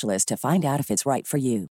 to 0.00 0.36
find 0.36 0.64
out 0.64 0.80
if 0.80 0.90
it's 0.90 1.06
right 1.06 1.26
for 1.26 1.38
you. 1.38 1.68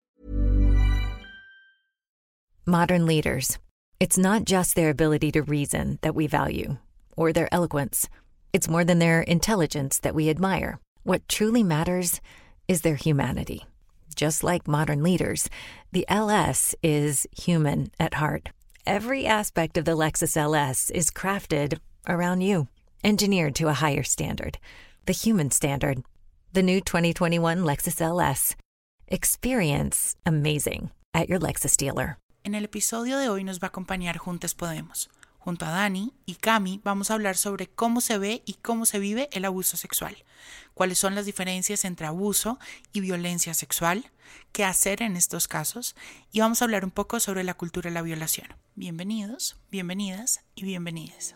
Modern 2.66 3.06
leaders. 3.06 3.58
It's 4.00 4.18
not 4.18 4.46
just 4.46 4.76
their 4.76 4.90
ability 4.90 5.32
to 5.32 5.42
reason 5.42 6.00
that 6.02 6.16
we 6.16 6.28
value, 6.28 6.78
or 7.18 7.34
their 7.34 7.54
eloquence. 7.54 8.08
It's 8.54 8.70
more 8.70 8.84
than 8.84 9.00
their 9.00 9.22
intelligence 9.22 10.00
that 10.00 10.16
we 10.16 10.30
admire. 10.30 10.80
What 11.04 11.28
truly 11.28 11.64
matters 11.64 12.22
is 12.68 12.82
their 12.82 12.96
humanity. 12.96 13.66
Just 14.16 14.44
like 14.44 14.68
modern 14.68 15.04
leaders, 15.04 15.50
the 15.92 16.06
LS 16.10 16.76
is 16.84 17.28
human 17.32 17.92
at 18.00 18.16
heart. 18.16 18.50
Every 18.86 19.26
aspect 19.26 19.78
of 19.78 19.86
the 19.86 19.96
Lexus 19.98 20.36
LS 20.36 20.90
is 20.92 21.12
crafted 21.12 21.80
around 22.08 22.42
you, 22.42 22.68
engineered 23.04 23.56
to 23.56 23.68
a 23.68 23.74
higher 23.74 24.04
standard, 24.04 24.58
the 25.06 25.14
human 25.14 25.52
standard. 25.52 26.04
The 26.52 26.64
new 26.64 26.82
2021 26.82 27.64
Lexus 27.64 28.02
LS. 28.02 28.56
Experience 29.08 30.16
amazing 30.26 30.90
at 31.14 31.30
your 31.30 31.40
Lexus 31.40 31.78
dealer. 31.78 32.18
En 32.44 32.56
el 32.56 32.66
episodio 32.66 33.20
de 33.20 33.30
hoy 33.30 33.44
nos 33.44 33.60
va 33.60 33.68
a 33.68 33.70
acompañar 33.70 34.18
Juntes 34.18 34.56
Podemos. 34.56 35.12
Junto 35.38 35.68
a 35.68 35.70
Dani 35.70 36.12
y 36.26 36.36
Cami 36.36 36.82
vamos 36.84 37.12
a 37.12 37.14
hablar 37.14 37.38
sobre 37.38 37.68
cómo 37.68 38.02
se 38.02 38.18
ve 38.18 38.42
y 38.48 38.56
cómo 38.56 38.88
se 38.88 38.98
vive 38.98 39.30
el 39.32 39.46
abuso 39.46 39.78
sexual, 39.78 40.26
cuáles 40.74 40.98
son 40.98 41.14
las 41.14 41.28
diferencias 41.28 41.86
entre 41.86 42.08
abuso 42.08 42.58
y 42.94 43.02
violencia 43.02 43.54
sexual, 43.54 44.10
qué 44.52 44.66
hacer 44.66 45.04
en 45.04 45.18
estos 45.18 45.48
casos 45.48 45.96
y 46.32 46.40
vamos 46.40 46.64
a 46.64 46.66
hablar 46.66 46.84
un 46.84 46.92
poco 46.92 47.20
sobre 47.20 47.44
la 47.44 47.54
cultura 47.54 47.92
de 47.92 47.94
la 47.94 48.02
violación. 48.02 48.48
Bienvenidos, 48.74 49.56
bienvenidas 49.70 50.42
y 50.56 50.64
bienvenidas. 50.64 51.36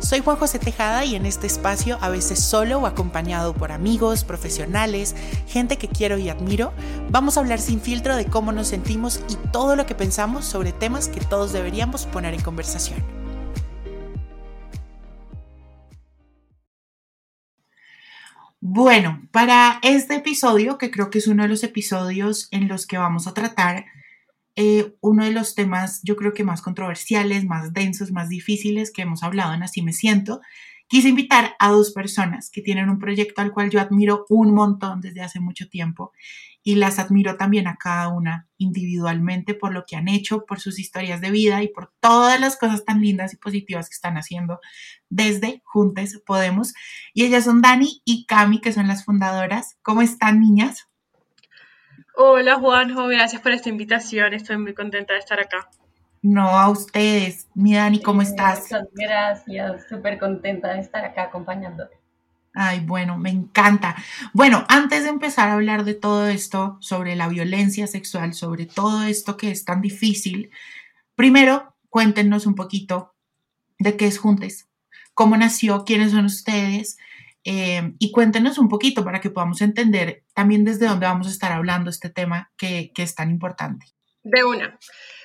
Soy 0.00 0.20
Juan 0.20 0.36
José 0.36 0.60
Tejada 0.60 1.04
y 1.04 1.16
en 1.16 1.26
este 1.26 1.48
espacio, 1.48 1.98
a 2.00 2.08
veces 2.08 2.38
solo 2.38 2.78
o 2.78 2.86
acompañado 2.86 3.52
por 3.52 3.72
amigos, 3.72 4.22
profesionales, 4.22 5.16
gente 5.48 5.76
que 5.76 5.88
quiero 5.88 6.18
y 6.18 6.28
admiro, 6.28 6.72
vamos 7.10 7.36
a 7.36 7.40
hablar 7.40 7.60
sin 7.60 7.80
filtro 7.80 8.14
de 8.16 8.24
cómo 8.24 8.52
nos 8.52 8.68
sentimos 8.68 9.20
y 9.28 9.34
todo 9.50 9.74
lo 9.74 9.86
que 9.86 9.96
pensamos 9.96 10.44
sobre 10.44 10.72
temas 10.72 11.08
que 11.08 11.20
todos 11.20 11.52
deberíamos 11.52 12.06
poner 12.06 12.32
en 12.32 12.40
conversación. 12.40 13.04
Bueno, 18.60 19.28
para 19.32 19.80
este 19.82 20.14
episodio, 20.14 20.78
que 20.78 20.92
creo 20.92 21.10
que 21.10 21.18
es 21.18 21.26
uno 21.26 21.42
de 21.42 21.48
los 21.48 21.64
episodios 21.64 22.48
en 22.52 22.68
los 22.68 22.86
que 22.86 22.98
vamos 22.98 23.26
a 23.26 23.34
tratar 23.34 23.86
eh, 24.60 24.96
uno 25.02 25.24
de 25.24 25.30
los 25.30 25.54
temas 25.54 26.00
yo 26.02 26.16
creo 26.16 26.34
que 26.34 26.42
más 26.42 26.62
controversiales, 26.62 27.44
más 27.44 27.72
densos, 27.72 28.10
más 28.10 28.28
difíciles 28.28 28.90
que 28.90 29.02
hemos 29.02 29.22
hablado 29.22 29.54
en 29.54 29.62
Así 29.62 29.82
me 29.82 29.92
siento. 29.92 30.40
Quise 30.88 31.10
invitar 31.10 31.54
a 31.60 31.70
dos 31.70 31.92
personas 31.92 32.50
que 32.50 32.60
tienen 32.60 32.88
un 32.88 32.98
proyecto 32.98 33.40
al 33.40 33.52
cual 33.52 33.70
yo 33.70 33.80
admiro 33.80 34.26
un 34.28 34.52
montón 34.52 35.00
desde 35.00 35.20
hace 35.20 35.38
mucho 35.38 35.68
tiempo 35.68 36.10
y 36.64 36.74
las 36.74 36.98
admiro 36.98 37.36
también 37.36 37.68
a 37.68 37.76
cada 37.76 38.08
una 38.08 38.48
individualmente 38.56 39.54
por 39.54 39.72
lo 39.72 39.84
que 39.86 39.94
han 39.94 40.08
hecho, 40.08 40.44
por 40.44 40.58
sus 40.58 40.80
historias 40.80 41.20
de 41.20 41.30
vida 41.30 41.62
y 41.62 41.68
por 41.68 41.92
todas 42.00 42.40
las 42.40 42.56
cosas 42.56 42.84
tan 42.84 43.00
lindas 43.00 43.32
y 43.34 43.36
positivas 43.36 43.88
que 43.88 43.94
están 43.94 44.16
haciendo 44.16 44.58
desde 45.08 45.62
Juntes 45.66 46.20
Podemos. 46.26 46.74
Y 47.14 47.22
ellas 47.22 47.44
son 47.44 47.62
Dani 47.62 48.02
y 48.04 48.26
Cami, 48.26 48.60
que 48.60 48.72
son 48.72 48.88
las 48.88 49.04
fundadoras. 49.04 49.76
¿Cómo 49.82 50.02
están, 50.02 50.40
niñas? 50.40 50.88
Hola 52.20 52.56
Juanjo, 52.56 53.06
gracias 53.06 53.40
por 53.40 53.52
esta 53.52 53.68
invitación, 53.68 54.34
estoy 54.34 54.58
muy 54.58 54.74
contenta 54.74 55.12
de 55.12 55.20
estar 55.20 55.38
acá. 55.38 55.70
No, 56.20 56.48
a 56.48 56.68
ustedes. 56.68 57.46
Mi 57.54 57.74
Dani, 57.74 58.02
¿cómo 58.02 58.22
estás? 58.22 58.68
Gracias, 58.92 59.86
súper 59.88 60.18
contenta 60.18 60.72
de 60.74 60.80
estar 60.80 61.04
acá 61.04 61.22
acompañándote. 61.22 61.96
Ay, 62.52 62.80
bueno, 62.80 63.16
me 63.18 63.30
encanta. 63.30 63.94
Bueno, 64.32 64.64
antes 64.68 65.04
de 65.04 65.10
empezar 65.10 65.48
a 65.48 65.52
hablar 65.52 65.84
de 65.84 65.94
todo 65.94 66.26
esto, 66.26 66.76
sobre 66.80 67.14
la 67.14 67.28
violencia 67.28 67.86
sexual, 67.86 68.34
sobre 68.34 68.66
todo 68.66 69.04
esto 69.04 69.36
que 69.36 69.52
es 69.52 69.64
tan 69.64 69.80
difícil, 69.80 70.50
primero 71.14 71.76
cuéntenos 71.88 72.46
un 72.46 72.56
poquito 72.56 73.14
de 73.78 73.96
qué 73.96 74.08
es 74.08 74.18
Juntes, 74.18 74.68
cómo 75.14 75.36
nació, 75.36 75.84
quiénes 75.84 76.10
son 76.10 76.24
ustedes 76.24 76.98
eh, 77.50 77.94
y 77.98 78.12
cuéntenos 78.12 78.58
un 78.58 78.68
poquito 78.68 79.02
para 79.02 79.22
que 79.22 79.30
podamos 79.30 79.62
entender 79.62 80.22
también 80.34 80.66
desde 80.66 80.86
dónde 80.86 81.06
vamos 81.06 81.28
a 81.28 81.30
estar 81.30 81.50
hablando 81.50 81.88
este 81.88 82.10
tema 82.10 82.52
que, 82.58 82.92
es 82.94 83.14
tan 83.14 83.30
importante. 83.30 83.86
De 84.22 84.44
una. 84.44 84.78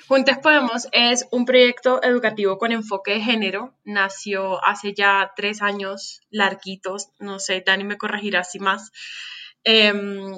Juntes 0.07 0.37
Podemos 0.37 0.87
es 0.93 1.27
un 1.31 1.43
proyecto 1.43 2.01
educativo 2.01 2.57
con 2.57 2.71
enfoque 2.71 3.15
de 3.15 3.19
género. 3.19 3.77
Nació 3.83 4.63
hace 4.65 4.93
ya 4.93 5.33
tres 5.35 5.61
años, 5.61 6.21
larguitos, 6.29 7.09
no 7.19 7.39
sé, 7.39 7.61
Dani 7.65 7.83
me 7.83 7.97
corregirá 7.97 8.45
si 8.45 8.59
más. 8.59 8.91
Em, 9.65 10.37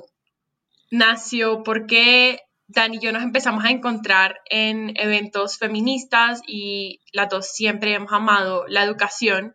nació 0.90 1.62
porque 1.62 2.40
Dani 2.66 2.98
y 2.98 3.00
yo 3.00 3.12
nos 3.12 3.22
empezamos 3.22 3.64
a 3.64 3.70
encontrar 3.70 4.40
en 4.50 4.92
eventos 4.96 5.60
feministas 5.60 6.42
y 6.48 7.02
las 7.14 7.30
dos 7.30 7.46
siempre 7.54 7.94
hemos 7.94 8.12
amado 8.12 8.66
la 8.68 8.84
educación 8.84 9.54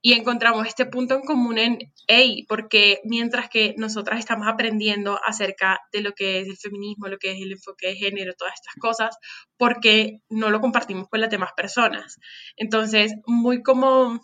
y 0.00 0.12
encontramos 0.12 0.66
este 0.66 0.86
punto 0.86 1.14
en 1.14 1.22
común 1.22 1.58
en, 1.58 1.78
hey, 2.06 2.44
porque 2.48 3.00
mientras 3.04 3.48
que 3.48 3.74
nosotras 3.78 4.20
estamos 4.20 4.46
aprendiendo 4.46 5.18
acerca 5.24 5.80
de 5.92 6.02
lo 6.02 6.12
que 6.12 6.40
es 6.40 6.48
el 6.48 6.56
feminismo, 6.56 7.08
lo 7.08 7.18
que 7.18 7.32
es 7.32 7.42
el 7.42 7.52
enfoque 7.52 7.88
de 7.88 7.96
género, 7.96 8.34
todas 8.34 8.54
estas 8.54 8.74
cosas, 8.76 9.16
porque 9.56 10.20
no 10.28 10.50
lo 10.50 10.60
compartimos 10.60 11.08
con 11.08 11.20
las 11.20 11.30
demás 11.30 11.50
personas. 11.56 12.16
Entonces, 12.56 13.14
muy 13.26 13.62
como 13.62 14.20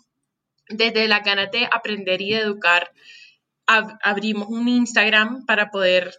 desde 0.69 1.07
la 1.07 1.19
ganas 1.19 1.51
de 1.51 1.67
aprender 1.71 2.21
y 2.21 2.31
de 2.31 2.39
educar, 2.39 2.91
abrimos 3.67 4.47
un 4.47 4.67
Instagram 4.67 5.45
para 5.45 5.71
poder 5.71 6.15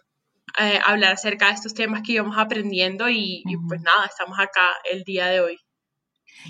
eh, 0.59 0.79
hablar 0.85 1.13
acerca 1.13 1.47
de 1.47 1.53
estos 1.53 1.73
temas 1.73 2.01
que 2.05 2.13
íbamos 2.13 2.37
aprendiendo 2.37 3.09
y 3.09 3.43
pues 3.67 3.81
nada, 3.81 4.05
estamos 4.05 4.37
acá 4.39 4.75
el 4.89 5.03
día 5.03 5.27
de 5.27 5.41
hoy. 5.41 5.66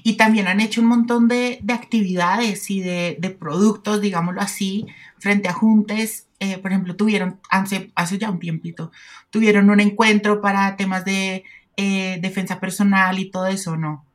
Y 0.04 0.13
también 0.13 0.48
han 0.48 0.60
hecho 0.60 0.81
un 0.81 0.88
montón 0.88 1.28
de, 1.28 1.60
actividades 1.69 2.69
y 2.69 2.81
de, 2.81 3.38
productos, 3.39 4.01
digámoslo 4.01 4.42
así, 4.42 4.86
frente 5.18 5.50
a 5.50 5.54
Juntes. 5.54 6.28
Eh, 6.39 6.57
por 6.60 6.72
ejemplo, 6.72 6.95
tuvieron, 6.95 7.39
hace, 7.50 7.92
hace 7.95 8.18
ya 8.18 8.30
un 8.30 8.39
tiempito, 8.39 8.92
tuvieron 9.31 9.69
un 9.72 9.80
encuentro 9.80 10.39
para 10.39 10.75
temas 10.78 11.04
de 11.04 11.44
eh, 11.78 12.19
defensa 12.22 12.60
personal 12.60 13.18
y 13.18 13.31
todo 13.31 13.48
eso, 13.48 13.75
¿no? 13.75 14.06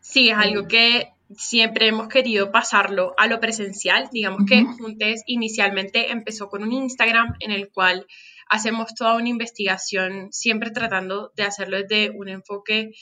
Sí, 0.00 0.28
es 0.28 0.38
algo 0.38 0.68
que 0.68 1.10
siempre 1.34 1.88
hemos 1.88 2.08
querido 2.08 2.52
pasarlo 2.52 3.14
a 3.18 3.26
lo 3.26 3.40
presencial. 3.40 4.08
Digamos 4.12 4.42
que 4.48 4.64
Juntes 4.64 5.22
inicialmente 5.26 6.12
empezó 6.12 6.48
con 6.48 6.62
un 6.62 6.72
Instagram 6.72 7.34
en 7.40 7.50
el 7.50 7.70
cual 7.70 8.06
hacemos 8.48 8.94
toda 8.94 9.16
una 9.16 9.28
investigación, 9.28 10.28
siempre 10.32 10.70
tratando 10.70 11.32
de 11.36 11.42
hacerlo 11.42 11.78
desde 11.78 12.10
un 12.10 12.28
enfoque 12.28 12.92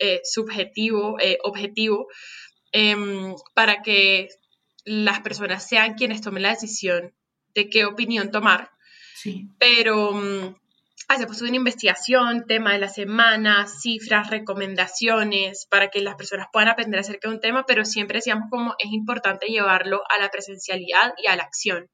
eh, 0.00 0.20
subjetivo, 0.24 1.18
eh, 1.20 1.38
objetivo, 1.44 2.08
em, 2.72 3.34
para 3.54 3.82
que 3.82 4.28
las 4.84 5.20
personas 5.20 5.68
sean 5.68 5.94
quienes 5.94 6.20
tomen 6.20 6.42
la 6.42 6.50
decisión 6.50 7.14
de 7.54 7.68
qué 7.68 7.84
opinión 7.84 8.30
tomar. 8.30 8.70
Sí. 9.14 9.48
Pero 9.58 10.56
mm, 11.10 11.14
hacemos 11.14 11.42
una 11.42 11.56
investigación, 11.56 12.44
tema 12.46 12.72
de 12.72 12.78
la 12.78 12.88
semana, 12.88 13.66
cifras, 13.66 14.30
recomendaciones, 14.30 15.66
para 15.68 15.88
que 15.88 16.00
las 16.00 16.14
personas 16.14 16.46
puedan 16.52 16.68
aprender 16.68 17.00
acerca 17.00 17.28
de 17.28 17.34
un 17.34 17.40
tema, 17.40 17.64
pero 17.66 17.84
siempre 17.84 18.18
decíamos 18.18 18.48
como 18.50 18.74
es 18.78 18.92
importante 18.92 19.46
llevarlo 19.46 20.02
a 20.08 20.18
la 20.20 20.30
presencialidad 20.30 21.12
y 21.22 21.26
a 21.26 21.36
la 21.36 21.42
acción. 21.42 21.90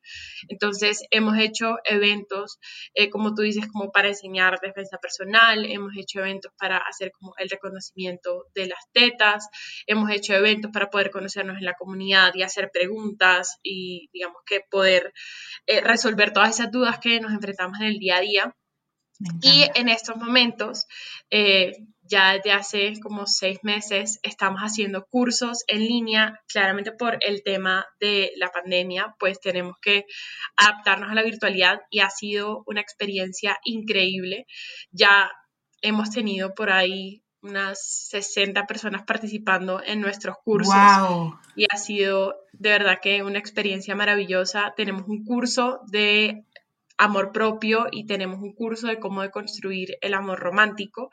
Entonces, 0.49 1.03
hemos 1.11 1.39
hecho 1.39 1.77
eventos, 1.85 2.59
eh, 2.95 3.11
como 3.11 3.35
tú 3.35 3.43
dices, 3.43 3.67
como 3.73 3.91
para 3.91 4.09
enseñar 4.09 4.59
defensa 4.61 4.99
personal, 4.99 5.65
hemos 5.65 5.93
hecho 5.97 6.21
eventos 6.21 6.53
para 6.59 6.79
hacer 6.79 7.11
como 7.19 7.35
el 7.39 7.49
reconocimiento 7.49 8.45
de 8.55 8.67
las 8.67 8.81
tetas, 8.93 9.49
hemos 9.87 10.11
hecho 10.11 10.35
eventos 10.35 10.71
para 10.73 10.91
poder 10.91 11.11
conocernos 11.11 11.59
en 11.59 11.65
la 11.65 11.75
comunidad 11.75 12.35
y 12.35 12.43
hacer 12.43 12.71
preguntas 12.73 13.59
y, 13.63 14.09
digamos, 14.13 14.43
que 14.47 14.61
poder 14.71 15.13
eh, 15.67 15.81
resolver 15.81 16.33
todas 16.33 16.51
esas 16.51 16.71
dudas 16.71 16.99
que 17.01 17.21
nos 17.21 17.33
enfrentamos 17.33 17.81
en 17.81 17.87
el 17.87 17.99
día 17.99 18.17
a 18.17 18.21
día. 18.21 18.57
Y 19.41 19.65
en 19.75 19.89
estos 19.89 20.17
momentos, 20.17 20.87
eh, 21.31 21.73
ya 22.03 22.35
desde 22.35 22.53
hace 22.53 23.01
como 23.01 23.27
seis 23.27 23.59
meses, 23.63 24.21
estamos 24.23 24.61
haciendo 24.61 25.07
cursos 25.07 25.65
en 25.69 25.81
línea, 25.81 26.41
claramente 26.49 26.93
por 26.93 27.19
el 27.21 27.43
tema 27.43 27.87
de 28.01 28.33
la 28.37 28.51
pandemia, 28.51 29.15
pues 29.19 29.41
tenemos 29.41 29.77
que 29.81 30.05
adaptarnos 30.57 31.11
a 31.11 31.15
la 31.15 31.23
virtualidad 31.23 31.81
y 31.91 32.01
ha 32.01 32.11
sido 32.11 32.63
una 32.67 32.81
experiencia 32.81 33.59
increíble. 33.65 34.47
Ya 34.91 35.31
hemos 35.83 36.11
tenido 36.11 36.55
por 36.55 36.71
ahí 36.71 37.23
unas 37.43 38.09
60 38.11 38.67
personas 38.67 39.03
participando 39.05 39.81
en 39.85 40.01
nuestros 40.01 40.37
cursos 40.45 40.75
y 41.55 41.67
ha 41.71 41.77
sido 41.77 42.35
de 42.53 42.71
verdad 42.71 42.99
que 43.01 43.23
una 43.23 43.39
experiencia 43.39 43.95
maravillosa. 43.95 44.75
Tenemos 44.77 45.05
un 45.07 45.25
curso 45.25 45.81
de 45.87 46.45
amor 46.99 47.33
propio 47.33 47.87
y 47.91 48.07
tenemos 48.07 48.41
un 48.41 48.55
curso 48.55 48.87
de 48.87 48.99
cómo 48.99 49.29
construir 49.31 49.97
el 50.01 50.15
amor 50.15 50.39
romántico. 50.39 51.11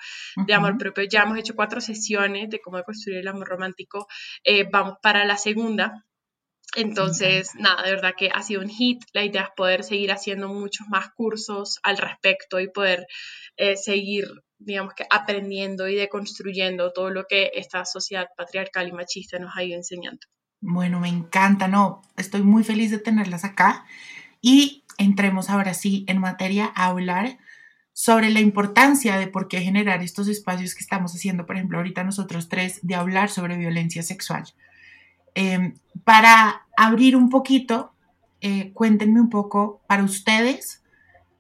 De 0.47 0.53
amor 0.53 0.77
propio 0.77 1.03
ya 1.03 1.24
hemos 1.24 1.38
hecho 1.38 1.56
cuatro 1.56 1.81
sesiones 1.81 2.50
de 2.50 2.59
cómo 2.59 2.81
construir 2.83 3.19
el 3.19 3.27
amor 3.27 3.47
romántico. 3.47 4.07
Eh, 4.44 4.68
vamos 4.71 4.97
para 5.01 5.25
la 5.25 5.38
segunda. 5.38 6.06
Entonces, 6.75 7.51
nada, 7.56 7.83
de 7.83 7.91
verdad 7.91 8.13
que 8.18 8.31
ha 8.33 8.41
sido 8.41 8.62
un 8.62 8.69
hit. 8.69 9.03
La 9.13 9.24
idea 9.24 9.44
es 9.44 9.50
poder 9.56 9.83
seguir 9.83 10.12
haciendo 10.12 10.50
muchos 10.50 10.88
más 10.88 11.09
cursos 11.15 11.80
al 11.83 11.97
respecto 11.97 12.59
y 12.59 12.69
poder 12.69 13.06
eh, 13.57 13.75
seguir, 13.77 14.25
digamos 14.57 14.94
que, 14.95 15.06
aprendiendo 15.09 15.88
y 15.88 15.95
deconstruyendo 15.95 16.91
todo 16.91 17.12
lo 17.12 17.25
que 17.25 17.51
esta 17.53 17.86
sociedad 17.86 18.27
patriarcal 18.36 18.88
y 18.88 18.91
machista 18.91 19.38
nos 19.38 19.56
ha 19.56 19.63
ido 19.63 19.77
enseñando. 19.77 20.25
Bueno, 20.62 21.00
me 21.00 21.09
encanta, 21.09 21.68
no, 21.68 22.01
estoy 22.15 22.41
muy 22.41 22.63
feliz 22.63 22.89
de 22.89 22.97
tenerlas 22.97 23.44
acá. 23.44 23.86
Y 24.44 24.84
entremos 24.98 25.50
ahora 25.50 25.74
sí 25.74 26.04
en 26.07 26.19
materia 26.19 26.72
a 26.75 26.88
hablar 26.88 27.38
sobre 27.94 28.30
la 28.30 28.42
importancia 28.42 29.18
de 29.18 29.28
por 29.28 29.48
qué 29.48 29.62
generar 29.62 30.04
estos 30.04 30.28
espacios 30.28 30.75
que 30.75 30.84
estamos 30.84 31.16
haciendo, 31.16 31.45
por 31.45 31.56
ejemplo, 31.56 31.78
ahorita 31.78 32.04
nosotros 32.04 32.50
tres, 32.50 32.80
de 32.81 32.95
hablar 32.95 33.30
sobre 33.30 33.56
violencia 33.56 34.04
sexual. 34.04 34.44
Em, 35.34 35.75
para 36.04 36.63
abrir 36.75 37.16
un 37.16 37.30
poquito, 37.30 37.94
eh, 38.42 38.72
cuéntenme 38.74 39.22
un 39.22 39.30
poco 39.30 39.81
para 39.88 40.04
ustedes 40.04 40.84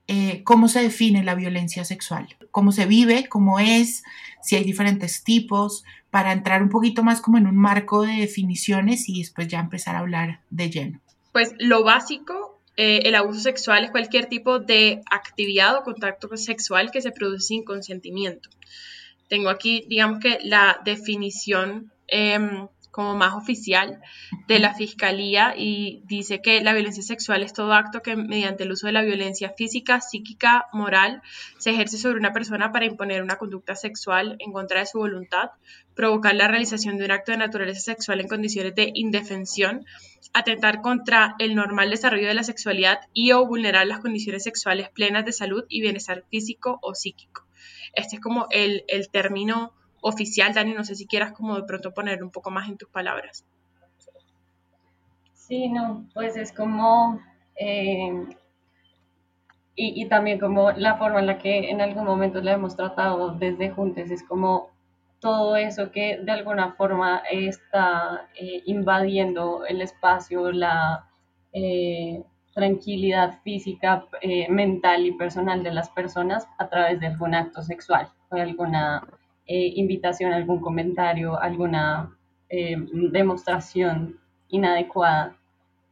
eh, 0.07 0.41
cómo 0.43 0.69
se 0.69 0.81
define 0.81 1.23
la 1.23 1.35
violencia 1.35 1.83
sexual, 1.83 2.37
cómo 2.51 2.71
se 2.71 2.85
vive, 2.85 3.27
cómo 3.27 3.59
es, 3.59 4.03
si 4.41 4.55
hay 4.55 4.63
diferentes 4.63 5.23
tipos, 5.23 5.83
para 6.09 6.31
entrar 6.31 6.63
un 6.63 6.69
poquito 6.69 7.03
más 7.03 7.19
como 7.19 7.37
en 7.37 7.47
un 7.47 7.57
marco 7.57 8.03
de 8.03 8.13
definiciones 8.13 9.09
y 9.09 9.19
después 9.19 9.49
ya 9.49 9.59
empezar 9.59 9.95
a 9.95 9.99
hablar 9.99 10.39
de 10.49 10.69
lleno. 10.69 11.01
Pues 11.33 11.53
lo 11.57 11.83
básico 11.83 12.42
eh, 12.75 13.01
el 13.03 13.15
abuso 13.15 13.39
sexual 13.39 13.83
es 13.83 13.91
cualquier 13.91 14.25
tipo 14.27 14.59
de 14.59 15.01
actividad 15.09 15.75
o 15.77 15.83
contacto 15.83 16.35
sexual 16.37 16.91
que 16.91 17.01
se 17.01 17.11
produce 17.11 17.47
sin 17.47 17.63
consentimiento. 17.63 18.49
Tengo 19.27 19.49
aquí, 19.49 19.85
digamos 19.87 20.19
que 20.19 20.39
la 20.43 20.81
definición 20.83 21.91
em, 22.07 22.67
como 22.93 23.15
más 23.15 23.33
oficial 23.33 23.99
de 24.47 24.59
la 24.59 24.75
Fiscalía 24.75 25.55
y 25.57 26.03
dice 26.05 26.43
que 26.43 26.61
la 26.61 26.73
violencia 26.73 27.01
sexual 27.01 27.41
es 27.41 27.51
todo 27.51 27.73
acto 27.73 28.03
que 28.03 28.15
mediante 28.15 28.65
el 28.65 28.71
uso 28.71 28.85
de 28.85 28.93
la 28.93 29.01
violencia 29.01 29.49
física, 29.49 29.99
psíquica, 29.99 30.67
moral, 30.73 31.23
se 31.57 31.71
ejerce 31.71 31.97
sobre 31.97 32.19
una 32.19 32.33
persona 32.33 32.71
para 32.71 32.85
imponer 32.85 33.23
una 33.23 33.37
conducta 33.37 33.73
sexual 33.73 34.35
en 34.37 34.51
contra 34.51 34.81
de 34.81 34.85
su 34.85 34.99
voluntad, 34.99 35.49
provocar 35.95 36.35
la 36.35 36.47
realización 36.47 36.99
de 36.99 37.05
un 37.05 37.11
acto 37.11 37.31
de 37.31 37.39
naturaleza 37.39 37.79
sexual 37.79 38.21
en 38.21 38.27
condiciones 38.27 38.75
de 38.75 38.91
indefensión, 38.93 39.87
atentar 40.31 40.81
contra 40.81 41.33
el 41.39 41.55
normal 41.55 41.89
desarrollo 41.89 42.27
de 42.27 42.35
la 42.35 42.43
sexualidad 42.43 42.99
y 43.11 43.31
o 43.31 43.43
vulnerar 43.47 43.87
las 43.87 44.01
condiciones 44.01 44.43
sexuales 44.43 44.89
plenas 44.89 45.25
de 45.25 45.31
salud 45.31 45.65
y 45.67 45.81
bienestar 45.81 46.25
físico 46.29 46.77
o 46.83 46.93
psíquico. 46.93 47.47
Este 47.95 48.17
es 48.17 48.21
como 48.21 48.45
el, 48.51 48.83
el 48.87 49.09
término 49.09 49.73
oficial, 50.03 50.53
Dani, 50.53 50.73
no 50.73 50.83
sé 50.83 50.95
si 50.95 51.07
quieras 51.07 51.31
como 51.31 51.55
de 51.55 51.63
pronto 51.63 51.93
poner 51.93 52.23
un 52.23 52.29
poco 52.29 52.51
más 52.51 52.69
en 52.69 52.77
tus 52.77 52.89
palabras. 52.89 53.45
Sí, 55.33 55.69
no, 55.69 56.05
pues 56.13 56.35
es 56.37 56.51
como, 56.51 57.19
eh, 57.55 58.27
y, 59.75 60.05
también 60.07 60.39
como 60.39 60.71
la 60.71 60.97
forma 60.97 61.19
en 61.19 61.27
la 61.27 61.39
que 61.39 61.69
en 61.69 61.81
algún 61.81 62.05
momento 62.05 62.41
la 62.41 62.53
hemos 62.53 62.75
tratado 62.75 63.31
desde 63.31 63.71
Juntes, 63.71 64.11
es 64.11 64.23
como 64.23 64.69
todo 65.19 65.55
eso 65.55 65.91
que 65.91 66.19
de 66.21 66.31
alguna 66.31 66.73
forma 66.73 67.23
está 67.31 68.27
eh, 68.35 68.61
invadiendo 68.65 69.65
el 69.65 69.81
espacio, 69.81 70.51
la 70.51 71.09
eh, 71.53 72.23
tranquilidad 72.53 73.41
física, 73.41 74.05
mental 74.49 75.05
y 75.05 75.13
personal 75.13 75.63
de 75.63 75.71
las 75.71 75.89
personas 75.89 76.47
a 76.57 76.69
través 76.69 76.99
de 76.99 77.07
algún 77.07 77.33
acto 77.33 77.63
sexual 77.63 78.09
o 78.29 78.35
alguna 78.35 79.01
eh, 79.45 79.73
invitación, 79.75 80.33
algún 80.33 80.59
comentario, 80.59 81.39
alguna 81.39 82.17
eh, 82.49 82.75
demostración 83.11 84.19
inadecuada. 84.49 85.35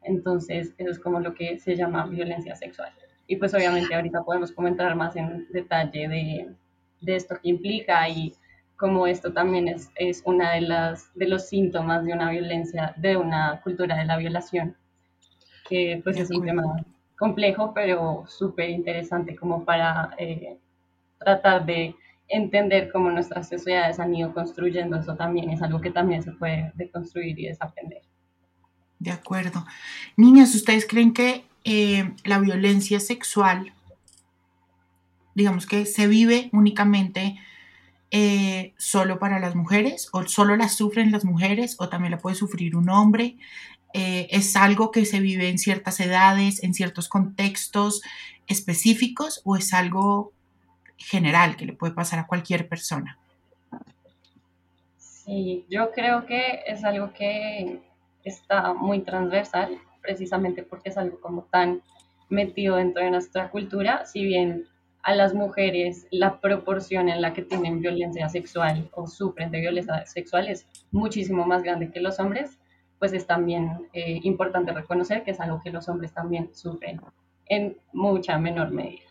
Entonces, 0.04 0.74
eso 0.78 0.90
es 0.90 1.00
como 1.00 1.20
lo 1.20 1.34
que 1.34 1.60
se 1.60 1.76
llama 1.76 2.06
violencia 2.06 2.56
sexual. 2.56 2.92
Y 3.28 3.36
pues 3.38 3.54
obviamente 3.54 3.94
ahorita 3.94 4.24
podemos 4.24 4.52
comentar 4.52 4.96
más 4.96 5.16
en 5.16 5.48
detalle 5.52 6.08
de, 6.08 6.50
de 7.02 7.16
esto 7.16 7.36
que 7.42 7.50
implica 7.50 8.08
y 8.10 8.34
cómo 8.82 9.06
esto 9.06 9.32
también 9.32 9.68
es, 9.68 9.92
es 9.96 10.24
una 10.26 10.54
de, 10.54 10.62
las, 10.62 11.14
de 11.14 11.28
los 11.28 11.48
síntomas 11.48 12.04
de 12.04 12.14
una 12.14 12.32
violencia, 12.32 12.94
de 12.98 13.16
una 13.16 13.62
cultura 13.62 13.96
de 13.96 14.06
la 14.06 14.18
violación, 14.18 14.76
que 15.70 16.02
pues 16.04 16.18
es 16.18 16.32
un 16.32 16.44
tema 16.44 16.84
complejo, 17.18 17.74
pero 17.76 18.24
súper 18.28 18.72
interesante 18.72 19.36
como 19.36 19.64
para 19.64 20.16
eh, 20.18 20.58
tratar 21.20 21.64
de 21.66 21.96
entender 22.32 22.90
cómo 22.92 23.12
nuestras 23.12 23.50
sociedades 23.50 24.00
han 24.00 24.16
ido 24.16 24.34
construyendo 24.34 24.98
eso 24.98 25.16
también 25.16 25.50
es 25.50 25.62
algo 25.62 25.82
que 25.82 25.92
también 25.92 26.24
se 26.24 26.32
puede 26.32 26.72
deconstruir 26.76 27.38
y 27.38 27.48
desaprender. 27.48 28.02
De 29.00 29.12
acuerdo. 29.12 29.66
Niñas, 30.16 30.54
¿ustedes 30.56 30.86
creen 30.88 31.14
que 31.14 31.44
eh, 31.64 32.14
la 32.24 32.40
violencia 32.40 33.00
sexual, 33.00 33.74
digamos 35.36 35.66
que 35.66 35.86
se 35.86 36.08
vive 36.08 36.50
únicamente 36.54 37.38
eh, 38.12 38.74
solo 38.78 39.20
para 39.20 39.40
las 39.40 39.56
mujeres 39.56 40.10
o 40.12 40.28
solo 40.28 40.56
la 40.56 40.70
sufren 40.70 41.12
las 41.12 41.26
mujeres 41.26 41.78
o 41.80 41.90
también 41.90 42.12
la 42.12 42.20
puede 42.20 42.36
sufrir 42.36 42.76
un 42.76 42.90
hombre? 42.90 43.38
Eh, 43.94 44.28
¿Es 44.32 44.56
algo 44.56 44.92
que 44.92 45.06
se 45.06 45.20
vive 45.20 45.50
en 45.50 45.58
ciertas 45.58 46.00
edades, 46.00 46.64
en 46.64 46.74
ciertos 46.74 47.10
contextos 47.10 48.02
específicos 48.48 49.42
o 49.44 49.58
es 49.58 49.74
algo 49.74 50.32
general 51.02 51.56
que 51.56 51.66
le 51.66 51.74
puede 51.74 51.94
pasar 51.94 52.20
a 52.20 52.28
cualquier 52.28 52.68
persona. 52.68 53.18
Sí, 54.98 55.66
yo 55.70 55.92
creo 55.92 56.26
que 56.26 56.64
es 56.66 56.84
algo 56.84 57.14
que 57.14 57.80
está 58.24 58.74
muy 58.74 59.02
transversal, 59.02 59.78
precisamente 60.02 60.64
porque 60.64 60.90
es 60.90 60.98
algo 60.98 61.20
como 61.22 61.44
tan 61.44 61.82
metido 62.30 62.78
dentro 62.78 63.04
de 63.04 63.12
nuestra 63.12 63.50
cultura, 63.50 64.06
si 64.06 64.26
bien 64.26 64.66
a 65.04 65.16
las 65.16 65.34
mujeres 65.34 66.08
la 66.12 66.40
proporción 66.40 67.10
en 67.10 67.22
la 67.22 67.34
que 67.34 67.42
tienen 67.42 67.82
violencia 67.82 68.30
sexual 68.30 68.90
o 68.94 69.08
sufren 69.08 69.52
de 69.52 69.60
violencia 69.60 70.06
sexual 70.06 70.48
es 70.48 70.68
muchísimo 70.92 71.46
más 71.46 71.64
grande 71.64 71.92
que 71.92 72.00
los 72.00 72.20
hombres, 72.20 72.60
pues 73.00 73.14
es 73.14 73.26
también 73.26 73.90
eh, 73.94 74.20
importante 74.24 74.72
reconocer 74.72 75.24
que 75.24 75.32
es 75.32 75.40
algo 75.40 75.60
que 75.64 75.72
los 75.72 75.90
hombres 75.90 76.14
también 76.14 76.50
sufren 76.54 77.02
en 77.48 77.78
mucha 77.94 78.38
menor 78.38 78.72
medida 78.72 79.11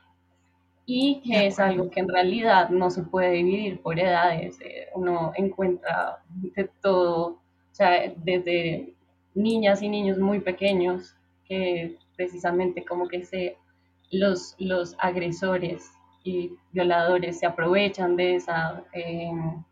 y 0.86 1.22
que 1.22 1.46
es 1.46 1.58
algo 1.58 1.90
que 1.90 2.00
en 2.00 2.08
realidad 2.08 2.70
no 2.70 2.90
se 2.90 3.02
puede 3.02 3.32
dividir 3.32 3.80
por 3.80 3.98
edades. 3.98 4.60
Eh, 4.60 4.88
uno 4.94 5.32
encuentra 5.36 6.22
de 6.28 6.68
todo, 6.82 7.26
o 7.26 7.74
sea, 7.74 8.12
desde 8.16 8.94
niñas 9.34 9.82
y 9.82 9.88
niños 9.88 10.18
muy 10.18 10.40
pequeños 10.40 11.14
que 11.46 11.96
precisamente 12.16 12.84
como 12.84 13.08
que 13.08 13.24
se, 13.24 13.56
los, 14.10 14.54
los 14.58 14.96
agresores 14.98 15.90
y 16.24 16.52
violadores 16.72 17.38
se 17.38 17.46
aprovechan 17.46 18.16
de 18.16 18.34
esa, 18.36 18.84
em, 18.92 19.62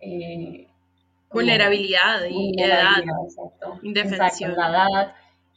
eh, 0.00 0.68
vulnerabilidad 1.30 2.22
y 2.28 2.60
edad, 2.60 3.04
indefensión. 3.82 4.54
la 4.56 4.68
edad. 4.68 5.14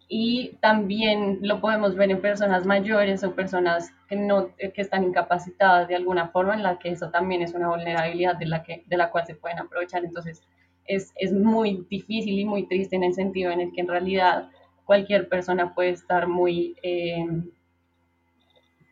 Y 0.09 0.57
también 0.61 1.39
lo 1.41 1.59
podemos 1.59 1.95
ver 1.95 2.11
en 2.11 2.21
personas 2.21 2.65
mayores 2.65 3.23
o 3.23 3.35
personas 3.35 3.93
que, 4.07 4.15
no, 4.15 4.55
que 4.55 4.81
están 4.81 5.03
incapacitadas 5.03 5.87
de 5.89 5.95
alguna 5.95 6.29
forma, 6.29 6.53
en 6.53 6.63
la 6.63 6.79
que 6.79 6.89
eso 6.89 7.09
también 7.09 7.41
es 7.41 7.53
una 7.53 7.69
vulnerabilidad 7.69 8.37
de 8.37 8.45
la, 8.45 8.63
que, 8.63 8.83
de 8.87 8.97
la 8.97 9.09
cual 9.09 9.25
se 9.25 9.35
pueden 9.35 9.59
aprovechar. 9.59 10.05
Entonces, 10.05 10.41
es, 10.85 11.11
es 11.17 11.33
muy 11.33 11.85
difícil 11.89 12.39
y 12.39 12.45
muy 12.45 12.67
triste 12.67 12.95
en 12.95 13.03
el 13.03 13.13
sentido 13.13 13.51
en 13.51 13.59
el 13.59 13.73
que 13.73 13.81
en 13.81 13.89
realidad 13.89 14.49
cualquier 14.85 15.27
persona 15.27 15.75
puede 15.75 15.89
estar 15.89 16.27
muy, 16.27 16.75
eh, 16.81 17.25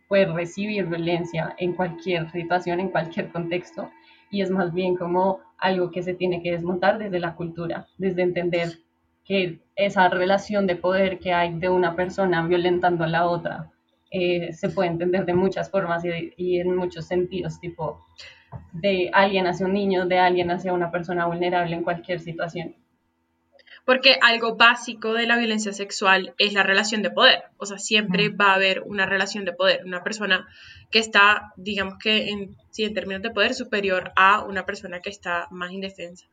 puede 0.08 0.26
recibir 0.26 0.86
violencia 0.86 1.56
en 1.58 1.74
cualquier 1.74 2.30
situación, 2.32 2.80
en 2.80 2.90
cualquier 2.90 3.30
contexto, 3.30 3.90
y 4.30 4.42
es 4.42 4.50
más 4.52 4.74
bien 4.74 4.98
como 4.98 5.40
algo 5.58 5.92
que 5.92 6.04
se 6.04 6.14
tiene 6.14 6.44
que 6.44 6.52
desmontar 6.52 7.00
desde 7.00 7.20
la 7.20 7.36
cultura, 7.36 7.88
desde 7.98 8.22
entender 8.22 8.80
que 9.26 9.60
esa 9.76 10.08
relación 10.08 10.68
de 10.68 10.76
poder 10.76 11.20
que 11.20 11.34
hay 11.34 11.54
de 11.58 11.70
una 11.70 11.96
persona 11.96 12.46
violentando 12.48 13.04
a 13.04 13.08
la 13.08 13.26
otra 13.28 13.72
eh, 14.12 14.54
se 14.54 14.70
puede 14.70 14.90
entender 14.90 15.26
de 15.26 15.34
muchas 15.34 15.70
formas 15.70 16.06
y, 16.06 16.34
y, 16.38 16.60
en 16.60 16.76
muchos 16.76 17.06
sentidos, 17.06 17.60
tipo 17.60 18.06
de 18.72 19.10
alguien 19.12 19.48
hacia 19.48 19.66
un 19.66 19.74
niño, 19.74 20.06
de 20.06 20.20
alguien 20.20 20.52
hacia 20.52 20.72
una 20.72 20.92
persona 20.92 21.26
vulnerable 21.26 21.76
en 21.76 21.84
cualquier 21.84 22.20
situación. 22.20 22.76
Porque 23.84 24.18
algo 24.22 24.56
básico 24.56 25.14
de 25.14 25.28
la 25.28 25.38
violencia 25.38 25.74
sexual 25.74 26.34
es 26.38 26.54
la 26.54 26.64
relación 26.64 27.04
de 27.04 27.12
poder, 27.12 27.44
o 27.58 27.66
sea, 27.66 27.78
siempre 27.78 28.30
va 28.30 28.52
a 28.52 28.56
haber 28.56 28.82
una 28.82 29.06
relación 29.06 29.46
de 29.46 29.54
poder, 29.54 29.86
una 29.86 30.04
persona 30.04 30.48
que 30.92 31.00
está, 31.00 31.54
digamos 31.58 31.96
que 32.02 32.30
en, 32.30 32.56
sí, 32.72 32.84
en 32.84 32.94
términos 32.94 33.22
de 33.22 33.32
poder 33.32 33.54
superior 33.54 34.12
a 34.16 34.44
una 34.44 34.66
persona 34.66 35.02
que 35.02 35.10
está 35.10 35.48
más 35.52 35.72
indefensa. 35.72 36.26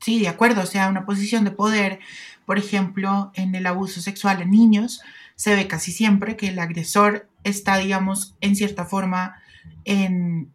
Sí, 0.00 0.20
de 0.20 0.28
acuerdo, 0.28 0.62
o 0.62 0.66
sea, 0.66 0.88
una 0.88 1.06
posición 1.06 1.44
de 1.44 1.50
poder, 1.50 2.00
por 2.44 2.58
ejemplo, 2.58 3.32
en 3.34 3.54
el 3.54 3.66
abuso 3.66 4.00
sexual 4.00 4.42
en 4.42 4.50
niños, 4.50 5.00
se 5.34 5.54
ve 5.54 5.66
casi 5.66 5.92
siempre 5.92 6.36
que 6.36 6.48
el 6.48 6.58
agresor 6.58 7.28
está, 7.44 7.78
digamos, 7.78 8.36
en 8.40 8.56
cierta 8.56 8.84
forma 8.84 9.36
en, 9.84 10.50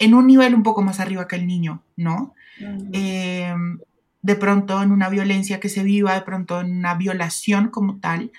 un 0.00 0.26
nivel 0.26 0.54
un 0.54 0.62
poco 0.62 0.82
más 0.82 1.00
arriba 1.00 1.28
que 1.28 1.36
el 1.36 1.46
niño, 1.46 1.82
¿no? 1.96 2.34
de 4.22 4.36
pronto 4.36 4.82
en 4.82 4.92
una 4.92 5.08
violencia 5.08 5.60
que 5.60 5.68
se 5.68 5.82
viva, 5.82 6.14
de 6.14 6.22
pronto 6.22 6.60
en 6.60 6.76
una 6.76 6.94
violación 6.94 7.68
como 7.68 7.98
tal, 7.98 8.32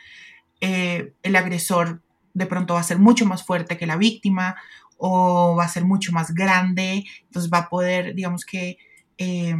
eh, 0.60 1.13
el 1.24 1.36
agresor 1.36 2.01
de 2.34 2.46
pronto 2.46 2.75
va 2.75 2.81
a 2.81 2.84
ser 2.84 3.00
mucho 3.00 3.25
más 3.25 3.43
fuerte 3.43 3.77
que 3.77 3.88
la 3.88 3.98
víctima 3.98 4.55
o 4.98 5.55
va 5.58 5.65
a 5.65 5.70
ser 5.70 5.84
mucho 5.84 6.12
más 6.12 6.34
grande, 6.34 7.05
entonces 7.24 7.51
va 7.51 7.60
a 7.60 7.70
poder, 7.70 8.13
digamos 8.13 8.46
que, 8.46 8.77
eh, 9.17 9.55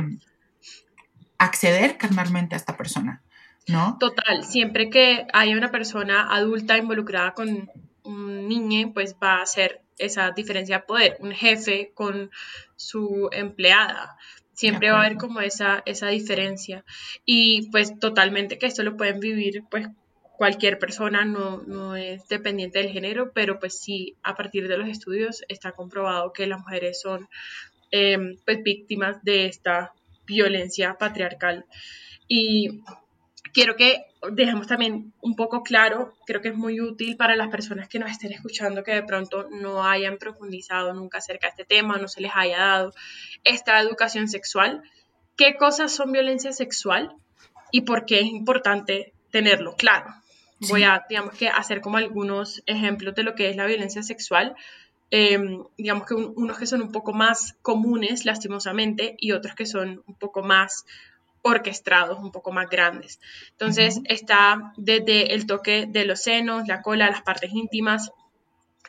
acceder 1.44 1.98
carnalmente 1.98 2.56
a 2.56 2.58
esta 2.58 2.78
persona, 2.78 3.22
¿no? 3.68 3.98
Total, 4.00 4.44
siempre 4.44 4.90
que 4.90 5.26
haya 5.34 5.58
una 5.58 5.72
persona 5.72 6.34
adulta 6.34 6.78
involucrada 6.78 7.34
con 7.34 7.70
un 8.04 8.48
niño, 8.48 8.92
pues 8.94 9.16
va 9.22 9.42
a 9.42 9.46
ser 9.46 9.82
esa 9.98 10.32
diferencia 10.32 10.78
de 10.78 10.84
poder, 10.84 11.18
un 11.20 11.32
jefe 11.32 11.92
con 11.94 12.32
su 12.76 13.30
empleada, 13.32 14.18
Siempre 14.54 14.92
va 14.92 14.98
a 14.98 15.06
haber 15.06 15.18
como 15.18 15.42
esa, 15.42 15.82
esa 15.88 16.10
diferencia. 16.10 16.86
Y 17.26 17.70
pues 17.72 17.98
totalmente 17.98 18.60
que 18.60 18.68
esto 18.68 18.84
lo 18.84 18.96
pueden 18.96 19.20
vivir 19.20 19.64
pues 19.72 19.88
cualquier 20.38 20.78
persona, 20.78 21.26
no, 21.26 21.64
no 21.66 21.96
es 21.96 22.28
dependiente 22.28 22.78
del 22.78 22.92
género, 22.92 23.32
pero 23.34 23.60
pues 23.60 23.80
sí, 23.80 24.18
a 24.22 24.36
partir 24.36 24.68
de 24.68 24.78
los 24.78 24.88
estudios 24.88 25.44
está 25.48 25.72
comprobado 25.72 26.32
que 26.32 26.46
las 26.46 26.60
mujeres 26.60 27.02
son 27.02 27.28
em, 27.90 28.38
pues 28.46 28.62
víctimas 28.62 29.24
de 29.24 29.48
esta 29.48 29.94
violencia 30.32 30.96
patriarcal. 30.98 31.66
Y 32.28 32.82
quiero 33.54 33.76
que 33.76 34.06
dejemos 34.32 34.68
también 34.68 35.14
un 35.22 35.36
poco 35.36 35.64
claro, 35.64 36.14
creo 36.26 36.42
que 36.42 36.50
es 36.50 36.56
muy 36.56 36.80
útil 36.80 37.18
para 37.18 37.36
las 37.36 37.50
personas 37.50 37.88
que 37.88 38.00
nos 38.00 38.12
estén 38.12 38.32
escuchando 38.32 38.84
que 38.84 38.94
de 38.94 39.04
pronto 39.04 39.48
no 39.50 39.84
hayan 39.84 40.18
profundizado 40.18 40.94
nunca 40.94 41.18
acerca 41.18 41.48
de 41.48 41.52
este 41.52 41.66
tema, 41.66 41.98
no 41.98 42.08
se 42.08 42.22
les 42.22 42.32
haya 42.36 42.58
dado 42.58 42.94
esta 43.44 43.80
educación 43.80 44.28
sexual, 44.28 44.84
qué 45.36 45.56
cosas 45.56 45.92
son 45.92 46.12
violencia 46.12 46.52
sexual 46.52 47.16
y 47.72 47.82
por 47.82 48.06
qué 48.06 48.20
es 48.20 48.28
importante 48.28 49.14
tenerlo 49.32 49.76
claro. 49.76 50.14
Voy 50.70 50.84
a, 50.84 51.04
digamos 51.10 51.36
que, 51.36 51.50
hacer 51.50 51.82
como 51.82 51.98
algunos 51.98 52.62
ejemplos 52.68 53.16
de 53.16 53.24
lo 53.24 53.34
que 53.34 53.50
es 53.50 53.56
la 53.56 53.66
violencia 53.66 54.04
sexual. 54.04 54.56
Em, 55.14 55.62
digamos 55.78 56.08
que 56.08 56.14
unos 56.14 56.58
que 56.58 56.66
son 56.66 56.82
un 56.82 56.92
poco 56.92 57.12
más 57.12 57.58
comunes, 57.62 58.24
lastimosamente, 58.24 59.16
y 59.18 59.34
otros 59.34 59.56
que 59.56 59.66
son 59.66 60.02
un 60.08 60.16
poco 60.16 60.42
más 60.42 60.86
orquestados, 61.42 62.20
un 62.20 62.32
poco 62.32 62.54
más 62.54 62.70
grandes. 62.70 63.20
Entonces 63.52 64.00
está 64.06 64.74
desde 64.78 65.34
el 65.34 65.48
toque 65.48 65.86
de 65.88 66.06
los 66.06 66.22
senos, 66.22 66.68
la 66.68 66.82
cola, 66.82 67.10
las 67.10 67.24
partes 67.24 67.52
íntimas, 67.52 68.12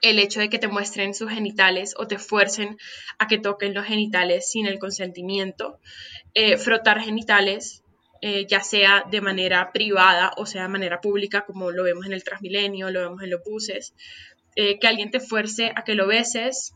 el 0.00 0.18
hecho 0.18 0.38
de 0.38 0.48
que 0.48 0.58
te 0.58 0.68
muestren 0.68 1.14
sus 1.14 1.30
genitales 1.30 1.94
o 1.96 2.06
te 2.06 2.18
fuercen 2.18 2.76
a 3.18 3.26
que 3.26 3.38
toquen 3.38 3.74
los 3.74 3.86
genitales 3.86 4.50
sin 4.50 4.66
el 4.66 4.78
consentimiento, 4.78 5.78
eh, 6.34 6.56
frotar 6.56 7.00
genitales, 7.00 7.82
eh, 8.20 8.46
ya 8.46 8.60
sea 8.62 9.04
de 9.10 9.20
manera 9.20 9.72
privada 9.72 10.30
o 10.36 10.46
sea 10.46 10.62
de 10.62 10.68
manera 10.68 11.00
pública, 11.00 11.44
como 11.44 11.72
lo 11.72 11.82
vemos 11.82 12.06
en 12.06 12.12
el 12.12 12.22
Transmilenio, 12.22 12.90
lo 12.90 13.00
vemos 13.00 13.22
en 13.22 13.30
los 13.30 13.42
buses, 13.42 13.94
eh, 14.56 14.78
que 14.78 14.86
alguien 14.86 15.10
te 15.10 15.20
fuerce 15.20 15.72
a 15.74 15.84
que 15.84 15.94
lo 15.94 16.06
beses, 16.06 16.74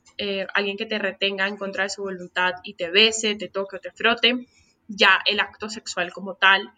alguien 0.55 0.79
que 0.79 0.87
te 0.87 0.99
retenga 0.99 1.47
en 1.47 1.59
contra 1.59 1.83
de 1.85 1.91
su 1.91 2.03
voluntad 2.03 2.53
y 2.65 2.75
te 2.75 2.91
bese, 2.91 3.35
te 3.35 3.49
toque 3.49 3.77
o 3.77 3.81
te 3.81 3.93
frote, 3.93 4.47
ya 4.89 5.21
el 5.27 5.41
acto 5.41 5.69
sexual 5.69 6.11
como 6.13 6.37
tal, 6.37 6.73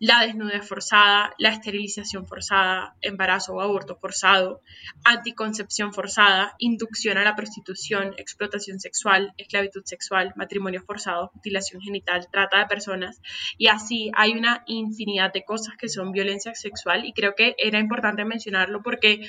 la 0.00 0.20
desnudez 0.20 0.66
forzada, 0.66 1.34
la 1.38 1.48
esterilización 1.48 2.26
forzada, 2.26 2.94
embarazo 3.00 3.54
o 3.54 3.60
aborto 3.60 3.96
forzado, 3.96 4.62
anticoncepción 5.04 5.92
forzada, 5.92 6.54
inducción 6.58 7.18
a 7.18 7.24
la 7.24 7.34
prostitución, 7.34 8.14
explotación 8.16 8.78
sexual, 8.78 9.34
esclavitud 9.36 9.82
sexual, 9.84 10.32
matrimonio 10.36 10.82
forzado, 10.82 11.32
mutilación 11.34 11.82
genital, 11.82 12.28
trata 12.30 12.58
de 12.58 12.66
personas 12.66 13.20
y 13.56 13.66
así 13.66 14.12
hay 14.14 14.32
una 14.32 14.62
infinidad 14.66 15.32
de 15.32 15.44
cosas 15.44 15.76
que 15.76 15.88
son 15.88 16.12
violencia 16.12 16.54
sexual 16.54 17.04
y 17.04 17.12
creo 17.12 17.34
que 17.34 17.56
era 17.58 17.80
importante 17.80 18.24
mencionarlo 18.24 18.82
porque 18.84 19.28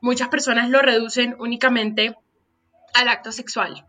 muchas 0.00 0.28
personas 0.28 0.70
lo 0.70 0.82
reducen 0.82 1.36
únicamente 1.38 2.14
al 2.94 3.08
acto 3.08 3.32
sexual 3.32 3.86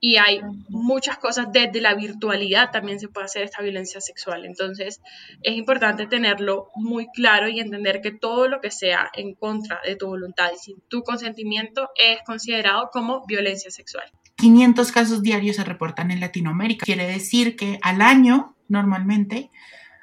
y 0.00 0.16
hay 0.16 0.40
muchas 0.68 1.18
cosas 1.18 1.48
desde 1.52 1.80
la 1.80 1.94
virtualidad 1.94 2.70
también 2.70 3.00
se 3.00 3.08
puede 3.08 3.26
hacer 3.26 3.42
esta 3.42 3.62
violencia 3.62 4.00
sexual. 4.00 4.44
Entonces 4.44 5.00
es 5.42 5.56
importante 5.56 6.06
tenerlo 6.06 6.68
muy 6.76 7.08
claro 7.08 7.48
y 7.48 7.60
entender 7.60 8.00
que 8.02 8.12
todo 8.12 8.48
lo 8.48 8.60
que 8.60 8.70
sea 8.70 9.10
en 9.14 9.34
contra 9.34 9.80
de 9.84 9.96
tu 9.96 10.06
voluntad 10.06 10.50
y 10.54 10.58
sin 10.58 10.80
tu 10.88 11.02
consentimiento 11.02 11.88
es 11.96 12.18
considerado 12.26 12.90
como 12.92 13.24
violencia 13.26 13.70
sexual. 13.70 14.04
500 14.36 14.92
casos 14.92 15.22
diarios 15.22 15.56
se 15.56 15.64
reportan 15.64 16.10
en 16.10 16.20
Latinoamérica. 16.20 16.84
Quiere 16.84 17.06
decir 17.06 17.56
que 17.56 17.78
al 17.82 18.02
año 18.02 18.54
normalmente 18.68 19.50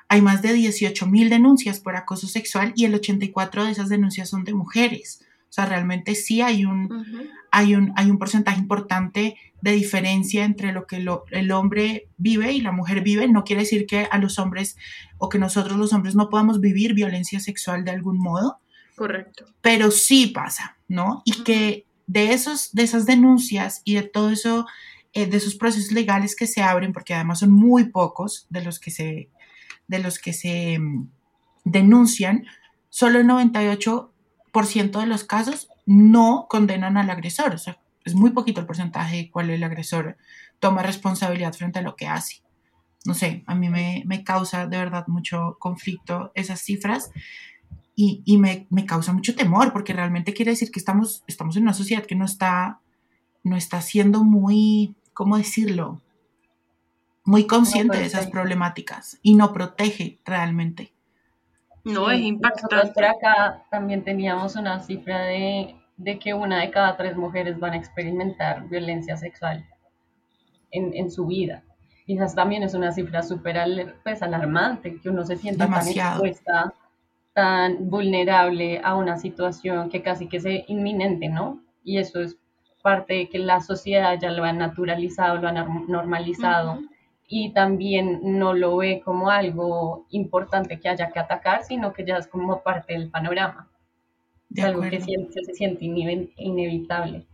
hay 0.09 0.21
más 0.21 0.41
de 0.41 0.53
18 0.53 1.05
mil 1.05 1.29
denuncias 1.29 1.79
por 1.79 1.95
acoso 1.95 2.27
sexual 2.27 2.73
y 2.75 2.85
el 2.85 2.95
84 2.95 3.65
de 3.65 3.71
esas 3.71 3.89
denuncias 3.89 4.29
son 4.29 4.43
de 4.43 4.53
mujeres. 4.53 5.23
O 5.53 5.55
sea, 5.55 5.67
realmente 5.67 6.15
sí 6.15 6.41
hay 6.41 6.65
un, 6.65 6.89
hay 7.51 7.75
un, 7.75 7.93
hay 7.95 8.09
un 8.09 8.17
porcentaje 8.17 8.57
importante 8.57 9.37
de 9.61 9.71
diferencia 9.73 10.45
entre 10.45 10.71
lo 10.71 10.87
que 10.87 11.05
el 11.29 11.51
hombre 11.51 12.07
vive 12.17 12.53
y 12.53 12.61
la 12.61 12.71
mujer 12.71 13.01
vive. 13.01 13.27
No 13.27 13.43
quiere 13.43 13.61
decir 13.61 13.85
que 13.85 14.07
a 14.09 14.17
los 14.17 14.39
hombres 14.39 14.77
o 15.19 15.29
que 15.29 15.37
nosotros 15.37 15.77
los 15.77 15.93
hombres 15.93 16.15
no 16.15 16.31
podamos 16.31 16.59
vivir 16.59 16.95
violencia 16.95 17.39
sexual 17.39 17.85
de 17.85 17.91
algún 17.91 18.17
modo. 18.17 18.57
Correcto. 18.95 19.45
Pero 19.61 19.91
sí 19.91 20.25
pasa, 20.25 20.75
¿no? 20.87 21.21
Y 21.23 21.43
que 21.43 21.85
de, 22.07 22.33
esos, 22.33 22.73
de 22.73 22.81
esas 22.81 23.05
denuncias 23.05 23.83
y 23.85 23.93
de 23.93 24.01
todo 24.01 24.31
eso, 24.31 24.65
eh, 25.13 25.27
de 25.27 25.37
esos 25.37 25.53
procesos 25.53 25.91
legales 25.91 26.35
que 26.35 26.47
se 26.47 26.63
abren, 26.63 26.93
porque 26.93 27.13
además 27.13 27.41
son 27.41 27.51
muy 27.51 27.91
pocos 27.91 28.47
de 28.49 28.63
los 28.63 28.79
que 28.79 28.89
se, 28.89 29.29
de 29.87 29.99
los 29.99 30.17
que 30.17 30.33
se 30.33 30.79
mm, 30.79 31.11
denuncian, 31.63 32.47
solo 32.89 33.19
el 33.19 33.27
98 33.27 34.12
ciento 34.61 34.99
de 34.99 35.07
los 35.07 35.23
casos 35.23 35.67
no 35.85 36.47
condenan 36.49 36.95
al 36.95 37.09
agresor. 37.09 37.55
O 37.55 37.57
sea, 37.57 37.79
es 38.05 38.15
muy 38.15 38.31
poquito 38.31 38.61
el 38.61 38.67
porcentaje 38.67 39.17
de 39.17 39.31
cuál 39.31 39.49
el 39.49 39.63
agresor 39.63 40.17
toma 40.59 40.83
responsabilidad 40.83 41.53
frente 41.53 41.79
a 41.79 41.81
lo 41.81 41.95
que 41.95 42.07
hace. 42.07 42.41
No 43.05 43.13
sé, 43.13 43.43
a 43.47 43.55
mí 43.55 43.67
me, 43.69 44.23
causa 44.23 44.65
de 44.65 44.77
verdad 44.77 45.07
mucho 45.07 45.57
conflicto 45.59 46.31
esas 46.35 46.61
cifras 46.61 47.11
y, 47.95 48.37
me, 48.37 48.67
causa 48.85 49.11
mucho 49.11 49.35
temor 49.35 49.73
porque 49.73 49.91
realmente 49.91 50.33
quiere 50.33 50.51
decir 50.51 50.71
que 50.71 50.79
estamos, 50.79 51.23
estamos 51.27 51.57
en 51.57 51.63
una 51.63 51.73
sociedad 51.73 52.05
que 52.05 52.15
no 52.15 52.23
está, 52.23 52.79
no 53.43 53.57
está 53.57 53.81
siendo 53.81 54.23
muy, 54.23 54.95
¿cómo 55.13 55.37
decirlo? 55.37 56.01
Muy 57.25 57.45
consciente 57.45 57.97
de 57.97 58.05
esas 58.05 58.27
problemáticas 58.27 59.19
y 59.21 59.35
no 59.35 59.51
protege 59.51 60.19
realmente. 60.23 60.92
No, 61.83 62.09
es 62.09 62.21
impactante. 62.21 62.93
por 62.93 63.03
acá 63.03 63.65
también 63.69 64.03
teníamos 64.03 64.55
una 64.55 64.79
cifra 64.79 65.25
de, 65.25 65.75
que 66.21 66.33
una 66.33 66.61
de 66.61 66.71
cada 66.71 66.95
tres 66.95 67.15
mujeres 67.17 67.59
van 67.59 67.73
a 67.73 67.77
experimentar 67.77 68.67
violencia 68.69 69.17
sexual 69.17 69.65
en, 70.71 71.11
su 71.11 71.27
vida. 71.27 71.63
Y 72.07 72.17
esa 72.17 72.33
también 72.33 72.63
es 72.63 72.73
una 72.73 72.91
cifra 72.91 73.21
súper 73.21 73.95
pues, 74.03 74.23
alarmante, 74.23 74.99
que 74.99 75.09
uno 75.09 75.23
se 75.25 75.37
sienta 75.37 75.69
tan 75.69 75.87
expuesta, 75.87 76.73
tan 77.33 77.89
vulnerable 77.89 78.81
a 78.83 78.95
una 78.95 79.17
situación 79.17 79.89
que 79.89 80.01
casi 80.01 80.27
que 80.27 80.37
es 80.37 80.45
inminente, 80.67 81.29
¿no? 81.29 81.61
Y 81.83 81.97
eso 81.97 82.21
es 82.21 82.37
parte 82.81 83.13
de 83.13 83.29
que 83.29 83.39
la 83.39 83.61
sociedad 83.61 84.17
ya 84.19 84.31
lo 84.31 84.43
ha 84.43 84.53
naturalizado, 84.53 85.37
lo 85.37 85.47
ha 85.47 85.51
normalizado. 85.51 86.79
Y 87.35 87.51
también 87.51 88.19
no 88.37 88.53
lo 88.53 88.77
ve 88.77 89.01
como 89.03 89.31
algo 89.31 90.05
importante 90.11 90.79
que 90.79 90.87
haya 90.87 91.11
que 91.11 91.19
atacar, 91.19 91.63
sino 91.63 91.91
que 91.91 92.05
ya 92.05 92.17
es 92.17 92.27
como 92.27 92.61
parte 92.61 92.93
del 92.93 93.09
panorama. 93.09 93.69
es 94.55 94.63
algo 94.63 94.81
que 94.83 95.01
se 95.01 95.53
siente 95.55 95.83
inevitable. 95.83 97.25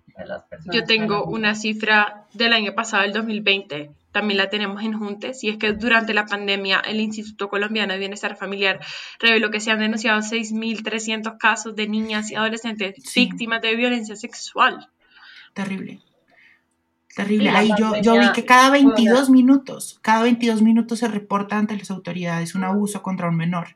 Yo 0.72 0.84
tengo 0.86 1.26
una 1.26 1.56
cifra 1.56 2.28
del 2.34 2.54
año 2.54 2.74
pasado, 2.76 3.04
el 3.04 3.14
2020, 3.14 3.92
también 4.12 4.38
la 4.38 4.50
tenemos 4.50 4.82
en 4.84 4.94
Juntes, 4.94 5.44
y 5.44 5.50
es 5.50 5.58
que 5.58 5.74
durante 5.74 6.14
la 6.14 6.26
pandemia 6.26 6.80
el 6.80 7.00
Instituto 7.00 7.50
Colombiano 7.50 7.94
de 7.94 8.00
Bienestar 8.00 8.36
Familiar 8.36 8.80
reveló 9.20 9.52
que 9.52 9.60
se 9.60 9.72
han 9.72 9.80
denunciado 9.80 10.20
6.300 10.22 11.38
casos 11.38 11.76
de 11.76 11.88
niñas 11.88 12.32
y 12.32 12.36
adolescentes 12.36 12.96
víctimas 13.16 13.62
de 13.62 13.76
violencia 13.76 14.16
sexual. 14.16 14.90
Terrible. 15.54 16.00
Terrible. 17.20 17.50
Ahí 17.50 17.70
yo, 17.78 17.96
yo 18.02 18.20
vi 18.20 18.32
que 18.34 18.46
cada 18.46 18.70
22 18.70 19.30
minutos, 19.30 20.00
cada 20.02 20.24
22 20.24 20.62
minutos 20.62 21.00
se 21.00 21.08
reporta 21.08 21.58
ante 21.58 21.78
las 21.78 21.92
autoridades 21.92 22.56
un 22.56 22.64
abuso 22.64 23.02
contra 23.02 23.28
un 23.28 23.36
menor. 23.36 23.76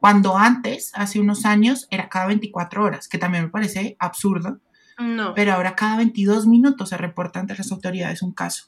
Cuando 0.00 0.36
antes, 0.36 0.90
hace 0.94 1.20
unos 1.20 1.46
años, 1.46 1.86
era 1.90 2.08
cada 2.08 2.26
24 2.26 2.82
horas, 2.82 3.08
que 3.08 3.18
también 3.18 3.44
me 3.44 3.50
parece 3.50 3.96
absurdo 4.00 4.58
no. 4.98 5.34
Pero 5.34 5.52
ahora 5.52 5.74
cada 5.74 5.96
22 5.96 6.46
minutos 6.46 6.90
se 6.90 6.96
reporta 6.96 7.40
ante 7.40 7.56
las 7.56 7.70
autoridades 7.72 8.22
un 8.22 8.32
caso. 8.32 8.66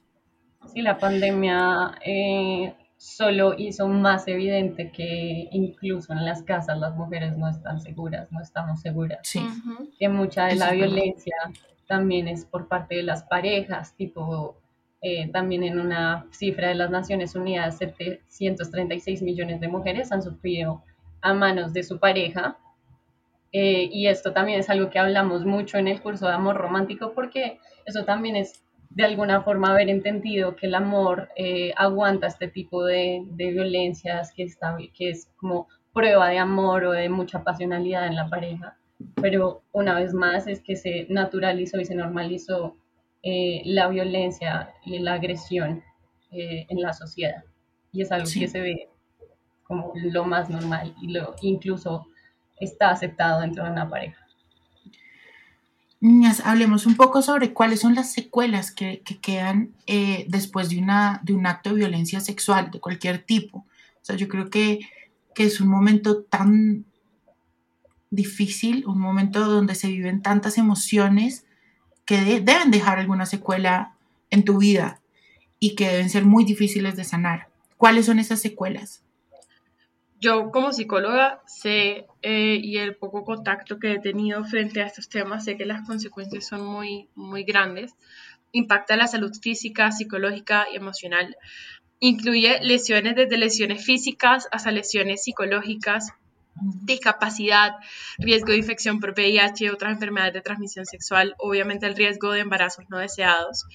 Sí, 0.72 0.82
la 0.82 0.98
pandemia 0.98 1.98
eh, 2.04 2.74
solo 2.96 3.54
hizo 3.58 3.86
más 3.88 4.26
evidente 4.28 4.90
que 4.90 5.48
incluso 5.52 6.12
en 6.12 6.24
las 6.24 6.42
casas 6.42 6.78
las 6.78 6.94
mujeres 6.96 7.36
no 7.36 7.48
están 7.48 7.80
seguras, 7.80 8.30
no 8.32 8.40
estamos 8.40 8.80
seguras. 8.80 9.20
Sí. 9.22 9.44
Que 9.98 10.08
mucha 10.08 10.46
de 10.46 10.56
la 10.56 10.72
violencia 10.72 11.34
también 11.86 12.28
es 12.28 12.44
por 12.44 12.68
parte 12.68 12.96
de 12.96 13.02
las 13.02 13.24
parejas, 13.24 13.94
tipo, 13.96 14.56
eh, 15.00 15.28
también 15.30 15.64
en 15.64 15.78
una 15.78 16.26
cifra 16.30 16.68
de 16.68 16.74
las 16.74 16.90
Naciones 16.90 17.34
Unidas, 17.34 17.78
736 17.78 19.22
millones 19.22 19.60
de 19.60 19.68
mujeres 19.68 20.12
han 20.12 20.22
sufrido 20.22 20.82
a 21.20 21.34
manos 21.34 21.72
de 21.72 21.82
su 21.82 21.98
pareja 21.98 22.58
eh, 23.56 23.88
y 23.92 24.08
esto 24.08 24.32
también 24.32 24.58
es 24.58 24.68
algo 24.68 24.90
que 24.90 24.98
hablamos 24.98 25.46
mucho 25.46 25.78
en 25.78 25.86
el 25.86 26.02
curso 26.02 26.26
de 26.26 26.34
amor 26.34 26.56
romántico 26.56 27.12
porque 27.14 27.60
eso 27.86 28.04
también 28.04 28.34
es 28.34 28.64
de 28.90 29.04
alguna 29.04 29.42
forma 29.42 29.70
haber 29.70 29.88
entendido 29.90 30.56
que 30.56 30.66
el 30.66 30.74
amor 30.74 31.28
eh, 31.36 31.72
aguanta 31.76 32.26
este 32.26 32.48
tipo 32.48 32.84
de, 32.84 33.22
de 33.26 33.50
violencias, 33.52 34.32
que, 34.32 34.42
está, 34.42 34.76
que 34.92 35.10
es 35.10 35.30
como 35.36 35.68
prueba 35.92 36.30
de 36.30 36.38
amor 36.38 36.84
o 36.84 36.90
de 36.90 37.08
mucha 37.08 37.44
pasionalidad 37.44 38.08
en 38.08 38.16
la 38.16 38.28
pareja. 38.28 38.76
Pero 39.20 39.62
una 39.72 39.98
vez 39.98 40.12
más 40.12 40.46
es 40.46 40.60
que 40.60 40.76
se 40.76 41.06
naturalizó 41.10 41.80
y 41.80 41.84
se 41.84 41.94
normalizó 41.94 42.76
eh, 43.22 43.62
la 43.64 43.88
violencia 43.88 44.70
y 44.84 44.98
la 44.98 45.14
agresión 45.14 45.82
en 46.36 46.80
la 46.80 46.92
sociedad. 46.92 47.44
Y 47.92 48.02
es 48.02 48.10
algo 48.10 48.28
que 48.28 48.48
se 48.48 48.60
ve 48.60 48.88
como 49.62 49.92
lo 49.94 50.24
más 50.24 50.50
normal 50.50 50.94
y 51.00 51.12
lo 51.12 51.36
incluso 51.42 52.08
está 52.58 52.90
aceptado 52.90 53.40
dentro 53.40 53.64
de 53.64 53.70
una 53.70 53.88
pareja. 53.88 54.24
Niñas, 56.00 56.42
hablemos 56.44 56.84
un 56.84 56.96
poco 56.96 57.22
sobre 57.22 57.54
cuáles 57.54 57.80
son 57.80 57.94
las 57.94 58.12
secuelas 58.12 58.70
que, 58.72 59.02
quedan 59.22 59.70
eh, 59.86 60.26
después 60.28 60.68
de, 60.68 60.78
una, 60.78 61.20
de 61.24 61.32
un 61.32 61.46
acto 61.46 61.70
de 61.70 61.76
violencia 61.76 62.20
sexual 62.20 62.70
de 62.70 62.78
cualquier 62.78 63.24
tipo. 63.24 63.58
O 63.60 64.04
sea, 64.04 64.14
yo 64.16 64.28
creo 64.28 64.50
que, 64.50 64.80
es 65.34 65.60
un 65.60 65.68
momento 65.68 66.22
tan 66.22 66.84
difícil, 68.14 68.84
un 68.86 68.98
momento 68.98 69.40
donde 69.40 69.74
se 69.74 69.88
viven 69.88 70.22
tantas 70.22 70.58
emociones 70.58 71.46
que 72.04 72.40
deben 72.40 72.70
dejar 72.70 72.98
alguna 72.98 73.26
secuela 73.26 73.96
en 74.30 74.44
tu 74.44 74.58
vida 74.58 75.00
y 75.58 75.74
que 75.74 75.88
deben 75.88 76.10
ser 76.10 76.24
muy 76.24 76.44
difíciles 76.44 76.96
de 76.96 77.04
sanar. 77.04 77.48
¿Cuáles 77.76 78.06
son 78.06 78.18
esas 78.18 78.40
secuelas? 78.40 79.04
yo 80.24 80.50
como 80.50 80.72
psicóloga 80.72 81.42
sé 81.46 82.06
eh, 82.22 82.58
y 82.62 82.78
el 82.78 82.96
poco 82.96 83.24
contacto 83.24 83.78
que 83.78 83.92
he 83.92 83.98
tenido 83.98 84.42
frente 84.44 84.80
a 84.80 84.86
estos 84.86 85.10
temas, 85.10 85.44
sé 85.44 85.58
que 85.58 85.66
las 85.66 85.86
consecuencias 85.86 86.46
son 86.46 86.64
muy, 86.64 87.10
muy 87.14 87.44
grandes. 87.44 87.94
Impacta 88.50 88.96
la 88.96 89.06
salud 89.06 89.32
física, 89.38 89.92
psicológica 89.92 90.66
y 90.72 90.76
emocional. 90.76 91.36
Incluye 92.00 92.58
lesiones 92.62 93.16
desde 93.16 93.36
lesiones 93.36 93.84
físicas 93.84 94.48
hasta 94.50 94.70
lesiones 94.70 95.24
psicológicas, 95.24 96.14
discapacidad, 96.60 97.72
riesgo 98.18 98.52
de 98.52 98.58
infección 98.58 99.00
por 99.00 99.10
VIH 99.10 99.64
y 99.64 99.68
otras 99.68 99.92
enfermedades 99.92 100.34
de 100.34 100.40
transmisión 100.40 100.86
sexual, 100.86 101.34
obviamente 101.38 101.86
el 101.86 101.96
riesgo 101.96 102.32
de 102.32 102.40
embarazos 102.40 102.84
no 102.88 102.98
deseados. 102.98 103.66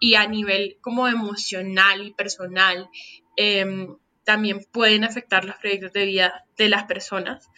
Y 0.00 0.14
a 0.14 0.26
nivel 0.26 0.76
como 0.80 1.08
emocional 1.08 2.06
y 2.06 2.12
personal, 2.12 2.88
eh, 3.36 3.86
también 4.26 4.60
pueden 4.72 5.04
afectar 5.04 5.44
los 5.44 5.56
proyectos 5.56 5.92
de 5.92 6.04
vida 6.04 6.44
de 6.58 6.68
las 6.68 6.84
personas, 6.84 7.48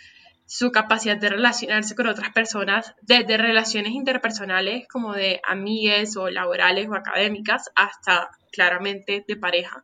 su 0.46 0.70
capacidad 0.70 1.16
de 1.16 1.30
relacionarse 1.30 1.94
con 1.94 2.06
otras 2.06 2.30
personas, 2.32 2.94
desde 3.02 3.38
relaciones 3.38 3.92
interpersonales 3.92 4.86
como 4.88 5.14
de 5.14 5.40
amigues 5.48 6.16
o 6.16 6.30
laborales 6.30 6.88
o 6.88 6.94
académicas 6.94 7.70
hasta 7.74 8.30
claramente 8.52 9.24
de 9.26 9.36
pareja. 9.36 9.82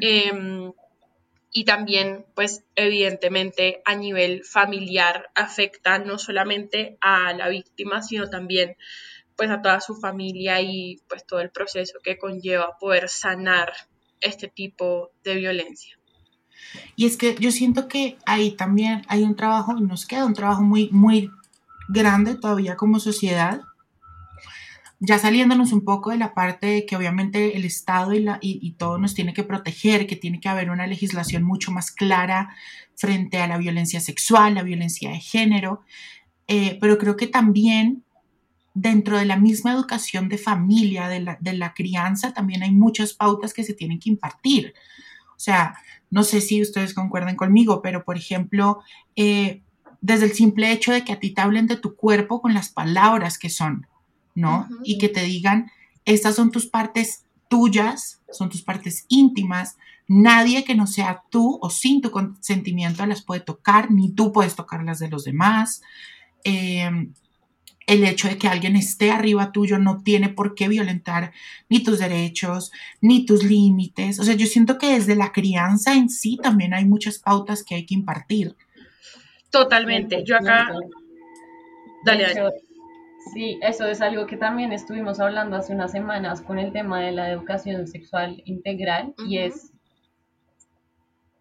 Em, 0.00 0.72
y 1.52 1.64
también, 1.64 2.24
pues 2.34 2.64
evidentemente 2.74 3.82
a 3.84 3.94
nivel 3.94 4.42
familiar 4.42 5.30
afecta 5.34 5.98
no 5.98 6.18
solamente 6.18 6.96
a 7.00 7.32
la 7.34 7.48
víctima, 7.48 8.02
sino 8.02 8.28
también 8.28 8.76
pues 9.36 9.50
a 9.50 9.60
toda 9.60 9.80
su 9.80 9.94
familia 9.96 10.60
y 10.62 11.00
pues 11.08 11.26
todo 11.26 11.40
el 11.40 11.50
proceso 11.50 11.98
que 12.02 12.18
conlleva 12.18 12.78
poder 12.78 13.08
sanar 13.08 13.72
este 14.20 14.48
tipo 14.48 15.10
de 15.24 15.34
violencia. 15.34 15.98
Y 16.96 17.06
es 17.06 17.16
que 17.16 17.34
yo 17.38 17.50
siento 17.50 17.88
que 17.88 18.16
ahí 18.24 18.52
también 18.52 19.02
hay 19.08 19.22
un 19.22 19.36
trabajo, 19.36 19.74
nos 19.74 20.06
queda 20.06 20.24
un 20.24 20.34
trabajo 20.34 20.62
muy, 20.62 20.88
muy 20.90 21.30
grande 21.88 22.34
todavía 22.34 22.76
como 22.76 22.98
sociedad, 22.98 23.62
ya 25.04 25.18
saliéndonos 25.18 25.72
un 25.72 25.84
poco 25.84 26.10
de 26.10 26.16
la 26.16 26.32
parte 26.32 26.68
de 26.68 26.86
que 26.86 26.94
obviamente 26.94 27.56
el 27.56 27.64
Estado 27.64 28.12
y, 28.12 28.20
la, 28.20 28.38
y, 28.40 28.70
todo 28.74 28.98
nos 28.98 29.14
tiene 29.14 29.34
que 29.34 29.42
proteger, 29.42 30.06
que 30.06 30.14
tiene 30.14 30.38
que 30.38 30.48
haber 30.48 30.70
una 30.70 30.86
legislación 30.86 31.42
mucho 31.42 31.72
más 31.72 31.90
clara 31.90 32.54
frente 32.94 33.38
a 33.38 33.48
la 33.48 33.58
violencia 33.58 34.00
sexual, 34.00 34.54
la 34.54 34.62
violencia 34.62 35.10
de 35.10 35.18
género, 35.18 35.82
eh, 36.46 36.78
pero 36.80 36.98
creo 36.98 37.16
que 37.16 37.26
también 37.26 38.04
dentro 38.74 39.18
de 39.18 39.24
la 39.24 39.36
misma 39.36 39.72
educación 39.72 40.28
de 40.28 40.38
familia, 40.38 41.08
de 41.08 41.18
la, 41.18 41.36
de 41.40 41.54
la 41.54 41.74
crianza, 41.74 42.32
también 42.32 42.62
hay 42.62 42.70
muchas 42.70 43.12
pautas 43.12 43.52
que 43.52 43.64
se 43.64 43.74
tienen 43.74 43.98
que 43.98 44.08
impartir. 44.08 44.72
O 45.30 45.40
sea, 45.40 45.74
no 46.10 46.22
sé 46.22 46.40
si 46.40 46.62
ustedes 46.62 46.94
concuerdan 46.94 47.34
conmigo, 47.34 47.82
pero 47.82 48.04
por 48.04 48.16
ejemplo, 48.16 48.78
eh, 49.16 49.62
desde 50.00 50.26
el 50.26 50.32
simple 50.32 50.70
hecho 50.70 50.92
de 50.92 51.02
que 51.04 51.12
a 51.12 51.18
ti 51.18 51.30
te 51.30 51.40
hablen 51.40 51.66
de 51.66 51.76
tu 51.76 51.96
cuerpo 51.96 52.40
con 52.40 52.54
las 52.54 52.68
palabras 52.68 53.36
que 53.36 53.50
son, 53.50 53.88
¿no? 54.34 54.68
Y 54.84 54.98
que 54.98 55.08
te 55.08 55.22
digan, 55.22 55.70
estas 56.04 56.36
son 56.36 56.50
tus 56.50 56.66
partes 56.66 57.24
tuyas, 57.48 58.20
son 58.30 58.48
tus 58.48 58.62
partes 58.62 59.04
íntimas, 59.08 59.76
nadie 60.08 60.64
que 60.64 60.74
no 60.74 60.86
sea 60.86 61.22
tú 61.30 61.58
o 61.60 61.70
sin 61.70 62.00
tu 62.00 62.10
consentimiento 62.10 63.04
las 63.06 63.22
puede 63.22 63.40
tocar, 63.40 63.90
ni 63.90 64.12
tú 64.12 64.32
puedes 64.32 64.56
tocar 64.56 64.82
las 64.84 64.98
de 64.98 65.08
los 65.08 65.24
demás. 65.24 65.82
Eh, 66.44 66.90
el 67.86 68.04
hecho 68.04 68.28
de 68.28 68.38
que 68.38 68.48
alguien 68.48 68.76
esté 68.76 69.10
arriba 69.10 69.52
tuyo 69.52 69.78
no 69.78 70.02
tiene 70.02 70.28
por 70.28 70.54
qué 70.54 70.68
violentar 70.68 71.32
ni 71.68 71.82
tus 71.82 71.98
derechos, 71.98 72.72
ni 73.00 73.26
tus 73.26 73.44
límites. 73.44 74.18
O 74.20 74.24
sea, 74.24 74.34
yo 74.34 74.46
siento 74.46 74.78
que 74.78 74.94
desde 74.94 75.16
la 75.16 75.32
crianza 75.32 75.94
en 75.94 76.08
sí 76.08 76.38
también 76.42 76.74
hay 76.74 76.84
muchas 76.84 77.18
pautas 77.18 77.64
que 77.64 77.74
hay 77.74 77.86
que 77.86 77.94
impartir. 77.94 78.56
Totalmente. 79.50 80.22
Yo 80.24 80.36
acá... 80.36 80.72
Dale, 82.04 82.34
dale. 82.34 82.71
Sí, 83.32 83.58
eso 83.62 83.86
es 83.86 84.00
algo 84.02 84.26
que 84.26 84.36
también 84.36 84.72
estuvimos 84.72 85.20
hablando 85.20 85.56
hace 85.56 85.72
unas 85.72 85.92
semanas 85.92 86.42
con 86.42 86.58
el 86.58 86.72
tema 86.72 87.00
de 87.00 87.12
la 87.12 87.30
educación 87.30 87.86
sexual 87.86 88.42
integral 88.44 89.14
y 89.26 89.38
es 89.38 89.72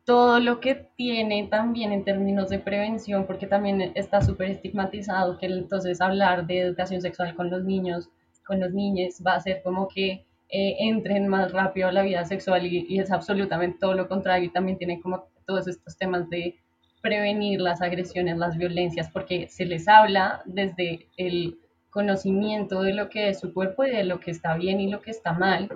todo 0.05 0.39
lo 0.39 0.59
que 0.59 0.75
tiene 0.95 1.47
también 1.47 1.91
en 1.91 2.03
términos 2.03 2.49
de 2.49 2.59
prevención, 2.59 3.25
porque 3.25 3.47
también 3.47 3.93
está 3.95 4.21
súper 4.21 4.51
estigmatizado 4.51 5.37
que 5.37 5.45
entonces 5.47 6.01
hablar 6.01 6.47
de 6.47 6.59
educación 6.59 7.01
sexual 7.01 7.35
con 7.35 7.49
los 7.49 7.63
niños, 7.63 8.09
con 8.45 8.59
los 8.59 8.71
niños, 8.73 9.21
va 9.25 9.35
a 9.35 9.39
ser 9.39 9.61
como 9.63 9.87
que 9.87 10.25
eh, 10.49 10.75
entren 10.79 11.27
más 11.27 11.51
rápido 11.51 11.87
a 11.87 11.91
la 11.91 12.03
vida 12.03 12.25
sexual 12.25 12.65
y, 12.65 12.99
es 12.99 13.11
absolutamente 13.11 13.77
todo 13.79 13.93
lo 13.93 14.07
contrario 14.07 14.47
y 14.47 14.51
también 14.51 14.77
tiene 14.77 14.99
como 15.01 15.27
todos 15.45 15.67
estos 15.67 15.97
temas 15.97 16.29
de 16.29 16.55
prevenir 17.01 17.61
las 17.61 17.81
agresiones, 17.81 18.37
las 18.37 18.57
violencias, 18.57 19.09
porque 19.11 19.47
se 19.47 19.65
les 19.65 19.87
habla 19.87 20.41
desde 20.45 21.07
el 21.17 21.57
conocimiento 21.91 22.81
de 22.81 22.93
lo 22.93 23.09
que 23.09 23.29
es 23.29 23.39
su 23.39 23.53
cuerpo 23.53 23.83
y 23.83 23.91
de 23.91 24.03
lo 24.03 24.19
que 24.19 24.31
está 24.31 24.55
bien 24.55 24.79
y 24.79 24.89
lo 24.89 25.01
que 25.01 25.11
está 25.11 25.33
mal 25.33 25.69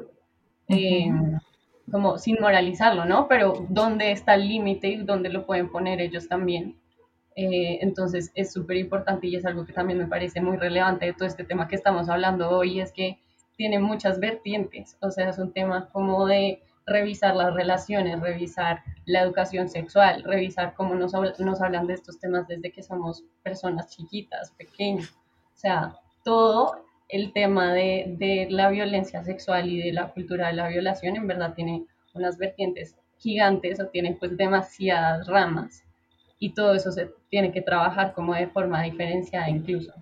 como 1.91 2.17
sin 2.17 2.38
moralizarlo, 2.39 3.06
¿no? 3.06 3.28
Pero 3.28 3.65
dónde 3.69 4.12
está 4.12 4.36
el 4.36 4.47
límite 4.47 4.88
y 4.88 4.97
dónde 4.97 5.30
lo 5.30 5.45
pueden 5.45 5.69
poner 5.69 6.01
ellos 6.01 6.28
también. 6.28 6.80
Eh, 7.36 7.80
entonces 7.82 8.32
es 8.34 8.54
súper 8.54 8.78
importante 8.78 9.28
y 9.28 9.36
es 9.36 9.45
algo 9.45 9.65
que 9.65 9.73
también 9.73 9.99
me 9.99 10.08
parece 10.08 10.41
muy 10.41 10.58
relevante 10.58 11.06
de 11.06 11.13
todo 11.13 11.28
este 11.28 11.43
tema 11.43 11.67
que 11.67 11.75
estamos 11.75 12.08
hablando 12.08 12.49
hoy, 12.49 12.80
es 12.80 12.93
que 12.93 13.19
tiene 13.58 13.78
muchas 13.80 14.19
vertientes, 14.19 14.97
o 15.01 15.12
sea, 15.12 15.30
es 15.30 15.38
un 15.38 15.51
tema 15.51 15.89
como 15.91 16.25
de 16.25 16.62
revisar 16.86 17.36
las 17.36 17.54
relaciones, 17.54 18.21
revisar 18.21 18.84
la 19.06 19.21
educación 19.21 19.67
sexual, 19.67 20.23
revisar 20.23 20.75
cómo 20.75 20.95
nos, 20.95 21.13
nos 21.39 21.62
hablan 21.62 21.88
de 21.88 21.93
estos 21.95 22.19
temas 22.19 22.47
desde 22.47 22.71
que 22.71 22.84
somos 22.84 23.23
personas 23.43 23.89
chiquitas, 23.89 24.51
pequeñas, 24.51 25.12
o 25.12 25.58
sea, 25.58 25.95
todo 26.26 26.86
el 27.08 27.32
tema 27.32 27.74
de, 27.74 28.16
de 28.18 28.48
la 28.50 28.70
violencia 28.70 29.24
sexual 29.24 29.70
y 29.70 29.80
de 29.82 29.94
la 29.94 30.12
cultura 30.12 30.48
de 30.48 30.54
la 30.54 30.68
violación 30.68 31.16
en 31.16 31.28
verdad 31.28 31.54
tiene 31.54 31.86
unas 32.14 32.38
vertientes 32.38 32.96
gigantes 33.18 33.80
o 33.80 33.88
tiene 33.88 34.18
pues 34.20 34.36
demasiadas 34.36 35.28
ramas 35.28 35.84
y 36.40 36.54
todo 36.54 36.74
eso 36.74 36.92
se 36.92 37.12
tiene 37.30 37.52
que 37.52 37.62
trabajar 37.62 38.14
como 38.14 38.34
de 38.34 38.48
forma 38.48 38.84
diferenciada 38.84 39.50
incluso. 39.50 39.94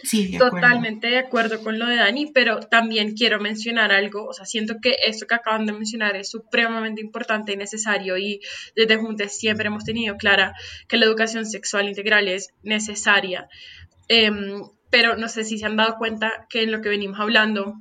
Sí, 0.00 0.38
Totalmente 0.38 1.08
de 1.08 1.18
acuerdo 1.18 1.60
con 1.60 1.76
lo 1.80 1.86
de 1.86 1.96
Dani, 1.96 2.26
pero 2.32 2.60
también 2.60 3.14
quiero 3.14 3.40
mencionar 3.40 3.90
algo, 3.90 4.26
o 4.26 4.32
sea, 4.32 4.44
siento 4.44 4.76
que 4.80 4.94
esto 5.04 5.26
que 5.26 5.34
acaban 5.34 5.66
de 5.66 5.72
mencionar 5.72 6.14
es 6.14 6.30
supremamente 6.30 7.00
importante 7.00 7.52
y 7.52 7.56
necesario 7.56 8.16
y 8.16 8.40
desde 8.76 8.96
Juntes 8.96 9.36
siempre 9.36 9.66
hemos 9.66 9.84
tenido 9.84 10.16
clara 10.16 10.54
que 10.86 10.98
la 10.98 11.06
educación 11.06 11.46
sexual 11.46 11.88
integral 11.88 12.28
es 12.28 12.50
necesaria, 12.62 13.48
em, 14.06 14.62
pero 14.90 15.16
no 15.16 15.28
sé 15.28 15.44
si 15.44 15.58
se 15.58 15.66
han 15.66 15.76
dado 15.76 15.96
cuenta 15.96 16.46
que 16.48 16.62
en 16.62 16.72
lo 16.72 16.80
que 16.80 16.88
venimos 16.88 17.20
hablando 17.20 17.74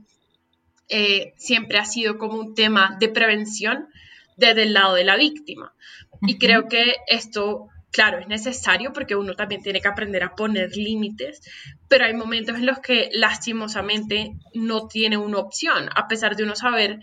eh, 0.89 1.33
siempre 1.37 1.77
ha 1.77 1.85
sido 1.85 2.17
como 2.17 2.39
un 2.39 2.55
tema 2.55 2.97
de 2.99 3.09
prevención 3.09 3.87
desde 4.35 4.63
el 4.63 4.73
lado 4.73 4.95
de 4.95 5.03
la 5.03 5.17
víctima. 5.17 5.73
Y 6.21 6.37
creo 6.37 6.67
que 6.67 6.95
esto 7.07 7.69
claro, 7.91 8.19
es 8.19 8.27
necesario 8.27 8.93
porque 8.93 9.15
uno 9.15 9.33
también 9.35 9.61
tiene 9.61 9.81
que 9.81 9.87
aprender 9.87 10.23
a 10.23 10.35
poner 10.35 10.75
límites, 10.75 11.41
pero 11.87 12.05
hay 12.05 12.13
momentos 12.13 12.55
en 12.57 12.65
los 12.65 12.79
que 12.79 13.09
lastimosamente 13.11 14.33
no 14.53 14.87
tiene 14.87 15.17
una 15.17 15.39
opción, 15.39 15.89
a 15.95 16.07
pesar 16.07 16.35
de 16.35 16.43
uno 16.43 16.55
saber 16.55 16.99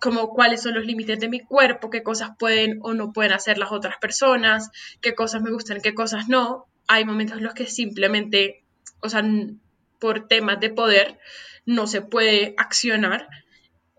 como 0.00 0.30
cuáles 0.30 0.62
son 0.62 0.74
los 0.74 0.86
límites 0.86 1.18
de 1.18 1.28
mi 1.28 1.40
cuerpo, 1.40 1.90
qué 1.90 2.02
cosas 2.02 2.30
pueden 2.38 2.78
o 2.82 2.94
no 2.94 3.12
pueden 3.12 3.32
hacer 3.32 3.58
las 3.58 3.72
otras 3.72 3.96
personas, 3.98 4.70
qué 5.00 5.14
cosas 5.14 5.42
me 5.42 5.50
gustan, 5.50 5.80
qué 5.82 5.94
cosas 5.94 6.28
no. 6.28 6.66
Hay 6.86 7.04
momentos 7.04 7.38
en 7.38 7.44
los 7.44 7.54
que 7.54 7.66
simplemente, 7.66 8.64
o 9.02 9.08
sea, 9.08 9.22
por 9.98 10.28
temas 10.28 10.60
de 10.60 10.70
poder, 10.70 11.18
no 11.66 11.86
se 11.86 12.00
puede 12.00 12.54
accionar. 12.56 13.26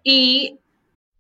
Y... 0.04 0.58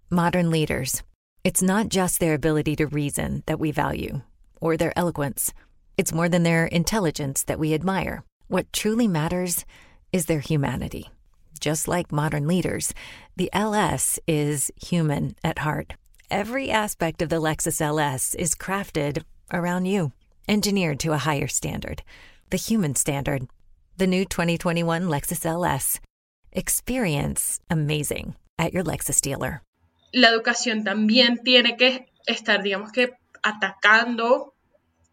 Modern 0.09 0.49
leaders. 0.49 1.03
It's 1.43 1.61
not 1.61 1.89
just 1.89 2.19
their 2.19 2.33
ability 2.33 2.75
to 2.77 2.87
reason 2.87 3.43
that 3.45 3.59
we 3.59 3.71
value. 3.71 4.21
or 4.61 4.77
their 4.77 4.97
eloquence. 4.97 5.53
It's 5.97 6.13
more 6.13 6.29
than 6.29 6.43
their 6.43 6.67
intelligence 6.67 7.43
that 7.43 7.59
we 7.59 7.73
admire. 7.73 8.23
What 8.47 8.71
truly 8.71 9.07
matters 9.07 9.65
is 10.13 10.27
their 10.27 10.39
humanity. 10.39 11.09
Just 11.59 11.87
like 11.87 12.11
modern 12.11 12.47
leaders, 12.47 12.93
the 13.35 13.49
LS 13.53 14.19
is 14.27 14.71
human 14.81 15.35
at 15.43 15.59
heart. 15.59 15.93
Every 16.29 16.71
aspect 16.71 17.21
of 17.21 17.29
the 17.29 17.41
Lexus 17.41 17.81
LS 17.81 18.35
is 18.35 18.55
crafted 18.55 19.23
around 19.51 19.85
you, 19.85 20.13
engineered 20.47 20.99
to 21.01 21.11
a 21.11 21.17
higher 21.17 21.47
standard, 21.47 22.03
the 22.51 22.57
human 22.57 22.95
standard. 22.95 23.47
The 24.01 24.07
new 24.07 24.25
2021 24.25 25.09
Lexus 25.09 25.45
LS. 25.45 25.99
Experience 26.51 27.59
amazing 27.69 28.33
at 28.57 28.73
your 28.73 28.83
Lexus 28.83 29.21
dealer. 29.21 29.61
La 30.11 30.29
educación 30.29 30.83
también 30.83 31.37
tiene 31.43 31.77
que 31.77 32.07
estar, 32.25 32.63
digamos 32.63 32.91
que, 32.91 33.11
atacando 33.43 34.55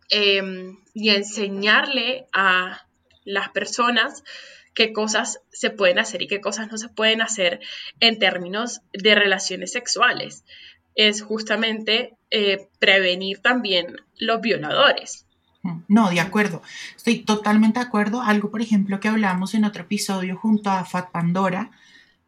eh, 0.08 0.72
y 0.94 1.10
enseñarle 1.10 2.28
a 2.32 2.86
las 3.26 3.50
personas 3.50 4.24
qué 4.72 4.94
cosas 4.94 5.42
se 5.50 5.68
pueden 5.68 5.98
hacer 5.98 6.22
y 6.22 6.26
qué 6.26 6.40
cosas 6.40 6.72
no 6.72 6.78
se 6.78 6.88
pueden 6.88 7.20
hacer 7.20 7.60
en 8.00 8.18
términos 8.18 8.80
de 8.94 9.14
relaciones 9.14 9.70
sexuales. 9.70 10.46
Es 10.94 11.20
justamente 11.20 12.16
eh, 12.30 12.68
prevenir 12.78 13.42
también 13.42 13.98
los 14.16 14.40
violadores. 14.40 15.27
No, 15.88 16.10
de 16.10 16.20
acuerdo. 16.20 16.62
Estoy 16.96 17.20
totalmente 17.20 17.80
de 17.80 17.86
acuerdo. 17.86 18.22
Algo, 18.22 18.50
por 18.50 18.62
ejemplo, 18.62 19.00
que 19.00 19.08
hablamos 19.08 19.54
en 19.54 19.64
otro 19.64 19.82
episodio 19.82 20.36
junto 20.36 20.70
a 20.70 20.84
Fat 20.84 21.10
Pandora 21.10 21.70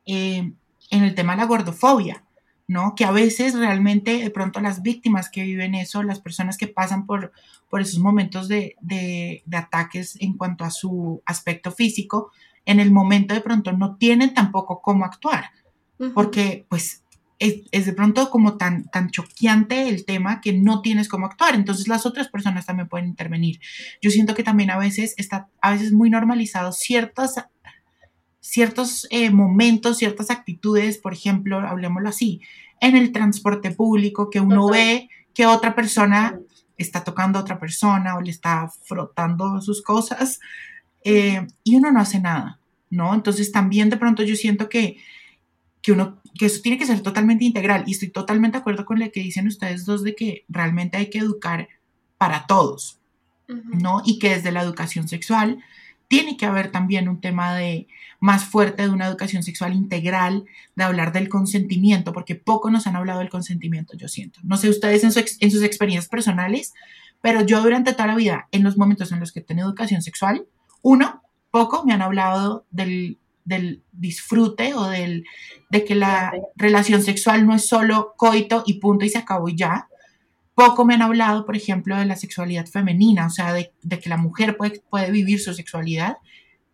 eh, 0.04 0.52
en 0.90 1.04
el 1.04 1.14
tema 1.14 1.32
de 1.32 1.38
la 1.38 1.46
gordofobia. 1.46 2.24
¿no? 2.70 2.94
Que 2.94 3.04
a 3.04 3.10
veces 3.10 3.58
realmente 3.58 4.18
de 4.18 4.30
pronto 4.30 4.60
las 4.60 4.80
víctimas 4.82 5.28
que 5.28 5.42
viven 5.42 5.74
eso, 5.74 6.04
las 6.04 6.20
personas 6.20 6.56
que 6.56 6.68
pasan 6.68 7.04
por, 7.04 7.32
por 7.68 7.80
esos 7.80 7.98
momentos 7.98 8.46
de, 8.46 8.76
ataques 9.52 10.16
en 10.20 10.36
cuanto 10.36 10.64
a 10.64 10.70
su 10.70 11.20
aspecto 11.26 11.72
físico, 11.72 12.30
en 12.64 12.78
el 12.78 12.92
momento 12.92 13.34
de 13.34 13.40
pronto 13.40 13.72
no 13.72 13.96
tienen 13.96 14.34
tampoco 14.34 14.80
cómo 14.82 15.04
actuar, 15.04 15.50
porque 16.14 16.64
pues 16.68 17.02
es, 17.40 17.86
de 17.86 17.92
pronto 17.94 18.30
como 18.30 18.58
tan, 18.58 18.84
tan 18.90 19.10
choqueante 19.10 19.88
el 19.88 20.04
tema 20.04 20.40
que 20.40 20.52
no 20.52 20.82
tienes 20.82 21.08
cómo 21.08 21.26
actuar, 21.26 21.54
entonces 21.54 21.88
las 21.88 22.06
otras 22.06 22.28
personas 22.28 22.66
también 22.66 22.88
pueden 22.88 23.08
intervenir. 23.08 23.60
Yo 24.00 24.10
siento 24.10 24.34
que 24.34 24.44
también 24.44 24.70
a 24.70 24.78
veces 24.78 25.14
está 25.16 25.48
a 25.60 25.72
veces 25.72 25.92
muy 25.92 26.10
normalizado 26.10 26.72
ciertas 26.72 27.46
ciertos 28.40 29.06
eh, 29.10 29.30
momentos, 29.30 29.98
ciertas 29.98 30.30
actitudes, 30.30 30.98
por 30.98 31.12
ejemplo, 31.12 31.60
hablemoslo 31.60 32.08
así, 32.08 32.40
en 32.80 32.96
el 32.96 33.12
transporte 33.12 33.70
público, 33.70 34.30
que 34.30 34.40
uno 34.40 34.68
ve 34.68 35.08
que 35.34 35.46
otra 35.46 35.74
persona 35.74 36.38
está 36.76 37.04
tocando 37.04 37.38
a 37.38 37.42
otra 37.42 37.58
persona 37.58 38.16
o 38.16 38.20
le 38.20 38.30
está 38.30 38.70
frotando 38.84 39.60
sus 39.60 39.82
cosas 39.82 40.40
eh, 41.04 41.46
y 41.64 41.76
uno 41.76 41.92
no 41.92 42.00
hace 42.00 42.20
nada, 42.20 42.58
¿no? 42.88 43.14
Entonces 43.14 43.52
también 43.52 43.90
de 43.90 43.98
pronto 43.98 44.22
yo 44.22 44.34
siento 44.34 44.68
que, 44.68 44.96
que 45.82 45.92
uno, 45.92 46.19
que 46.38 46.46
eso 46.46 46.60
tiene 46.62 46.78
que 46.78 46.86
ser 46.86 47.00
totalmente 47.00 47.44
integral 47.44 47.84
y 47.86 47.92
estoy 47.92 48.10
totalmente 48.10 48.56
de 48.56 48.60
acuerdo 48.60 48.84
con 48.84 48.98
lo 48.98 49.10
que 49.10 49.20
dicen 49.20 49.46
ustedes 49.46 49.84
dos 49.84 50.02
de 50.02 50.14
que 50.14 50.44
realmente 50.48 50.96
hay 50.96 51.10
que 51.10 51.18
educar 51.18 51.68
para 52.18 52.46
todos, 52.46 52.98
¿no? 53.48 54.02
Y 54.04 54.18
que 54.18 54.30
desde 54.30 54.52
la 54.52 54.62
educación 54.62 55.08
sexual 55.08 55.58
tiene 56.10 56.36
que 56.36 56.44
haber 56.44 56.72
también 56.72 57.08
un 57.08 57.20
tema 57.20 57.54
de 57.54 57.86
más 58.18 58.44
fuerte 58.44 58.82
de 58.82 58.88
una 58.88 59.06
educación 59.06 59.44
sexual 59.44 59.74
integral, 59.74 60.44
de 60.74 60.82
hablar 60.84 61.12
del 61.12 61.28
consentimiento, 61.28 62.12
porque 62.12 62.34
poco 62.34 62.68
nos 62.68 62.88
han 62.88 62.96
hablado 62.96 63.20
del 63.20 63.30
consentimiento, 63.30 63.96
yo 63.96 64.08
siento. 64.08 64.40
No 64.42 64.56
sé 64.56 64.68
ustedes 64.68 65.04
en, 65.04 65.12
sus 65.12 65.62
experiencias 65.62 66.08
personales, 66.08 66.74
pero 67.22 67.42
yo 67.46 67.62
durante 67.62 67.92
toda 67.92 68.08
la 68.08 68.16
vida, 68.16 68.48
en 68.50 68.64
los 68.64 68.76
momentos 68.76 69.12
en 69.12 69.20
los 69.20 69.30
que 69.30 69.38
he 69.38 69.44
tenido 69.44 69.68
educación 69.68 70.02
sexual, 70.02 70.46
uno, 70.82 71.22
poco 71.52 71.84
me 71.84 71.92
han 71.92 72.02
hablado 72.02 72.66
del, 72.72 73.19
del 73.44 73.82
disfrute 73.92 74.74
o 74.74 74.84
del, 74.84 75.24
de 75.70 75.84
que 75.84 75.94
la 75.94 76.32
relación 76.56 77.02
sexual 77.02 77.46
no 77.46 77.54
es 77.54 77.66
solo 77.66 78.14
coito 78.16 78.62
y 78.66 78.74
punto 78.74 79.04
y 79.04 79.08
se 79.08 79.18
acabó 79.18 79.48
y 79.48 79.56
ya, 79.56 79.88
poco 80.54 80.84
me 80.84 80.94
han 80.94 81.02
hablado, 81.02 81.46
por 81.46 81.56
ejemplo, 81.56 81.96
de 81.96 82.04
la 82.04 82.16
sexualidad 82.16 82.66
femenina, 82.66 83.26
o 83.26 83.30
sea, 83.30 83.54
de, 83.54 83.72
que 83.98 84.10
la 84.10 84.18
mujer 84.18 84.58
puede, 84.58 84.82
puede, 84.90 85.10
vivir 85.10 85.40
su 85.40 85.54
sexualidad, 85.54 86.18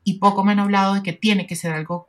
y 0.02 0.14
poco 0.18 0.44
me 0.44 0.52
han 0.52 0.59
hablado 0.59 0.94
de 0.94 1.02
que 1.05 1.12
tiene 1.12 1.46
que 1.46 1.55
ser 1.55 1.72
algo 1.72 2.09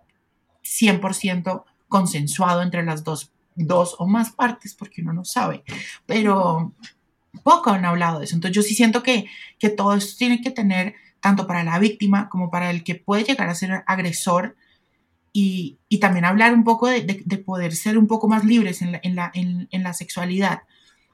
100% 0.64 1.66
consensuado 1.88 2.64
entre 2.64 2.84
las 2.84 3.04
dos, 3.04 3.32
dos 3.56 3.96
o 4.00 4.08
más 4.08 4.32
partes, 4.32 4.74
porque 4.74 5.02
uno 5.02 5.14
no 5.14 5.24
sabe, 5.24 5.64
pero 6.08 6.74
poco 7.44 7.70
han 7.70 7.86
hablado 7.86 8.20
de 8.20 8.26
eso. 8.26 8.36
Entonces 8.36 8.56
yo 8.56 8.62
sí 8.64 8.74
siento 8.74 9.04
que, 9.04 9.28
que 9.60 9.70
todo 9.70 9.94
esto 9.94 10.16
tiene 10.18 10.42
que 10.42 10.52
tener, 10.52 10.96
tanto 11.22 11.48
para 11.48 11.64
la 11.64 11.80
víctima 11.80 12.30
como 12.30 12.50
para 12.50 12.70
el 12.70 12.84
que 12.84 12.96
puede 12.96 13.24
llegar 13.24 13.50
a 13.50 13.56
ser 13.56 13.84
agresor, 13.88 14.56
y, 15.34 15.78
y 15.88 16.00
también 16.00 16.26
hablar 16.26 16.54
un 16.54 16.64
poco 16.64 16.88
de, 16.88 17.02
de, 17.02 17.38
poder 17.38 17.76
ser 17.76 18.00
un 18.00 18.08
poco 18.08 18.28
más 18.28 18.44
libres 18.44 18.82
en 18.82 18.94
la, 18.94 19.00
en 19.04 19.16
la, 19.16 19.32
en 19.34 19.84
la 19.84 19.94
sexualidad 19.94 20.62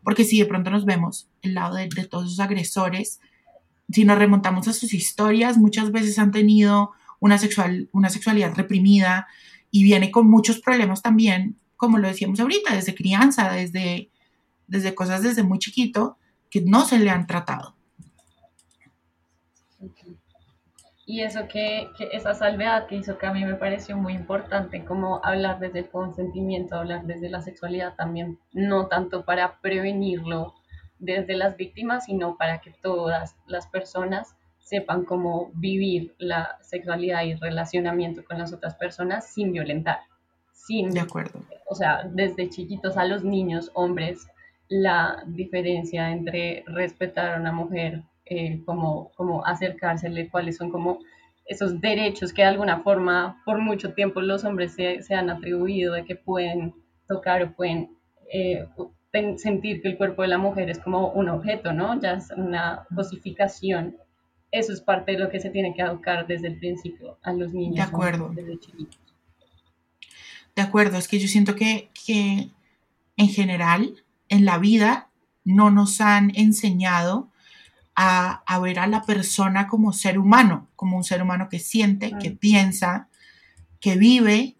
porque 0.03 0.25
si 0.25 0.37
de 0.39 0.45
pronto 0.45 0.69
nos 0.69 0.85
vemos 0.85 1.27
el 1.41 1.53
lado 1.53 1.75
de, 1.75 1.87
todos 2.09 2.25
esos 2.25 2.39
agresores, 2.39 3.19
si 3.89 4.05
nos 4.05 4.17
remontamos 4.17 4.67
a 4.67 4.73
sus 4.73 4.93
historias, 4.93 5.57
muchas 5.57 5.91
veces 5.91 6.19
han 6.19 6.31
tenido 6.31 6.91
una, 7.19 7.37
sexual, 7.37 7.89
una 7.93 8.09
sexualidad 8.09 8.53
reprimida 8.55 9.27
y 9.71 9.83
viene 9.83 10.11
con 10.11 10.29
muchos 10.29 10.59
problemas 10.59 11.01
también, 11.01 11.57
como 11.77 11.97
lo 11.97 12.07
decíamos 12.07 12.39
ahorita, 12.39 12.75
desde 12.75 12.95
crianza, 12.95 13.51
desde, 13.51 14.09
desde 14.67 14.93
cosas 14.93 15.23
desde 15.23 15.43
muy 15.43 15.59
chiquito 15.59 16.17
que 16.49 16.61
no 16.61 16.85
se 16.85 16.99
le 16.99 17.09
han 17.09 17.25
tratado. 17.25 17.75
Y 21.05 21.21
eso 21.21 21.47
que, 21.49 21.89
esa 22.11 22.33
salvedad 22.33 22.87
que 22.87 22.95
hizo 22.95 23.17
que 23.17 23.25
a 23.25 23.33
mí 23.33 23.43
me 23.43 23.55
pareció 23.55 23.97
muy 23.97 24.13
importante, 24.13 24.85
como 24.85 25.19
hablar 25.23 25.59
desde 25.59 25.79
el 25.79 25.89
consentimiento, 25.89 26.75
hablar 26.75 27.03
desde 27.05 27.29
la 27.29 27.41
sexualidad 27.41 27.95
también, 27.95 28.39
no 28.53 28.87
tanto 28.87 29.25
para 29.25 29.59
prevenirlo 29.59 30.53
desde 30.99 31.35
las 31.35 31.57
víctimas, 31.57 32.05
sino 32.05 32.37
para 32.37 32.61
que 32.61 32.71
todas 32.81 33.35
las 33.47 33.67
personas 33.67 34.35
sepan 34.59 35.03
cómo 35.03 35.51
vivir 35.55 36.15
la 36.19 36.57
sexualidad 36.61 37.23
y 37.23 37.35
relacionamiento 37.35 38.23
con 38.23 38.37
las 38.37 38.53
otras 38.53 38.75
personas 38.75 39.27
sin 39.27 39.51
violentar. 39.51 39.99
sin, 40.53 40.91
de 40.91 41.01
acuerdo. 41.01 41.41
O 41.67 41.75
sea, 41.75 42.03
desde 42.09 42.49
chiquitos 42.49 42.95
a 42.95 43.03
los 43.03 43.25
niños, 43.25 43.69
hombres, 43.73 44.27
la 44.69 45.21
diferencia 45.27 46.11
entre 46.11 46.63
respetar 46.67 47.33
a 47.33 47.39
una 47.41 47.51
mujer, 47.51 48.03
eh, 48.25 48.61
como, 48.65 49.11
como 49.15 49.45
acercársele, 49.45 50.29
cuáles 50.29 50.57
son 50.57 50.69
como 50.71 50.99
esos 51.45 51.81
derechos 51.81 52.31
que 52.31 52.41
de 52.41 52.47
alguna 52.47 52.81
forma 52.81 53.41
por 53.45 53.59
mucho 53.59 53.93
tiempo 53.93 54.21
los 54.21 54.45
hombres 54.45 54.73
se, 54.75 55.13
han 55.13 55.29
atribuido 55.29 55.93
de 55.93 56.05
que 56.05 56.15
pueden 56.15 56.73
tocar 57.07 57.43
o 57.43 57.53
pueden 57.53 57.97
eh, 58.31 58.65
sentir 59.37 59.81
que 59.81 59.89
el 59.89 59.97
cuerpo 59.97 60.21
de 60.21 60.29
la 60.29 60.37
mujer 60.37 60.69
es 60.69 60.79
como 60.79 61.09
un 61.09 61.29
objeto, 61.29 61.73
¿no? 61.73 61.99
Ya 62.01 62.13
es 62.13 62.31
una 62.35 62.87
cosificación. 62.95 63.97
Eso 64.51 64.71
es 64.71 64.81
parte 64.81 65.13
de 65.13 65.19
lo 65.19 65.29
que 65.29 65.39
se 65.39 65.49
tiene 65.49 65.73
que 65.73 65.81
educar 65.81 66.25
desde 66.27 66.47
el 66.47 66.57
principio 66.57 67.17
a 67.23 67.33
los 67.33 67.53
niños. 67.53 67.75
De 67.75 67.81
acuerdo. 67.81 68.31
Desde 68.33 68.59
chiquitos. 68.59 68.99
De 70.55 70.61
acuerdo, 70.61 70.97
es 70.97 71.07
que 71.07 71.19
yo 71.19 71.27
siento 71.27 71.55
que, 71.55 71.89
que 72.05 72.49
en 73.17 73.27
general 73.27 73.95
en 74.29 74.45
la 74.45 74.57
vida 74.59 75.09
no 75.43 75.71
nos 75.71 75.99
han 75.99 76.31
enseñado 76.35 77.29
a, 77.95 78.59
ver 78.59 78.79
a 78.79 78.87
la 78.87 79.03
persona 79.03 79.67
como 79.67 79.93
ser 79.93 80.17
humano, 80.17 80.67
como 80.75 80.97
un 80.97 81.03
ser 81.03 81.21
humano 81.21 81.47
que 81.49 81.59
siente, 81.59 82.13
que 82.19 82.31
piensa, 82.31 83.07
que 83.79 83.95
vive. 83.95 84.55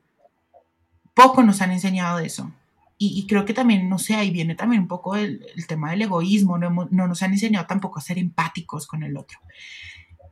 Poco 1.13 1.43
nos 1.43 1.61
han 1.61 1.71
enseñado 1.71 2.17
de 2.17 2.27
eso. 2.27 2.51
Y, 2.97 3.27
creo 3.27 3.43
que 3.43 3.53
también, 3.53 3.89
no 3.89 3.99
sé, 3.99 4.15
ahí 4.15 4.31
viene 4.31 4.55
también 4.55 4.83
un 4.83 4.87
poco 4.87 5.17
el, 5.17 5.45
tema 5.67 5.91
del 5.91 6.03
egoísmo, 6.03 6.57
no, 6.57 6.69
nos 6.89 7.21
han 7.21 7.33
enseñado 7.33 7.65
tampoco 7.65 7.99
a 7.99 8.01
ser 8.01 8.17
empáticos 8.17 8.87
con 8.87 9.03
el 9.03 9.17
otro. 9.17 9.39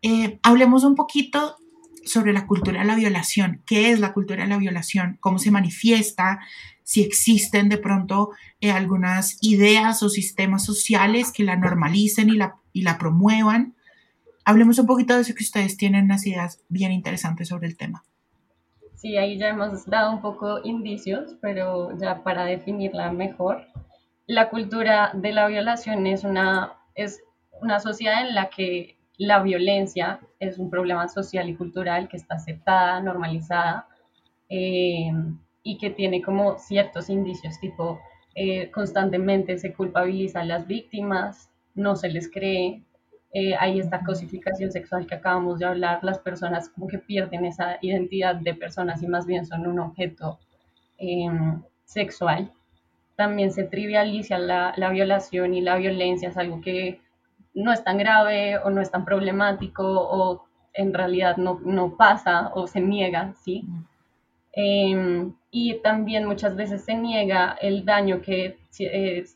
Eh, 0.01 0.39
hablemos 0.41 0.85
un 0.85 0.95
poquito 0.95 1.57
sobre 2.05 2.31
la 2.31 2.47
cultura 2.47 2.79
de 2.79 2.87
la 2.87 2.95
violación. 2.95 3.61
¿Qué 3.65 3.91
es 3.91 3.99
la 3.99 4.13
cultura 4.13 4.43
de 4.43 4.49
la 4.49 4.57
violación? 4.57 5.17
¿Cómo 5.19 5.37
se 5.37 5.51
manifiesta? 5.51 6.39
Si 6.83 7.01
existen 7.01 7.67
de 7.67 7.77
pronto 7.77 8.29
eh, 8.61 8.71
algunas 8.71 9.37
ideas 9.41 10.01
o 10.01 10.09
sistemas 10.09 10.63
sociales 10.63 11.33
que 11.33 11.43
la 11.43 11.57
normalicen 11.57 12.29
y 12.29 12.37
la, 12.37 12.60
y 12.73 12.83
la 12.83 12.97
promuevan. 12.97 13.75
Hablemos 14.45 14.79
un 14.79 14.87
poquito 14.87 15.15
de 15.15 15.21
eso 15.21 15.35
que 15.35 15.43
ustedes 15.43 15.77
tienen 15.77 16.05
unas 16.05 16.25
ideas 16.25 16.63
bien 16.69 16.91
interesantes 16.91 17.47
sobre 17.49 17.67
el 17.67 17.77
tema. 17.77 18.03
Sí, 18.95 19.17
ahí 19.17 19.37
ya 19.37 19.49
hemos 19.49 19.85
dado 19.87 20.11
un 20.11 20.21
poco 20.21 20.59
indicios, 20.63 21.35
pero 21.41 21.97
ya 21.97 22.23
para 22.23 22.45
definirla 22.45 23.11
mejor, 23.11 23.65
la 24.27 24.49
cultura 24.49 25.11
de 25.13 25.31
la 25.31 25.47
violación 25.47 26.05
es 26.07 26.23
una, 26.23 26.73
es 26.95 27.21
una 27.61 27.79
sociedad 27.79 28.27
en 28.27 28.35
la 28.35 28.49
que 28.49 28.97
la 29.17 29.41
violencia 29.43 30.19
es 30.39 30.57
un 30.57 30.69
problema 30.69 31.07
social 31.07 31.49
y 31.49 31.55
cultural 31.55 32.07
que 32.07 32.17
está 32.17 32.35
aceptada, 32.35 33.01
normalizada 33.01 33.87
eh, 34.49 35.11
y 35.63 35.77
que 35.77 35.91
tiene 35.91 36.21
como 36.21 36.57
ciertos 36.57 37.09
indicios, 37.09 37.59
tipo 37.59 37.99
eh, 38.33 38.71
constantemente 38.71 39.57
se 39.57 39.73
culpabiliza 39.73 40.41
a 40.41 40.45
las 40.45 40.65
víctimas, 40.65 41.50
no 41.75 41.95
se 41.95 42.09
les 42.09 42.29
cree, 42.29 42.83
eh, 43.33 43.55
hay 43.55 43.79
esta 43.79 44.03
cosificación 44.03 44.71
sexual 44.71 45.07
que 45.07 45.15
acabamos 45.15 45.59
de 45.59 45.65
hablar, 45.65 46.03
las 46.03 46.19
personas 46.19 46.69
como 46.69 46.87
que 46.87 46.97
pierden 46.99 47.45
esa 47.45 47.77
identidad 47.81 48.35
de 48.35 48.53
personas 48.55 49.01
y 49.01 49.07
más 49.07 49.25
bien 49.25 49.45
son 49.45 49.67
un 49.67 49.79
objeto 49.79 50.39
em, 50.97 51.61
sexual. 51.85 52.51
También 53.15 53.51
se 53.53 53.63
trivializa 53.63 54.37
la, 54.37 54.73
la 54.75 54.89
violación 54.89 55.53
y 55.53 55.61
la 55.61 55.77
violencia, 55.77 56.29
es 56.29 56.37
algo 56.37 56.59
que 56.61 56.99
no 57.53 57.71
es 57.71 57.83
tan 57.83 57.97
grave 57.97 58.57
o 58.57 58.69
no 58.69 58.81
es 58.81 58.91
tan 58.91 59.05
problemático 59.05 59.83
o 59.85 60.45
en 60.73 60.93
realidad 60.93 61.37
no, 61.37 61.59
no 61.63 61.95
pasa 61.97 62.51
o 62.53 62.67
se 62.67 62.81
niega, 62.81 63.33
¿sí? 63.43 63.65
Em, 64.53 65.33
y 65.51 65.75
también 65.81 66.25
muchas 66.25 66.55
veces 66.55 66.83
se 66.83 66.95
niega 66.95 67.57
el 67.61 67.85
daño 67.85 68.21
que 68.21 68.57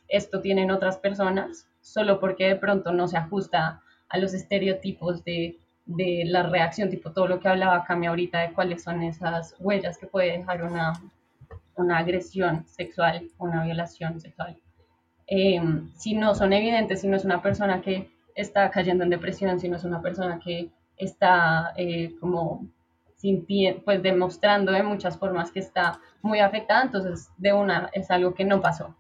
esto 0.10 0.42
tiene 0.42 0.64
en 0.64 0.72
otras 0.72 0.98
personas 0.98 1.68
solo 1.86 2.20
porque 2.20 2.48
de 2.48 2.56
pronto 2.56 2.92
no 2.92 3.08
se 3.08 3.16
ajusta 3.18 3.84
a 4.10 4.18
los 4.18 4.34
estereotipos 4.34 5.24
de, 5.24 5.60
de 5.86 6.24
la 6.26 6.44
reacción, 6.44 6.90
tipo 6.90 7.12
todo 7.12 7.28
lo 7.28 7.40
que 7.40 7.48
hablaba 7.48 7.84
Cami 7.84 8.08
ahorita 8.08 8.40
de 8.40 8.54
cuáles 8.54 8.84
son 8.84 9.04
esas 9.04 9.56
huellas 9.60 10.00
que 10.00 10.08
puede 10.08 10.38
dejar 10.38 10.64
una, 10.64 10.94
una 11.76 12.00
agresión 12.00 12.66
sexual, 12.68 13.30
una 13.38 13.64
violación 13.64 14.20
sexual. 14.20 14.58
Em, 15.28 15.92
si 15.96 16.16
no 16.16 16.34
son 16.34 16.54
evidentes, 16.54 17.02
si 17.02 17.08
no 17.08 17.18
es 17.18 17.24
una 17.24 17.42
persona 17.44 17.82
que 17.82 18.10
está 18.34 18.72
cayendo 18.72 19.04
en 19.04 19.12
depresión, 19.12 19.60
si 19.60 19.70
no 19.70 19.78
es 19.78 19.84
una 19.84 20.02
persona 20.02 20.40
que 20.40 20.72
está 20.98 21.72
eh, 21.78 22.16
como 22.20 22.68
pues 23.86 24.04
demostrando 24.04 24.72
de 24.72 24.84
muchas 24.84 25.18
formas 25.18 25.52
que 25.52 25.60
está 25.60 26.00
muy 26.22 26.40
afectada, 26.40 26.84
entonces 26.84 27.30
de 27.38 27.54
una 27.54 27.90
es 27.94 28.12
algo 28.12 28.36
que 28.36 28.46
no 28.46 28.62
pasó. 28.62 28.96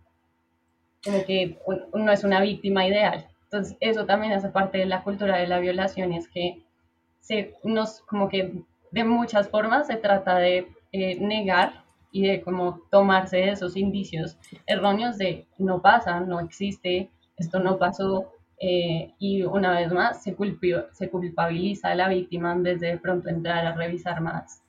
Como 1.05 1.23
que 1.23 1.57
no 1.93 2.11
es 2.11 2.23
una 2.25 2.41
víctima 2.41 2.85
ideal. 2.85 3.27
Entonces 3.43 3.77
eso 3.79 4.05
también 4.05 4.33
hace 4.33 4.49
parte 4.49 4.79
de 4.79 4.85
la 4.85 5.03
cultura 5.03 5.37
de 5.37 5.47
la 5.47 5.59
violación 5.59 6.11
es 6.11 6.27
que 6.27 6.61
se 7.21 7.53
nos, 7.63 8.01
como 8.01 8.27
que 8.27 8.63
de 8.91 9.03
muchas 9.03 9.47
formas 9.49 9.87
se 9.87 9.95
trata 9.95 10.37
de 10.37 10.67
eh, 10.91 11.17
negar 11.19 11.85
y 12.11 12.23
de 12.23 12.41
como 12.41 12.81
tomarse 12.91 13.49
esos 13.49 13.75
indicios 13.75 14.37
erróneos 14.65 15.17
de 15.17 15.45
no 15.57 15.81
pasa, 15.81 16.19
no 16.21 16.39
existe, 16.39 17.09
esto 17.37 17.59
no 17.59 17.77
pasó, 17.77 18.31
eh, 18.59 19.13
y 19.19 19.43
una 19.43 19.71
vez 19.71 19.91
más 19.91 20.23
se, 20.23 20.35
se, 20.93 21.09
culpabiliza 21.09 21.89
a 21.89 21.95
la 21.95 22.07
víctima 22.07 22.53
en 22.53 22.63
vez 22.63 22.79
de 22.79 22.97
pronto 22.97 23.27
entrar 23.27 23.65
a 23.65 23.75
revisar 23.75 24.21
más. 24.21 24.61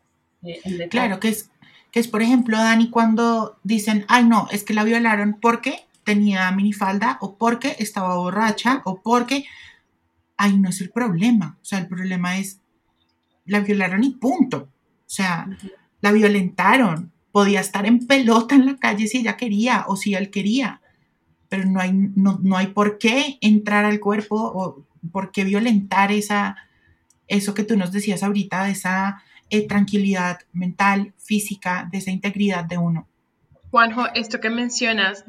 Eh, 0.43 0.89
claro, 0.91 1.21
que 1.21 1.29
es, 1.29 1.51
que 1.93 2.01
es, 2.01 2.09
por 2.09 2.21
ejemplo, 2.21 2.57
Dani, 2.57 2.91
cuando 2.91 3.59
dicen, 3.63 4.05
ay, 4.09 4.25
no, 4.25 4.49
es 4.51 4.65
que 4.65 4.75
la 4.75 4.83
violaron 4.83 5.39
porque 5.41 5.87
tenía 6.07 6.51
minifalda 6.53 7.19
o 7.21 7.37
porque 7.37 7.75
estaba 7.81 8.15
borracha 8.17 8.81
o 8.85 9.03
porque, 9.03 9.45
ay, 10.37 10.57
no 10.57 10.71
es 10.71 10.81
el 10.81 10.91
problema. 10.91 11.59
O 11.61 11.65
sea, 11.65 11.81
el 11.81 11.89
problema 11.89 12.39
es, 12.39 12.61
la 13.45 13.59
violaron 13.61 14.05
y 14.05 14.11
punto. 14.11 14.69
O 15.01 15.09
sea, 15.09 15.49
la 16.01 16.13
violentaron 16.13 17.11
podía 17.33 17.61
estar 17.61 17.87
en 17.87 18.07
pelota 18.07 18.55
en 18.55 18.67
la 18.67 18.77
calle 18.77 19.09
si 19.09 19.19
ella 19.19 19.37
quería 19.37 19.85
o 19.89 19.97
si 19.97 20.15
él 20.15 20.31
quería, 20.31 20.81
pero 21.49 21.67
no 21.67 21.81
hay, 21.81 21.93
no, 21.93 22.57
hay 22.57 22.69
por 22.69 22.99
qué 22.99 23.39
entrar 23.41 23.85
al 23.85 23.99
cuerpo 23.99 24.37
o 24.37 24.87
por 25.11 25.33
qué 25.33 25.43
violentar 25.43 26.13
esa, 26.13 26.57
eso 27.27 27.53
que 27.53 27.65
tú 27.65 27.77
nos 27.77 27.91
decías 27.91 28.23
ahorita, 28.23 28.65
de 28.65 28.71
esa 28.71 29.23
eh, 29.51 29.67
tranquilidad 29.67 30.39
mental, 30.53 31.15
física, 31.19 31.89
de 31.91 31.99
esa 31.99 32.13
integridad 32.13 32.65
de 32.65 32.79
uno. 32.79 33.09
Juanjo, 33.71 34.07
esto 34.15 34.41
que 34.41 34.51
mencionas, 34.51 35.25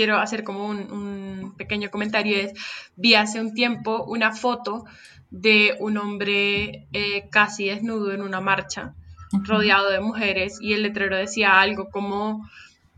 quiero 0.00 0.16
hacer 0.16 0.44
como 0.44 0.66
un, 0.66 1.52
pequeño 1.58 1.90
comentario, 1.90 2.38
es, 2.38 2.54
vi 2.96 3.12
hace 3.12 3.38
un 3.38 3.52
tiempo 3.52 4.02
una 4.04 4.32
foto 4.32 4.86
de 5.30 5.76
un 5.78 5.98
hombre 5.98 6.88
eh, 6.94 7.28
casi 7.30 7.66
desnudo 7.66 8.10
en 8.14 8.22
una 8.22 8.40
marcha 8.40 8.94
rodeado 9.30 9.90
de 9.90 10.00
mujeres 10.00 10.56
y 10.62 10.72
el 10.72 10.84
letrero 10.84 11.18
decía 11.18 11.60
algo 11.60 11.90
como, 11.90 12.48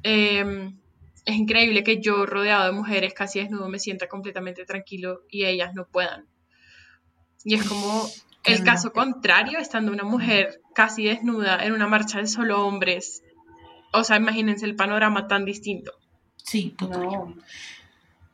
em, 0.05 0.79
es 1.25 1.35
increíble 1.35 1.83
que 1.83 2.01
yo 2.01 2.25
rodeado 2.25 2.67
de 2.67 2.73
mujeres 2.73 3.15
casi 3.15 3.41
desnudo 3.41 3.69
me 3.69 3.81
sienta 3.81 4.07
completamente 4.07 4.65
tranquilo 4.65 5.23
y 5.29 5.45
ellas 5.47 5.75
no 5.75 5.88
puedan. 5.88 6.27
Y 7.45 7.55
es 7.55 7.65
como 7.65 8.09
el 8.45 8.62
caso 8.62 8.93
contrario, 8.93 9.59
estando 9.59 9.91
una 9.91 10.05
mujer 10.05 10.61
casi 10.73 11.07
desnuda 11.07 11.65
en 11.65 11.73
una 11.73 11.88
marcha 11.88 12.19
de 12.19 12.29
solo 12.29 12.65
hombres. 12.65 13.25
O 13.93 14.05
sea, 14.05 14.19
imagínense 14.19 14.67
el 14.67 14.77
panorama 14.77 15.27
tan 15.27 15.45
distinto. 15.45 15.93
Sí, 16.43 16.75
total. 16.77 17.03
No. 17.03 17.35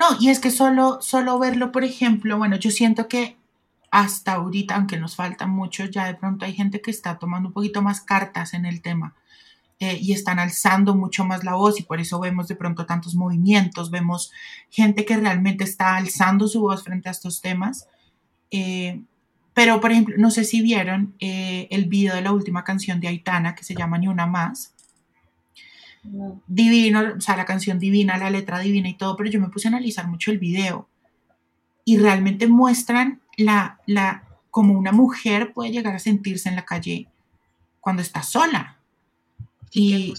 no, 0.01 0.07
y 0.21 0.31
es 0.31 0.41
que 0.41 0.51
solo, 0.51 1.01
solo 1.01 1.39
verlo, 1.39 1.73
por 1.73 1.85
ejemplo, 1.85 2.39
bueno, 2.39 2.57
yo 2.57 2.71
siento 2.71 3.09
que 3.09 3.37
hasta 3.91 4.35
ahorita, 4.35 4.77
aunque 4.77 4.99
nos 4.99 5.17
falta 5.17 5.47
mucho, 5.47 5.85
ya 5.87 6.07
de 6.07 6.15
pronto 6.15 6.45
hay 6.45 6.55
gente 6.55 6.81
que 6.81 6.91
está 6.91 7.19
tomando 7.19 7.49
un 7.49 7.55
poquito 7.55 7.83
más 7.83 8.01
cartas 8.01 8.55
en 8.55 8.67
el 8.67 8.83
tema 8.83 9.15
eh, 9.81 9.99
y 10.01 10.13
están 10.13 10.39
alzando 10.39 10.95
mucho 10.95 11.25
más 11.25 11.45
la 11.45 11.55
voz 11.55 11.79
y 11.79 11.85
por 11.85 12.01
eso 12.01 12.19
vemos 12.19 12.49
de 12.49 12.57
pronto 12.57 12.85
tantos 12.85 13.15
movimientos, 13.15 13.91
vemos 13.91 14.33
gente 14.71 15.05
que 15.05 15.17
realmente 15.17 15.65
está 15.65 15.97
alzando 15.97 16.49
su 16.49 16.61
voz 16.61 16.83
frente 16.83 17.09
a 17.09 17.13
estos 17.13 17.41
temas. 17.41 17.87
Eh, 18.51 19.01
pero, 19.55 19.81
por 19.81 19.91
ejemplo, 19.93 20.15
no 20.19 20.31
sé 20.31 20.45
si 20.45 20.63
vieron 20.63 21.15
eh, 21.21 21.69
el 21.71 21.87
video 21.87 22.15
de 22.15 22.23
la 22.23 22.33
última 22.33 22.65
canción 22.65 23.01
de 23.01 23.09
Aitana 23.09 23.55
que 23.55 23.65
se 23.65 23.75
llama 23.75 23.99
Ni 23.99 24.09
una 24.09 24.27
más. 24.27 24.75
Divino, 26.47 27.15
o 27.17 27.21
sea, 27.21 27.37
la 27.37 27.45
canción 27.45 27.79
divina, 27.79 28.19
la 28.19 28.31
letra 28.31 28.59
divina 28.61 28.89
y 28.89 28.97
todo, 28.97 29.17
pero 29.17 29.31
yo 29.31 29.41
me 29.41 29.49
puse 29.49 29.69
a 29.69 29.71
analizar 29.71 30.07
mucho 30.07 30.31
el 30.31 30.39
video 30.39 30.89
y 31.85 31.99
realmente 31.99 32.47
muestran 32.47 33.21
la, 33.37 33.81
la, 33.87 34.25
como 34.51 34.75
una 34.75 34.93
mujer 34.93 35.53
puede 35.53 35.71
llegar 35.71 35.95
a 35.95 35.99
sentirse 35.99 36.49
en 36.49 36.57
la 36.57 36.65
calle 36.65 37.09
cuando 37.81 38.03
está 38.03 38.23
sola. 38.23 38.79
Y, 39.71 40.15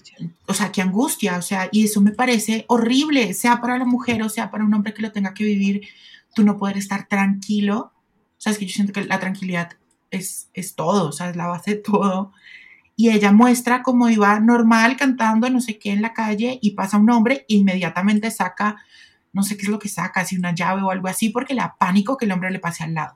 o 0.47 0.53
sea, 0.53 0.71
qué 0.71 0.81
angustia, 0.81 1.37
o 1.37 1.41
sea, 1.41 1.69
y 1.71 1.85
eso 1.85 2.01
me 2.01 2.11
parece 2.11 2.65
horrible, 2.67 3.33
sea 3.33 3.61
para 3.61 3.77
la 3.77 3.85
mujer 3.85 4.21
o 4.23 4.29
sea 4.29 4.51
para 4.51 4.63
un 4.63 4.73
hombre 4.73 4.93
que 4.93 5.01
lo 5.01 5.11
tenga 5.11 5.33
que 5.33 5.43
vivir, 5.43 5.87
tú 6.33 6.43
no 6.43 6.57
poder 6.57 6.77
estar 6.77 7.07
tranquilo. 7.07 7.91
O 8.37 8.41
sea, 8.41 8.51
es 8.51 8.57
que 8.57 8.65
yo 8.65 8.73
siento 8.73 8.93
que 8.93 9.05
la 9.05 9.19
tranquilidad 9.19 9.71
es, 10.11 10.49
es 10.53 10.75
todo, 10.75 11.09
o 11.09 11.11
sea, 11.11 11.29
es 11.29 11.35
la 11.35 11.47
base 11.47 11.75
de 11.75 11.81
todo. 11.81 12.31
Y 12.99 13.11
ella 13.11 13.31
muestra 13.31 13.81
cómo 13.81 14.09
iba 14.09 14.41
normal 14.41 14.97
cantando 14.97 15.49
no 15.49 15.61
sé 15.61 15.79
qué 15.79 15.91
en 15.91 16.01
la 16.01 16.11
calle 16.11 16.59
y 16.61 16.71
pasa 16.71 16.97
un 16.97 17.09
hombre 17.09 17.45
e 17.47 17.55
inmediatamente 17.55 18.29
saca, 18.29 18.75
no 19.31 19.41
sé 19.41 19.55
qué 19.55 19.61
es 19.63 19.69
lo 19.69 19.79
que 19.79 19.87
saca, 19.87 20.25
si 20.25 20.35
una 20.35 20.53
llave 20.53 20.81
o 20.81 20.91
algo 20.91 21.07
así, 21.07 21.29
porque 21.29 21.53
le 21.53 21.61
da 21.61 21.77
pánico 21.79 22.17
que 22.17 22.25
el 22.25 22.33
hombre 22.33 22.51
le 22.51 22.59
pase 22.59 22.83
al 22.83 22.95
lado. 22.95 23.15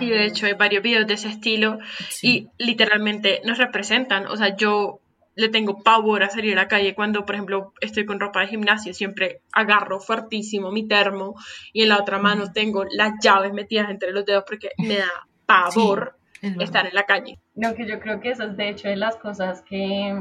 Y 0.00 0.08
de 0.08 0.26
hecho 0.26 0.46
hay 0.46 0.54
varios 0.54 0.82
videos 0.82 1.06
de 1.06 1.14
ese 1.14 1.28
estilo 1.28 1.78
y 2.20 2.48
literalmente 2.58 3.42
nos 3.44 3.58
representan. 3.58 4.26
O 4.26 4.36
sea, 4.36 4.56
yo 4.56 4.98
le 5.36 5.50
tengo 5.50 5.84
pavor 5.84 6.24
a 6.24 6.30
salir 6.30 6.54
a 6.54 6.62
la 6.62 6.66
calle 6.66 6.96
cuando, 6.96 7.24
por 7.24 7.36
ejemplo, 7.36 7.72
estoy 7.80 8.06
con 8.06 8.18
ropa 8.18 8.40
de 8.40 8.48
gimnasio, 8.48 8.92
siempre 8.92 9.40
agarro 9.52 10.00
fuertísimo 10.00 10.72
mi 10.72 10.88
termo 10.88 11.36
y 11.72 11.82
en 11.82 11.90
la 11.90 11.98
otra 11.98 12.18
mano 12.18 12.50
tengo 12.52 12.84
las 12.90 13.12
llaves 13.22 13.52
metidas 13.52 13.88
entre 13.88 14.10
los 14.10 14.26
dedos 14.26 14.42
porque 14.44 14.70
me 14.78 14.96
da 14.96 15.28
pavor 15.46 16.17
estar 16.42 16.86
en 16.86 16.94
la 16.94 17.04
calle. 17.04 17.38
No, 17.54 17.74
que 17.74 17.86
yo 17.86 18.00
creo 18.00 18.20
que 18.20 18.30
eso 18.30 18.44
es 18.44 18.56
de 18.56 18.68
hecho 18.68 18.88
de 18.88 18.96
las 18.96 19.16
cosas 19.16 19.62
que 19.62 20.14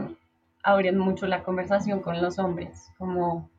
abren 0.64 0.98
mucho 0.98 1.28
la 1.28 1.44
conversación 1.44 2.02
con 2.02 2.22
los 2.22 2.40
hombres, 2.40 2.90
como 2.98 3.50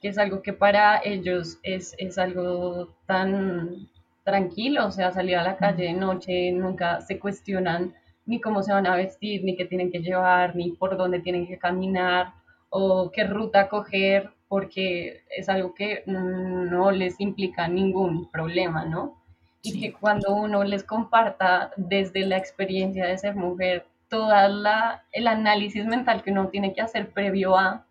que 0.00 0.08
es 0.08 0.18
algo 0.18 0.42
que 0.42 0.52
para 0.52 1.00
ellos 1.04 1.58
es, 1.62 1.94
es 1.98 2.18
algo 2.18 2.94
tan 3.06 3.88
tranquilo, 4.24 4.86
o 4.86 4.90
sea, 4.90 5.12
salir 5.12 5.36
a 5.36 5.42
la 5.42 5.56
calle 5.56 5.84
de 5.84 5.92
noche, 5.92 6.50
nunca 6.52 7.00
se 7.00 7.18
cuestionan 7.18 7.94
ni 8.26 8.40
cómo 8.40 8.62
se 8.62 8.72
van 8.72 8.86
a 8.86 8.96
vestir, 8.96 9.44
ni 9.44 9.56
qué 9.56 9.64
tienen 9.64 9.92
que 9.92 10.00
llevar, 10.00 10.56
ni 10.56 10.72
por 10.72 10.96
dónde 10.96 11.20
tienen 11.20 11.46
que 11.46 11.58
caminar 11.58 12.32
o 12.68 13.12
qué 13.12 13.24
ruta 13.24 13.68
coger, 13.68 14.30
porque 14.48 15.22
es 15.30 15.48
algo 15.48 15.74
que 15.74 16.02
no 16.06 16.90
les 16.90 17.20
implica 17.20 17.68
ningún 17.68 18.28
problema, 18.30 18.84
¿no? 18.84 19.22
Y 19.66 19.80
que 19.80 19.92
cuando 19.92 20.32
uno 20.32 20.62
les 20.62 20.84
comparta 20.84 21.72
desde 21.76 22.24
la 22.24 22.36
experiencia 22.36 23.06
de 23.06 23.18
ser 23.18 23.34
mujer 23.34 23.84
toda 24.08 24.48
la, 24.48 25.02
el 25.10 25.26
análisis 25.26 25.84
mental 25.84 26.22
que 26.22 26.30
uno 26.30 26.48
tiene 26.48 26.72
que 26.72 26.80
hacer 26.80 27.10
previo 27.10 27.56
a, 27.56 27.84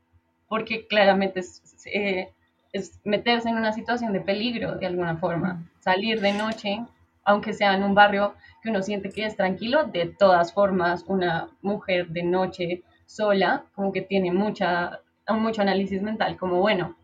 porque 0.47 0.87
claramente 0.87 1.41
es, 1.41 1.85
eh, 1.93 2.29
es 2.71 3.01
meterse 3.03 3.49
en 3.49 3.57
una 3.57 3.73
situación 3.73 4.13
de 4.13 4.21
peligro 4.21 4.75
de 4.75 4.85
alguna 4.85 5.17
forma, 5.17 5.69
salir 5.79 6.21
de 6.21 6.31
noche, 6.31 6.85
aunque 7.25 7.51
sea 7.51 7.73
en 7.73 7.83
un 7.83 7.93
barrio 7.93 8.35
que 8.61 8.69
uno 8.69 8.81
siente 8.81 9.09
que 9.09 9.25
es 9.25 9.35
tranquilo, 9.35 9.83
de 9.85 10.05
todas 10.05 10.53
formas 10.53 11.03
una 11.07 11.49
mujer 11.61 12.07
de 12.07 12.23
noche 12.23 12.83
sola 13.05 13.65
como 13.75 13.91
que 13.91 14.01
tiene 14.01 14.31
mucha, 14.31 15.01
mucho 15.29 15.61
análisis 15.61 16.01
mental, 16.01 16.37
como 16.37 16.61
bueno, 16.61 16.95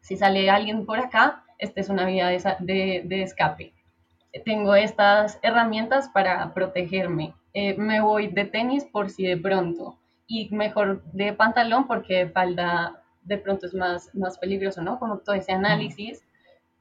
si 0.00 0.16
sale 0.16 0.50
alguien 0.50 0.84
por 0.84 0.98
acá, 0.98 1.44
esta 1.58 1.80
es 1.80 1.88
una 1.88 2.06
vía 2.06 2.26
de, 2.26 2.42
de, 2.60 3.02
de 3.04 3.22
escape 3.22 3.75
tengo 4.44 4.74
estas 4.74 5.38
herramientas 5.42 6.08
para 6.08 6.52
protegerme. 6.54 7.34
Eh, 7.54 7.76
me 7.76 8.00
voy 8.00 8.28
de 8.28 8.44
tenis 8.44 8.84
por 8.84 9.10
si 9.10 9.24
de 9.24 9.36
pronto 9.36 9.98
y 10.26 10.48
mejor 10.54 11.02
de 11.12 11.32
pantalón 11.32 11.86
porque 11.86 12.28
falda 12.28 13.02
de 13.22 13.38
pronto 13.38 13.66
es 13.66 13.74
más, 13.74 14.14
más 14.14 14.38
peligroso, 14.38 14.82
¿no? 14.82 14.98
Como 14.98 15.18
todo 15.18 15.34
ese 15.34 15.52
análisis 15.52 16.22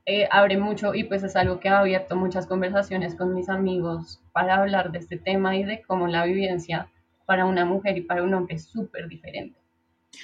eh, 0.06 0.28
abre 0.32 0.58
mucho 0.58 0.94
y 0.94 1.04
pues 1.06 1.24
es 1.24 1.36
algo 1.36 1.60
que 1.60 1.70
ha 1.70 1.80
abierto 1.80 2.16
muchas 2.16 2.46
conversaciones 2.46 3.16
con 3.16 3.34
mis 3.34 3.50
amigos 3.50 4.22
para 4.34 4.56
hablar 4.58 4.92
de 4.92 5.00
este 5.00 5.18
tema 5.18 5.56
y 5.56 5.64
de 5.64 5.82
cómo 5.82 6.08
la 6.08 6.26
vivencia 6.26 6.90
para 7.26 7.46
una 7.46 7.66
mujer 7.66 7.98
y 7.98 8.02
para 8.02 8.22
un 8.22 8.34
hombre 8.34 8.56
es 8.56 8.66
súper 8.66 9.08
diferente. 9.08 9.58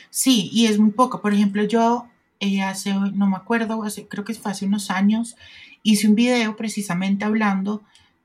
Sí, 0.09 0.49
y 0.53 0.67
es 0.67 0.77
muy 0.77 0.91
poco. 0.91 1.21
Por 1.21 1.33
ejemplo, 1.33 1.63
yo 1.63 2.05
eh, 2.39 2.61
hace, 2.61 2.93
no 2.93 3.27
me 3.27 3.35
acuerdo, 3.35 3.83
hace, 3.83 4.07
creo 4.07 4.23
que 4.23 4.33
fue 4.33 4.51
hace 4.51 4.65
unos 4.65 4.91
años, 4.91 5.35
hice 5.83 6.07
un 6.07 6.15
video 6.15 6.55
precisamente 6.55 7.25
hablando 7.25 7.81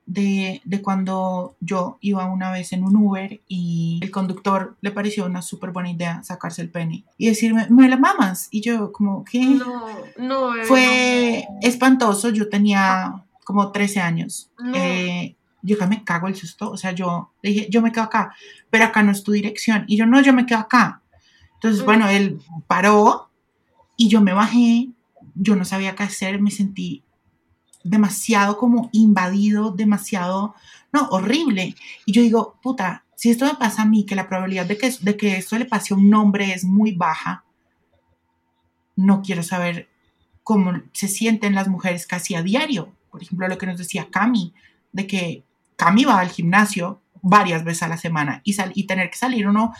de, 0.06 0.62
cuando 0.82 1.56
yo 1.60 1.98
iba 2.00 2.24
una 2.26 2.52
vez 2.52 2.72
en 2.72 2.84
un 2.84 2.96
Uber 2.96 3.40
y 3.48 3.98
el 4.02 4.10
conductor 4.10 4.76
le 4.80 4.92
pareció 4.92 5.26
una 5.26 5.42
súper 5.42 5.70
buena 5.70 5.90
idea 5.90 6.22
sacarse 6.22 6.62
el 6.62 6.70
pene 6.70 7.04
y 7.18 7.26
decirme, 7.26 7.66
me 7.70 7.88
la 7.88 7.96
mamas. 7.96 8.48
Y 8.52 8.60
yo 8.60 8.92
como, 8.92 9.24
¿qué? 9.24 9.44
No, 9.44 9.86
no. 10.16 10.52
Fue 10.64 11.44
espantoso, 11.60 12.30
yo 12.30 12.48
tenía 12.48 13.24
como 13.44 13.72
13 13.72 14.00
años. 14.00 14.50
Eh, 14.74 15.34
yo 15.62 15.76
me 15.88 16.04
cago 16.04 16.28
el 16.28 16.36
susto, 16.36 16.70
o 16.70 16.76
sea, 16.76 16.92
yo 16.92 17.32
le 17.42 17.50
dije, 17.50 17.66
yo 17.68 17.82
me 17.82 17.90
quedo 17.90 18.04
acá, 18.04 18.32
pero 18.70 18.84
acá 18.84 19.02
no 19.02 19.10
es 19.10 19.24
tu 19.24 19.32
dirección. 19.32 19.84
Y 19.88 19.96
yo, 19.96 20.06
no, 20.06 20.20
yo 20.22 20.32
me 20.32 20.46
quedo 20.46 20.60
acá. 20.60 21.02
Entonces, 21.54 21.82
mm. 21.82 21.84
bueno, 21.84 22.08
él 22.08 22.40
paró 22.68 23.30
y 23.96 24.08
yo 24.08 24.20
me 24.20 24.32
bajé, 24.32 24.90
yo 25.34 25.56
no 25.56 25.64
sabía 25.64 25.96
qué 25.96 26.04
hacer, 26.04 26.40
me 26.40 26.52
sentí 26.52 27.02
demasiado 27.88 28.58
como 28.58 28.90
invadido, 28.92 29.70
demasiado, 29.70 30.54
no, 30.92 31.08
horrible. 31.08 31.74
Y 32.04 32.12
yo 32.12 32.22
digo, 32.22 32.58
puta, 32.62 33.04
si 33.14 33.30
esto 33.30 33.46
me 33.46 33.54
pasa 33.54 33.82
a 33.82 33.86
mí, 33.86 34.04
que 34.04 34.14
la 34.14 34.28
probabilidad 34.28 34.66
de 34.66 34.76
que, 34.76 34.92
de 35.00 35.16
que 35.16 35.36
esto 35.36 35.58
le 35.58 35.64
pase 35.64 35.94
a 35.94 35.96
un 35.96 36.12
hombre 36.14 36.52
es 36.52 36.64
muy 36.64 36.92
baja, 36.92 37.44
no 38.94 39.22
quiero 39.22 39.42
saber 39.42 39.88
cómo 40.42 40.82
se 40.92 41.08
sienten 41.08 41.54
las 41.54 41.68
mujeres 41.68 42.06
casi 42.06 42.34
a 42.34 42.42
diario. 42.42 42.92
Por 43.10 43.22
ejemplo, 43.22 43.48
lo 43.48 43.58
que 43.58 43.66
nos 43.66 43.78
decía 43.78 44.08
Cami, 44.10 44.54
de 44.92 45.06
que 45.06 45.44
Cami 45.76 46.04
va 46.04 46.20
al 46.20 46.28
gimnasio 46.28 47.00
varias 47.22 47.64
veces 47.64 47.82
a 47.82 47.88
la 47.88 47.96
semana 47.96 48.42
y, 48.44 48.52
sal, 48.52 48.70
y 48.74 48.84
tener 48.84 49.10
que 49.10 49.16
salir 49.16 49.48
uno 49.48 49.72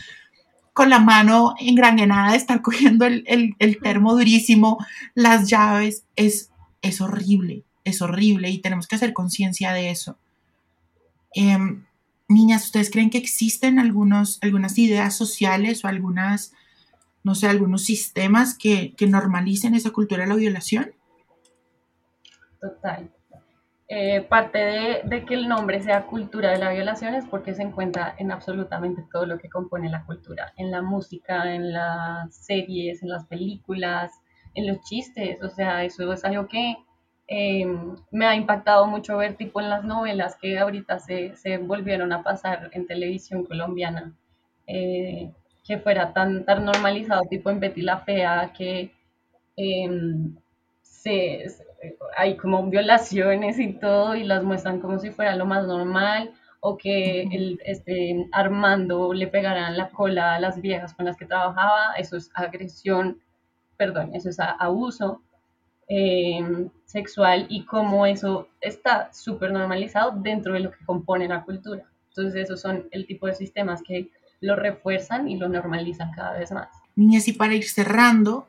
con 0.72 0.90
la 0.90 0.98
mano 0.98 1.54
engranguenada, 1.58 2.34
estar 2.34 2.62
cogiendo 2.62 3.04
el, 3.04 3.24
el, 3.26 3.78
termo 3.80 4.14
durísimo, 4.14 4.78
las 5.14 5.48
llaves, 5.48 6.04
es, 6.16 6.50
es 6.82 7.00
horrible 7.00 7.65
es 7.86 8.02
horrible 8.02 8.50
y 8.50 8.58
tenemos 8.58 8.86
que 8.86 8.96
hacer 8.96 9.12
conciencia 9.12 9.72
de 9.72 9.90
eso. 9.90 10.18
Em, 11.32 11.86
niñas, 12.28 12.64
¿ustedes 12.64 12.90
creen 12.90 13.10
que 13.10 13.18
existen 13.18 13.78
algunos, 13.78 14.38
algunas 14.42 14.76
ideas 14.78 15.16
sociales 15.16 15.84
o 15.84 15.88
algunas, 15.88 16.52
no 17.22 17.34
sé, 17.34 17.46
algunos 17.46 17.84
sistemas 17.84 18.58
que, 18.58 18.94
normalicen 19.08 19.74
esa 19.74 19.90
cultura 19.90 20.24
de 20.24 20.28
la 20.28 20.34
violación? 20.34 20.92
Total. 22.60 23.08
Eh, 23.88 24.22
parte 24.22 24.58
de, 25.04 25.24
que 25.24 25.34
el 25.34 25.46
nombre 25.46 25.80
sea 25.80 26.06
cultura 26.06 26.50
de 26.50 26.58
la 26.58 26.72
violación 26.72 27.14
es 27.14 27.24
porque 27.24 27.54
se 27.54 27.62
encuentra 27.62 28.16
en 28.18 28.32
absolutamente 28.32 29.04
todo 29.12 29.26
lo 29.26 29.38
que 29.38 29.48
compone 29.48 29.88
la 29.88 30.04
cultura, 30.04 30.52
en 30.56 30.72
la 30.72 30.82
música, 30.82 31.54
en 31.54 31.72
las 31.72 32.34
series, 32.34 33.04
en 33.04 33.10
las 33.10 33.26
películas, 33.26 34.10
en 34.54 34.66
los 34.66 34.80
chistes, 34.80 35.40
o 35.40 35.50
sea, 35.50 35.84
eso 35.84 36.12
es 36.12 36.24
algo 36.24 36.48
que 36.48 36.74
Em, 37.28 37.96
me 38.12 38.26
ha 38.26 38.36
impactado 38.36 38.86
mucho 38.86 39.16
ver 39.18 39.34
tipo 39.36 39.60
en 39.60 39.68
las 39.70 39.82
novelas 39.84 40.36
que 40.40 40.58
ahorita 40.58 40.98
se, 41.00 41.34
se 41.36 41.58
volvieron 41.58 42.12
a 42.12 42.22
pasar 42.22 42.70
en 42.72 42.86
televisión 42.86 43.44
colombiana, 43.44 44.12
eh, 44.68 45.32
que 45.66 45.78
fuera 45.78 46.12
tan, 46.12 46.44
tan 46.44 46.64
normalizado, 46.64 47.22
tipo 47.28 47.50
en 47.50 47.58
Betty 47.60 47.82
la 47.82 47.98
Fea, 47.98 48.52
que 48.56 48.92
em, 49.56 50.36
se, 50.82 51.46
hay 52.16 52.36
como 52.36 52.64
violaciones 52.68 53.58
y 53.58 53.74
todo 53.74 54.14
y 54.16 54.24
las 54.24 54.42
muestran 54.44 54.80
como 54.80 54.98
si 54.98 55.10
fuera 55.10 55.36
lo 55.36 55.46
más 55.46 55.66
normal 55.66 56.32
o 56.60 56.76
que 56.76 57.22
el, 57.22 57.60
este, 57.64 58.26
Armando 58.32 59.12
le 59.12 59.26
pegaran 59.28 59.76
la 59.76 59.90
cola 59.90 60.34
a 60.36 60.40
las 60.40 60.60
viejas 60.60 60.94
con 60.94 61.06
las 61.06 61.16
que 61.16 61.26
trabajaba, 61.26 61.94
eso 61.98 62.16
es 62.16 62.30
agresión, 62.34 63.20
perdón, 63.76 64.14
eso 64.14 64.30
es 64.30 64.38
abuso. 64.40 65.22
Em, 65.88 66.68
sexual 66.84 67.46
y 67.48 67.64
cómo 67.64 68.06
eso 68.06 68.48
está 68.60 69.12
súper 69.12 69.52
normalizado 69.52 70.12
dentro 70.16 70.54
de 70.54 70.60
lo 70.60 70.72
que 70.72 70.84
compone 70.84 71.28
la 71.28 71.44
cultura. 71.44 71.84
Entonces 72.08 72.44
esos 72.44 72.60
son 72.60 72.88
el 72.90 73.06
tipo 73.06 73.28
de 73.28 73.34
sistemas 73.34 73.82
que 73.86 74.10
lo 74.40 74.56
refuerzan 74.56 75.28
y 75.28 75.36
lo 75.36 75.48
normalizan 75.48 76.10
cada 76.12 76.36
vez 76.36 76.50
más. 76.50 76.68
Niñas, 76.96 77.28
y 77.28 77.34
para 77.34 77.54
ir 77.54 77.68
cerrando, 77.68 78.48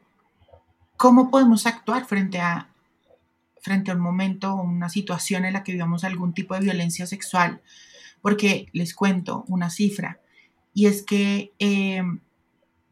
¿cómo 0.96 1.30
podemos 1.30 1.68
actuar 1.68 2.06
frente 2.06 2.40
a, 2.40 2.70
frente 3.62 3.92
a 3.92 3.94
un 3.94 4.02
momento 4.02 4.54
o 4.54 4.64
una 4.64 4.90
situación 4.90 5.46
en 5.46 5.54
la 5.54 5.64
que 5.64 5.74
vivamos 5.74 6.04
algún 6.04 6.34
tipo 6.34 6.56
de 6.56 6.62
violencia 6.62 7.06
sexual? 7.06 7.62
Porque 8.22 8.68
les 8.74 8.96
cuento 8.96 9.46
una 9.48 9.70
cifra, 9.70 10.20
y 10.74 10.88
es 10.88 11.04
que 11.04 11.52
em, 11.60 12.20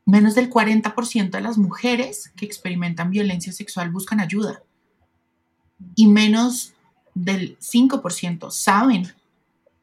menos 0.05 0.35
del 0.35 0.49
40% 0.49 1.31
de 1.31 1.41
las 1.41 1.58
mujeres 1.58 2.31
que 2.35 2.45
experimentan 2.45 3.10
violencia 3.10 3.51
sexual 3.51 3.91
buscan 3.91 4.19
ayuda 4.19 4.62
y 5.95 6.08
menos 6.08 6.73
del 7.13 7.58
5% 7.60 8.51
saben 8.51 9.12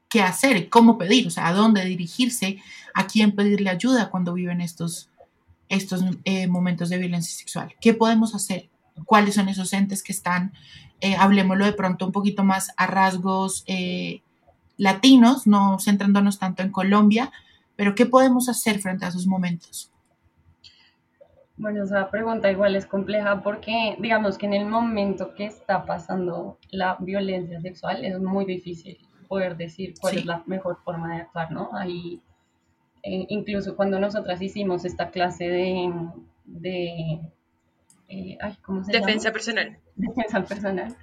qué 0.09 0.23
hacer, 0.23 0.69
cómo 0.69 0.99
pedir, 0.99 1.27
o 1.27 1.31
sea, 1.31 1.49
a 1.49 1.53
dónde 1.53 1.85
dirigirse, 1.85 2.59
a 2.95 3.07
quién 3.07 3.33
pedirle 3.33 3.71
ayuda 3.71 4.11
cuando 4.11 4.35
viven 4.35 4.61
estos, 4.61 5.09
estos 5.71 6.05
eh, 6.25 6.47
momentos 6.47 6.91
de 6.91 6.99
violencia 6.99 7.35
sexual. 7.35 7.75
¿Qué 7.81 7.95
podemos 7.95 8.35
hacer? 8.35 8.69
¿Cuáles 9.07 9.35
son 9.35 9.49
esos 9.49 9.73
entes 9.73 10.03
que 10.03 10.13
están, 10.13 10.53
eh, 11.01 11.17
hablemoslo 11.17 11.65
de 11.65 11.73
pronto 11.73 12.05
un 12.05 12.13
poquito 12.13 12.45
más 12.45 12.73
a 12.77 12.87
rasgos 12.87 13.65
eh, 13.67 14.21
latinos, 14.77 15.47
no 15.47 15.79
centrándonos 15.81 16.39
tanto 16.39 16.63
en 16.63 16.71
Colombia, 16.71 17.33
pero 17.75 17.95
qué 17.95 18.05
podemos 18.05 18.51
hacer 18.51 18.81
frente 18.81 19.07
a 19.07 19.09
esos 19.09 19.27
momentos? 19.27 19.92
Bueno, 21.63 21.85
esa 21.85 22.11
pregunta 22.11 22.51
igual 22.51 22.75
es 22.75 22.87
compleja 22.87 23.41
porque 23.41 23.95
digamos 24.01 24.37
que 24.37 24.47
en 24.47 24.55
el 24.55 24.67
momento 24.67 25.33
que 25.33 25.45
está 25.45 25.87
pasando 25.87 26.59
la 26.73 26.97
violencia 26.99 27.61
sexual 27.61 28.05
es 28.05 28.19
muy 28.19 28.45
difícil 28.45 28.99
poder 29.29 29.57
decir 29.57 29.95
cuál 30.01 30.19
es 30.19 30.27
la 30.27 30.43
mejor 30.47 30.79
forma 30.83 31.15
de 31.15 31.23
actuar, 31.23 31.53
¿no? 31.53 31.71
Hay 31.73 32.21
eh, 33.05 33.27
incluso 33.29 33.77
cuando 33.77 34.01
nosotras 34.01 34.43
hicimos 34.43 34.85
esta 34.85 35.11
clase 35.11 35.45
de, 35.49 35.93
de 36.47 37.21
eh, 38.09 38.39
¿cómo 38.63 38.83
se 38.83 38.91
defensa 38.91 39.31
personal. 39.31 39.79
Defensa 39.95 40.43
personal. 40.43 40.97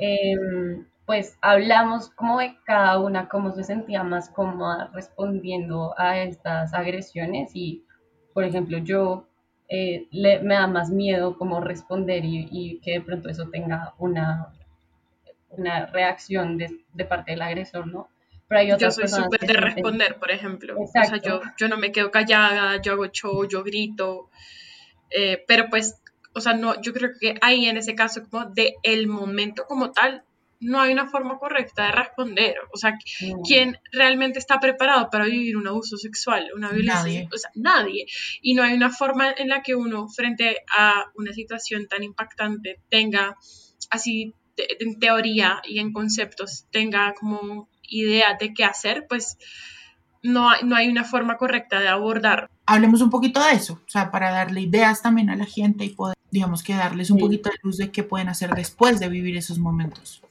Em, 0.00 0.84
pues 1.06 1.38
hablamos 1.40 2.10
como 2.10 2.40
de 2.40 2.56
cada 2.64 2.98
una, 2.98 3.28
cómo 3.28 3.52
se 3.52 3.62
sentía 3.62 4.02
más 4.02 4.30
cómoda 4.30 4.90
respondiendo 4.92 5.94
a 5.96 6.18
estas 6.18 6.74
agresiones 6.74 7.52
y, 7.54 7.84
por 8.34 8.42
ejemplo, 8.42 8.78
yo 8.78 9.28
eh, 9.74 10.06
me 10.12 10.54
da 10.54 10.66
más 10.66 10.90
miedo 10.90 11.38
como 11.38 11.58
responder 11.58 12.26
y, 12.26 12.78
que 12.84 12.92
de 12.92 13.00
pronto 13.00 13.30
eso 13.30 13.48
tenga 13.48 13.94
una, 13.96 14.48
una 15.48 15.86
reacción 15.86 16.58
de, 16.58 17.04
parte 17.06 17.30
del 17.30 17.40
agresor, 17.40 17.86
¿no? 17.86 18.10
Pero 18.48 18.60
hay 18.60 18.72
otras 18.72 18.98
yo 18.98 19.08
soy 19.08 19.22
súper 19.22 19.40
de 19.40 19.54
responder, 19.54 20.16
por 20.16 20.30
ejemplo. 20.30 20.78
O 20.78 20.86
sea, 20.86 21.16
yo, 21.16 21.40
yo 21.56 21.68
no 21.68 21.78
me 21.78 21.90
quedo 21.90 22.10
callada, 22.10 22.82
yo 22.82 22.92
hago 22.92 23.06
show, 23.06 23.48
yo 23.48 23.64
grito, 23.64 24.28
eh, 25.08 25.42
pero 25.48 25.70
pues, 25.70 26.02
o 26.34 26.42
sea, 26.42 26.52
no, 26.52 26.78
yo 26.82 26.92
creo 26.92 27.12
que 27.18 27.36
ahí 27.40 27.64
en 27.64 27.78
ese 27.78 27.94
caso 27.94 28.28
como 28.28 28.44
de 28.50 28.74
el 28.82 29.06
momento 29.06 29.64
como 29.66 29.90
tal, 29.92 30.22
no 30.62 30.80
hay 30.80 30.92
una 30.92 31.08
forma 31.08 31.38
correcta 31.38 31.86
de 31.86 31.92
responder. 31.92 32.54
O 32.72 32.76
sea, 32.76 32.96
¿quién 33.46 33.76
realmente 33.92 34.38
está 34.38 34.60
preparado 34.60 35.10
para 35.10 35.26
vivir 35.26 35.56
un 35.56 35.66
abuso 35.66 35.96
sexual, 35.96 36.50
una 36.54 36.70
violencia? 36.70 37.02
Nadie. 37.02 37.28
O 37.32 37.36
sea, 37.36 37.50
nadie. 37.54 38.06
Y 38.40 38.54
no 38.54 38.62
hay 38.62 38.74
una 38.74 38.90
forma 38.90 39.32
en 39.32 39.48
la 39.48 39.62
que 39.62 39.74
uno, 39.74 40.08
frente 40.08 40.56
a 40.76 41.04
una 41.16 41.32
situación 41.32 41.88
tan 41.88 42.02
impactante, 42.02 42.80
tenga 42.88 43.36
así 43.90 44.34
en 44.56 44.98
teoría 44.98 45.60
y 45.64 45.80
en 45.80 45.92
conceptos, 45.92 46.66
tenga 46.70 47.12
como 47.14 47.68
idea 47.82 48.36
de 48.38 48.54
qué 48.54 48.64
hacer, 48.64 49.06
pues 49.08 49.36
no 50.22 50.48
hay, 50.48 50.60
no 50.64 50.76
hay 50.76 50.88
una 50.88 51.04
forma 51.04 51.36
correcta 51.36 51.80
de 51.80 51.88
abordar. 51.88 52.48
Hablemos 52.66 53.00
un 53.00 53.10
poquito 53.10 53.44
de 53.44 53.52
eso, 53.52 53.80
o 53.84 53.90
sea, 53.90 54.10
para 54.10 54.30
darle 54.30 54.60
ideas 54.60 55.02
también 55.02 55.30
a 55.30 55.36
la 55.36 55.46
gente 55.46 55.84
y 55.84 55.90
poder, 55.90 56.16
digamos 56.30 56.62
que 56.62 56.74
darles 56.74 57.10
un 57.10 57.18
poquito 57.18 57.50
de 57.50 57.56
luz 57.62 57.76
de 57.78 57.90
qué 57.90 58.04
pueden 58.04 58.28
hacer 58.28 58.50
después 58.50 59.00
de 59.00 59.08
vivir 59.08 59.36
esos 59.36 59.58
momentos. 59.58 60.22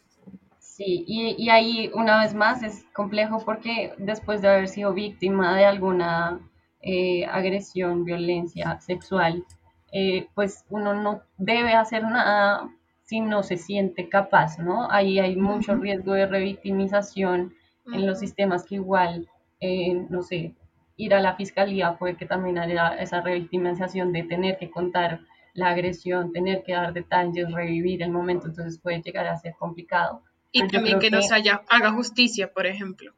Sí, 0.83 1.05
y, 1.07 1.49
ahí 1.49 1.91
una 1.93 2.23
vez 2.23 2.33
más 2.33 2.63
es 2.63 2.85
complejo 2.93 3.43
porque 3.45 3.93
después 3.99 4.41
de 4.41 4.47
haber 4.47 4.67
sido 4.67 4.93
víctima 4.93 5.55
de 5.55 5.65
alguna 5.65 6.39
eh, 6.81 7.23
agresión, 7.25 8.03
violencia 8.03 8.81
sexual, 8.81 9.45
eh, 9.91 10.27
pues 10.33 10.65
uno 10.69 10.95
no 10.95 11.21
debe 11.37 11.73
hacer 11.73 12.01
nada 12.01 12.67
si 13.03 13.21
no 13.21 13.43
se 13.43 13.57
siente 13.57 14.09
capaz, 14.09 14.57
¿no? 14.57 14.89
Ahí 14.89 15.19
hay 15.19 15.35
mucho 15.35 15.75
riesgo 15.75 16.13
de 16.13 16.25
revictimización 16.25 17.53
en 17.93 18.07
los 18.07 18.17
sistemas 18.17 18.65
que 18.65 18.75
igual, 18.75 19.29
eh, 19.59 19.93
no 20.09 20.23
sé, 20.23 20.55
ir 20.97 21.13
a 21.13 21.21
la 21.21 21.35
fiscalía 21.35 21.95
puede 21.99 22.17
que 22.17 22.25
también 22.25 22.57
haya 22.57 22.95
esa 22.95 23.21
revictimización 23.21 24.11
de 24.13 24.23
tener 24.23 24.57
que 24.57 24.71
contar 24.71 25.19
la 25.53 25.69
agresión, 25.69 26.31
tener 26.31 26.63
que 26.63 26.73
dar 26.73 26.91
detalles, 26.91 27.51
revivir 27.53 28.01
el 28.01 28.11
momento, 28.11 28.47
entonces 28.47 28.79
puede 28.79 28.99
llegar 29.03 29.27
a 29.27 29.37
ser 29.37 29.53
complicado. 29.59 30.23
Y 30.51 30.67
también 30.67 30.99
que, 30.99 31.09
nos 31.09 31.31
haya, 31.31 31.61
haga 31.69 31.91
justicia, 31.91 32.51
por 32.51 32.65
ejemplo. 32.65 33.13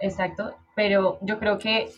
Exacto, 0.00 0.56
pero 0.74 1.18
yo 1.22 1.38
creo 1.38 1.58
que 1.58 1.90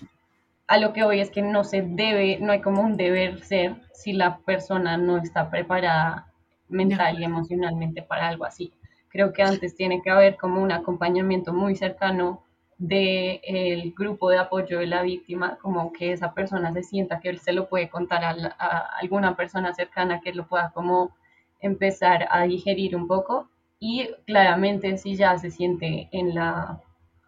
a 0.66 0.78
lo 0.78 0.92
que 0.92 1.02
hoy 1.02 1.20
es 1.20 1.30
que 1.30 1.42
no 1.42 1.64
se 1.64 1.82
debe, 1.82 2.38
no 2.40 2.52
hay 2.52 2.60
como 2.60 2.82
un 2.82 2.96
deber 2.96 3.42
ser 3.42 3.76
si 3.92 4.12
la 4.12 4.38
persona 4.38 4.98
no 4.98 5.16
está 5.16 5.50
preparada 5.50 6.30
mental 6.68 7.18
y 7.18 7.24
emocionalmente 7.24 8.02
para 8.02 8.28
algo 8.28 8.44
así. 8.44 8.72
Creo 9.08 9.32
que 9.32 9.42
antes 9.42 9.74
tiene 9.74 10.02
que 10.02 10.10
haber 10.10 10.36
como 10.36 10.62
un 10.62 10.70
acompañamiento 10.70 11.54
muy 11.54 11.74
cercano 11.74 12.44
del 12.76 13.40
el 13.42 13.92
grupo 13.92 14.30
de 14.30 14.38
apoyo 14.38 14.78
de 14.78 14.86
la 14.86 15.02
víctima, 15.02 15.56
como 15.60 15.92
que 15.92 16.12
esa 16.12 16.34
persona 16.34 16.72
se 16.72 16.82
sienta 16.82 17.18
que 17.18 17.30
él 17.30 17.40
se 17.40 17.52
lo 17.52 17.68
puede 17.68 17.88
contar 17.88 18.22
a, 18.22 18.36
a 18.58 18.98
alguna 19.00 19.34
persona 19.34 19.74
cercana 19.74 20.20
que 20.20 20.34
lo 20.34 20.46
pueda 20.46 20.70
como 20.70 21.16
empezar 21.60 22.28
a 22.30 22.42
digerir 22.42 22.94
un 22.94 23.08
poco 23.08 23.48
y 23.80 24.08
claramente 24.26 24.96
si 24.98 25.16
ya 25.16 25.38
se 25.38 25.50
siente 25.50 26.08
en 26.12 26.34
la, 26.34 26.80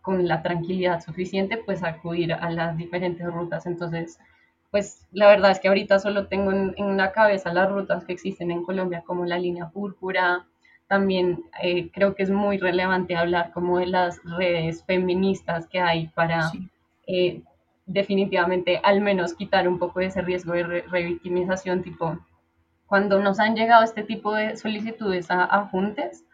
con 0.03 0.27
la 0.27 0.43
tranquilidad 0.43 1.01
suficiente, 1.01 1.59
pues 1.59 1.83
acudir 1.83 2.33
a 2.33 2.51
las 2.51 2.77
diferentes 2.77 3.27
rutas. 3.27 3.67
Entonces, 3.67 4.19
pues 4.71 5.07
la 5.13 5.29
verdad 5.29 5.51
es 5.53 5.61
que 5.61 5.69
ahorita 5.69 5.99
solo 5.99 6.27
tengo 6.27 6.53
en, 6.53 6.75
en 6.77 6.97
la 6.97 7.13
cabeza 7.13 7.53
las 7.53 7.71
rutas 7.71 8.05
que 8.05 8.13
existen 8.13 8.51
en 8.51 8.65
Colombia, 8.65 9.03
como 9.07 9.25
la 9.25 9.39
línea 9.39 9.69
púrpura. 9.69 10.47
También 10.89 11.45
eh, 11.63 11.91
creo 11.93 12.15
que 12.15 12.25
es 12.25 12.31
muy 12.31 12.59
relevante 12.59 13.17
hablar 13.17 13.53
como 13.53 13.79
de 13.79 13.87
las 13.87 14.21
redes 14.25 14.85
feministas 14.85 15.69
que 15.69 15.81
hay 15.81 16.09
para 16.09 16.51
eh, 17.07 17.43
definitivamente 17.87 18.81
al 18.83 19.01
menos 19.01 19.35
quitar 19.35 19.69
un 19.69 19.79
poco 19.79 20.01
de 20.01 20.07
ese 20.07 20.23
riesgo 20.23 20.53
de 20.53 20.83
revictimización, 20.83 21.83
tipo, 21.83 22.19
cuando 22.87 23.21
nos 23.21 23.39
han 23.39 23.55
llegado 23.55 23.85
este 23.85 24.03
tipo 24.03 24.35
de 24.35 24.57
solicitudes 24.57 25.31
a, 25.31 25.45
a 25.45 25.67
juntes, 25.67 26.25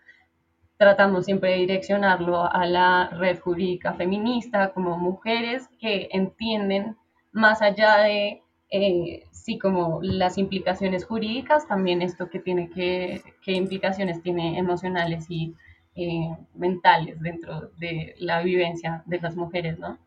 tratamos 0.79 1.25
siempre 1.25 1.51
de 1.53 1.57
direccionarlo 1.59 2.51
a 2.51 2.67
la 2.67 3.09
red 3.11 3.39
jurídica 3.39 3.95
feminista 3.95 4.73
como 4.73 4.99
mujeres 4.99 5.69
que 5.81 6.09
entienden 6.13 6.97
más 7.33 7.63
allá 7.63 7.99
de 7.99 8.43
eh, 8.71 9.25
sí 9.31 9.59
como 9.59 10.01
las 10.03 10.39
implicaciones 10.39 11.05
jurídicas, 11.05 11.69
también 11.69 12.03
esto 12.03 12.29
que 12.29 12.41
tiene 12.41 12.69
que, 12.69 13.23
qué 13.43 13.53
implicaciones 13.53 14.23
tiene 14.23 14.59
emocionales 14.59 15.27
y 15.29 15.55
eh, 15.95 16.37
mentales 16.55 17.21
dentro 17.21 17.71
de 17.79 18.15
la 18.19 18.43
vivencia 18.43 19.03
de 19.07 19.21
las 19.21 19.37
mujeres, 19.37 19.79
¿no? 19.79 19.99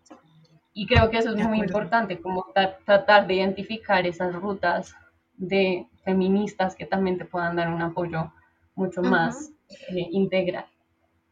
Y 0.73 0.85
creo 0.85 1.09
que 1.09 1.17
eso 1.17 1.33
es 1.35 1.47
muy 1.47 1.59
importante, 1.59 2.19
como 2.19 2.45
tratar 2.85 3.27
de 3.27 3.35
identificar 3.35 4.05
esas 4.05 4.35
rutas 4.35 4.95
de 5.35 5.87
feministas 6.03 6.75
que 6.75 6.85
también 6.85 7.17
te 7.17 7.25
puedan 7.25 7.55
dar 7.55 7.73
un 7.73 7.81
apoyo 7.81 8.31
mucho 8.75 9.01
más 9.01 9.51
integral. 9.89 10.65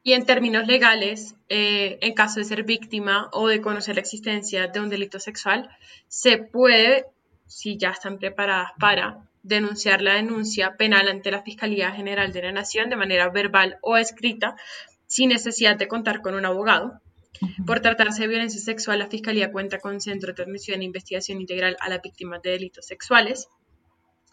Y 0.04 0.14
en 0.14 0.26
términos 0.26 0.68
legales, 0.68 1.36
eh, 1.50 1.98
en 2.02 2.14
caso 2.14 2.40
de 2.40 2.46
ser 2.46 2.64
víctima 2.64 3.30
o 3.34 3.48
de 3.48 3.60
conocer 3.60 3.96
la 3.96 4.02
existencia 4.02 4.68
de 4.68 4.80
un 4.80 4.90
delito 4.90 5.20
sexual, 5.20 5.70
se 6.08 6.38
puede, 6.38 7.06
si 7.46 7.78
ya 7.78 7.90
están 7.90 8.18
preparadas 8.18 8.72
para, 8.80 9.28
denunciar 9.44 10.02
la 10.02 10.16
denuncia 10.16 10.76
penal 10.78 11.08
ante 11.08 11.32
la 11.32 11.42
Fiscalía 11.42 11.92
General 11.92 12.32
de 12.32 12.42
la 12.42 12.52
Nación 12.52 12.90
de 12.90 12.96
manera 12.96 13.30
verbal 13.30 13.80
o 13.82 13.98
escrita, 13.98 14.56
sin 15.08 15.30
necesidad 15.30 15.78
de 15.78 15.88
contar 15.88 16.22
con 16.22 16.36
un 16.36 16.46
abogado. 16.46 17.02
Por 17.66 17.82
tratarse 17.82 18.22
de 18.24 18.28
violencia 18.30 18.60
sexual, 18.60 19.00
la 19.00 19.08
Fiscalía 19.08 19.52
cuenta 19.52 19.80
con 19.80 19.94
un 19.94 20.02
centro 20.02 20.28
de 20.28 20.36
transmisión 20.36 20.82
e 20.82 20.86
investigación 20.86 21.40
integral 21.40 21.78
a 21.80 21.90
las 21.90 22.02
víctimas 22.02 22.42
de 22.42 22.52
delitos 22.52 22.86
sexuales 22.86 23.48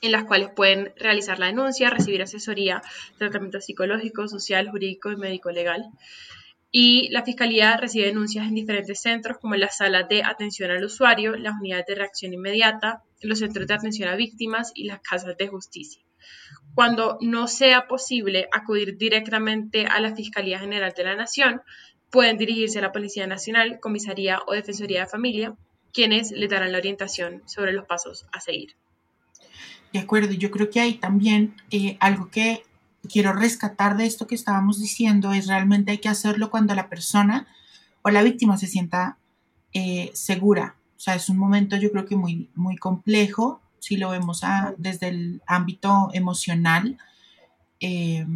en 0.05 0.13
las 0.13 0.25
cuales 0.25 0.51
pueden 0.55 0.93
realizar 0.97 1.39
la 1.39 1.47
denuncia, 1.47 1.91
recibir 1.91 2.23
asesoría, 2.23 2.83
tratamiento 3.19 3.61
psicológico, 3.61 4.29
social, 4.29 4.71
jurídico 4.71 5.11
y 5.11 5.17
médico 5.17 5.51
legal. 5.51 5.87
Y 6.71 7.09
la 7.11 7.23
Fiscalía 7.23 7.77
recibe 7.77 8.07
denuncias 8.07 8.47
en 8.47 8.55
diferentes 8.55 9.01
centros, 9.01 9.39
como 9.39 9.55
las 9.55 9.79
salas 9.79 10.09
de 10.09 10.23
atención 10.25 10.71
al 10.71 10.85
usuario, 10.85 11.37
las 11.37 11.55
unidades 11.59 11.87
de 11.87 11.95
reacción 11.95 12.35
inmediata, 12.35 13.03
los 13.23 13.39
centros 13.39 13.67
de 13.67 13.75
atención 13.75 14.09
a 14.09 14.17
víctimas 14.17 14.73
y 14.75 14.85
las 14.85 15.01
casas 15.01 15.37
de 15.39 15.49
justicia. 15.49 16.03
Cuando 16.75 17.17
no 17.21 17.47
sea 17.47 17.87
posible 17.87 18.49
acudir 18.53 18.99
directamente 18.99 19.87
a 19.87 20.01
la 20.01 20.15
Fiscalía 20.15 20.59
General 20.59 20.93
de 20.97 21.05
la 21.05 21.17
Nación, 21.17 21.63
pueden 22.11 22.37
dirigirse 22.37 22.79
a 22.79 22.83
la 22.83 22.93
Policía 22.93 23.27
Nacional, 23.27 23.79
Comisaría 23.81 24.41
o 24.47 24.53
Defensoría 24.53 25.01
de 25.01 25.07
Familia, 25.07 25.57
quienes 25.93 26.33
le 26.33 26.49
darán 26.49 26.73
la 26.73 26.79
orientación 26.79 27.43
sobre 27.47 27.73
los 27.73 27.87
pasos 27.87 28.27
a 28.33 28.41
seguir. 28.41 28.77
De 29.93 30.01
acuerdo, 30.01 30.33
yo 30.33 30.51
creo 30.51 30.71
que 30.71 30.81
hay 30.81 30.95
también 30.95 31.55
eh, 31.71 31.97
algo 32.01 32.29
que 32.29 32.65
quiero 33.09 33.33
rescatar 33.33 33.97
de 33.97 34.07
esto 34.07 34.27
que 34.27 34.35
estábamos 34.35 34.81
diciendo 34.81 35.33
es 35.33 35.47
realmente 35.47 35.93
hay 35.93 35.99
que 35.99 36.09
hacerlo 36.09 36.51
cuando 36.51 36.75
la 36.75 36.89
persona 36.89 37.47
o 38.03 38.11
la 38.11 38.23
víctima 38.23 38.59
se 38.59 38.67
sienta 38.67 39.19
eh, 39.73 40.11
segura. 40.15 40.77
O 40.97 41.01
sea, 41.01 41.15
es 41.15 41.29
un 41.29 41.37
momento 41.37 41.77
yo 41.77 41.91
creo 41.91 42.07
que 42.07 42.17
muy, 42.17 42.51
muy 42.55 42.77
complejo 42.77 43.61
si 43.79 43.97
lo 43.97 44.11
vemos 44.11 44.43
desde 44.79 45.09
el 45.09 45.43
ámbito 45.47 46.09
emocional. 46.13 46.99
Eh, 47.81 48.27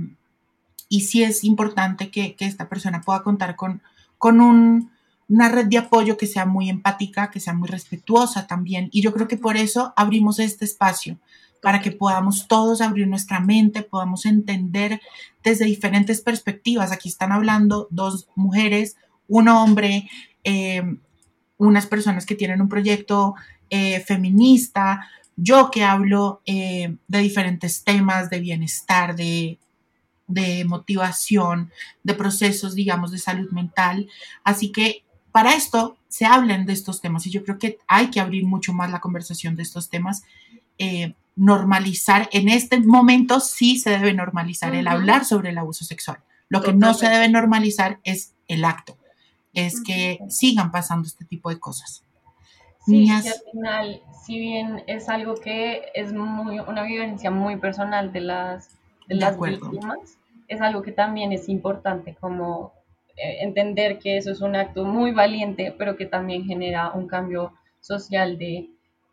y 0.88 1.00
sí 1.02 1.22
es 1.22 1.44
importante 1.44 2.10
que, 2.10 2.36
esta 2.38 2.68
persona 2.68 3.00
pueda 3.00 3.22
contar 3.22 3.56
con, 3.56 3.82
con 4.16 4.40
una 5.28 5.48
red 5.48 5.66
de 5.66 5.78
apoyo 5.78 6.16
que 6.16 6.26
sea 6.26 6.46
muy 6.46 6.70
empática, 6.70 7.30
que 7.30 7.40
sea 7.40 7.52
muy 7.52 7.68
respetuosa 7.68 8.46
también. 8.46 8.88
Y 8.92 9.02
yo 9.02 9.12
creo 9.12 9.28
que 9.28 9.36
por 9.36 9.56
eso 9.56 9.92
abrimos 9.96 10.38
este 10.38 10.64
espacio, 10.64 11.18
para 11.60 11.80
que 11.80 11.90
podamos 11.90 12.46
todos 12.48 12.80
abrir 12.80 13.08
nuestra 13.08 13.40
mente, 13.40 13.82
podamos 13.82 14.26
entender 14.26 15.00
desde 15.42 15.64
diferentes 15.64 16.20
perspectivas. 16.20 16.92
Aquí 16.92 17.08
están 17.08 17.32
hablando 17.32 17.88
dos 17.90 18.28
mujeres, 18.36 18.96
un 19.26 19.48
hombre, 19.48 20.08
eh, 20.44 20.82
unas 21.58 21.86
personas 21.86 22.24
que 22.24 22.36
tienen 22.36 22.60
un 22.60 22.68
proyecto 22.68 23.34
eh, 23.70 24.00
feminista, 24.00 25.08
yo 25.36 25.70
que 25.70 25.84
hablo 25.84 26.40
eh, 26.46 26.96
de 27.06 27.18
diferentes 27.18 27.84
temas 27.84 28.30
de 28.30 28.40
bienestar, 28.40 29.14
de, 29.14 29.58
de 30.26 30.64
motivación, 30.64 31.70
de 32.02 32.14
procesos, 32.14 32.74
digamos, 32.74 33.12
de 33.12 33.18
salud 33.18 33.50
mental. 33.50 34.08
Así 34.42 34.72
que 34.72 35.04
para 35.32 35.54
esto 35.54 35.96
se 36.08 36.26
hablen 36.26 36.66
de 36.66 36.72
estos 36.72 37.00
temas 37.00 37.26
y 37.26 37.30
yo 37.30 37.44
creo 37.44 37.58
que 37.58 37.78
hay 37.86 38.10
que 38.10 38.20
abrir 38.20 38.44
mucho 38.44 38.72
más 38.72 38.90
la 38.90 39.00
conversación 39.00 39.56
de 39.56 39.62
estos 39.62 39.88
temas. 39.88 40.22
Eh, 40.78 41.14
normalizar, 41.36 42.28
en 42.32 42.48
este 42.48 42.80
momento 42.80 43.38
sí 43.38 43.78
se 43.78 43.90
debe 43.90 44.12
normalizar 44.12 44.74
el 44.74 44.88
hablar 44.88 45.24
sobre 45.24 45.50
el 45.50 45.58
abuso 45.58 45.84
sexual. 45.84 46.18
Lo 46.48 46.62
que 46.62 46.72
no 46.72 46.94
se 46.94 47.08
debe 47.08 47.28
normalizar 47.28 48.00
es 48.02 48.34
el 48.48 48.64
acto, 48.64 48.96
es 49.52 49.80
que 49.82 50.18
sigan 50.28 50.72
pasando 50.72 51.06
este 51.06 51.24
tipo 51.24 51.50
de 51.50 51.60
cosas. 51.60 52.02
Sí, 52.84 53.10
al 53.10 53.22
final, 53.52 54.02
si 54.24 54.38
bien 54.38 54.82
es 54.86 55.08
algo 55.10 55.34
que 55.34 55.82
es 55.94 56.12
muy, 56.12 56.58
una 56.58 56.82
vivencia 56.84 57.30
muy 57.30 57.56
personal 57.56 58.12
de 58.12 58.22
las, 58.22 58.70
de 59.06 59.16
las 59.16 59.38
víctimas, 59.38 60.18
es 60.48 60.60
algo 60.62 60.82
que 60.82 60.92
también 60.92 61.32
es 61.32 61.48
importante 61.50 62.16
como 62.18 62.72
entender 63.18 63.98
que 63.98 64.16
eso 64.16 64.30
es 64.30 64.40
un 64.40 64.56
acto 64.56 64.84
muy 64.84 65.12
valiente, 65.12 65.74
pero 65.76 65.96
que 65.96 66.06
también 66.06 66.44
genera 66.44 66.92
un 66.92 67.06
cambio 67.06 67.52
social 67.80 68.38
de 68.38 68.70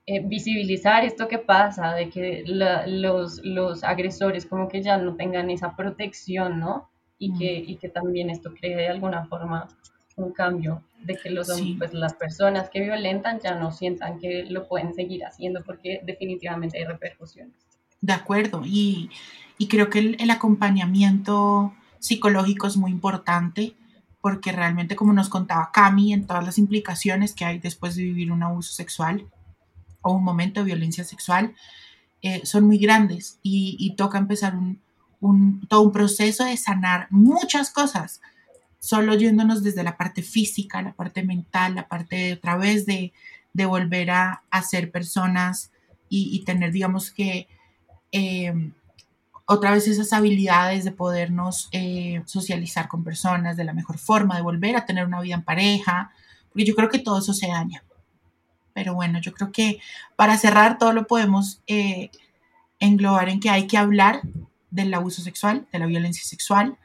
eh, 0.07 0.21
visibilizar 0.23 1.03
esto 1.03 1.27
que 1.27 1.39
pasa, 1.39 1.93
de 1.95 2.09
que 2.09 2.43
los, 2.45 3.41
los 3.43 3.83
agresores 3.83 4.45
como 4.45 4.67
que 4.67 4.83
ya 4.83 4.97
no 4.97 5.15
tengan 5.15 5.49
esa 5.49 5.75
protección, 5.75 6.59
¿no? 6.59 6.89
Y, 7.17 7.33
que, 7.37 7.55
y 7.55 7.77
que 7.77 7.89
también 7.89 8.29
esto 8.29 8.53
cree 8.53 8.75
de 8.75 8.89
alguna 8.89 9.25
forma 9.25 9.67
un 10.15 10.31
cambio 10.31 10.83
de 11.03 11.15
que 11.15 11.29
los, 11.29 11.47
pues, 11.77 11.93
las 11.93 12.13
personas 12.13 12.69
que 12.69 12.81
violentan 12.81 13.39
ya 13.39 13.55
no 13.55 13.71
sientan 13.71 14.19
que 14.19 14.45
lo 14.47 14.67
pueden 14.67 14.93
seguir 14.93 15.25
haciendo 15.25 15.63
porque 15.63 16.01
definitivamente 16.03 16.77
hay 16.77 16.85
repercusiones. 16.85 17.55
De 18.01 18.13
acuerdo, 18.13 18.61
y, 18.63 19.09
y 19.57 19.67
creo 19.67 19.89
que 19.89 19.99
el, 19.99 20.17
el, 20.19 20.29
acompañamiento 20.29 21.73
psicológico 21.99 22.67
es 22.67 22.77
muy 22.77 22.91
importante 22.91 23.73
porque 24.25 24.51
realmente 24.51 24.95
como 24.95 25.13
nos 25.13 25.29
contaba 25.29 25.69
Cami 25.71 26.11
en 26.11 26.25
todas 26.25 26.43
las 26.43 26.57
implicaciones 26.57 27.35
que 27.35 27.45
hay 27.45 27.59
después 27.59 27.95
de 27.95 28.01
vivir 28.01 28.31
un 28.31 28.41
abuso 28.41 28.73
sexual, 28.73 29.27
o 30.01 30.13
un 30.13 30.23
momento 30.23 30.61
de 30.61 30.65
violencia 30.65 31.03
sexual 31.03 31.53
eh, 32.23 32.43
son 32.43 32.63
muy 32.63 32.79
grandes 32.79 33.37
y, 33.43 33.93
toca 33.95 34.17
empezar 34.17 34.55
un, 34.55 35.61
todo 35.67 35.83
un 35.83 35.91
proceso 35.91 36.43
de 36.43 36.57
sanar 36.57 37.05
muchas 37.11 37.69
cosas, 37.69 38.19
solo 38.79 39.13
yéndonos 39.13 39.61
desde 39.61 39.83
la 39.83 39.95
parte 39.95 40.23
física, 40.23 40.81
la 40.81 40.93
parte 40.93 41.21
mental, 41.21 41.75
la 41.75 41.87
parte 41.87 42.15
de 42.15 42.33
otra 42.33 42.57
vez 42.57 42.87
de, 42.87 43.13
volver 43.53 44.09
a, 44.09 44.41
ser 44.67 44.89
personas 44.89 45.71
y, 46.09 46.43
tener, 46.45 46.71
digamos 46.71 47.11
que, 47.11 47.47
em, 48.11 48.73
otra 49.45 49.71
vez 49.71 49.87
esas 49.87 50.11
habilidades 50.13 50.83
de 50.83 50.91
podernos 50.91 51.69
eh, 51.71 52.21
socializar 52.25 52.87
con 52.87 53.03
personas 53.03 53.57
de 53.57 53.63
la 53.63 53.73
mejor 53.73 53.97
forma, 53.97 54.35
de 54.35 54.41
volver 54.41 54.75
a 54.75 54.85
tener 54.85 55.05
una 55.05 55.21
vida 55.21 55.35
en 55.35 55.43
pareja, 55.43 56.11
porque 56.49 56.65
yo 56.65 56.75
creo 56.75 56.89
que 56.89 56.99
todo 56.99 57.19
eso 57.19 57.33
se 57.33 57.47
daña. 57.47 57.83
Pero 58.73 58.93
bueno, 58.93 59.19
yo 59.19 59.33
creo 59.33 59.51
que 59.51 59.79
para 60.15 60.37
cerrar 60.37 60.77
todo 60.77 60.93
lo 60.93 61.07
podemos 61.07 61.61
eh, 61.67 62.09
englobar 62.79 63.29
en 63.29 63.39
que 63.39 63.49
hay 63.49 63.67
que 63.67 63.77
hablar 63.77 64.21
del 64.71 64.93
abuso 64.93 65.21
sexual, 65.21 65.67
de 65.71 65.79
la 65.79 65.85
violencia 65.85 66.23
sexual, 66.23 66.77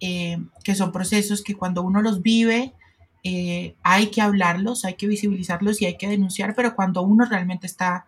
eh, 0.00 0.38
que 0.62 0.74
son 0.74 0.92
procesos 0.92 1.42
que 1.42 1.54
cuando 1.54 1.82
uno 1.82 2.02
los 2.02 2.22
vive, 2.22 2.74
eh, 3.22 3.74
hay 3.82 4.10
que 4.10 4.20
hablarlos, 4.20 4.84
hay 4.84 4.94
que 4.94 5.06
visibilizarlos 5.06 5.80
y 5.80 5.86
hay 5.86 5.96
que 5.96 6.08
denunciar, 6.08 6.54
pero 6.54 6.76
cuando 6.76 7.02
uno 7.02 7.24
realmente 7.24 7.66
está 7.66 8.06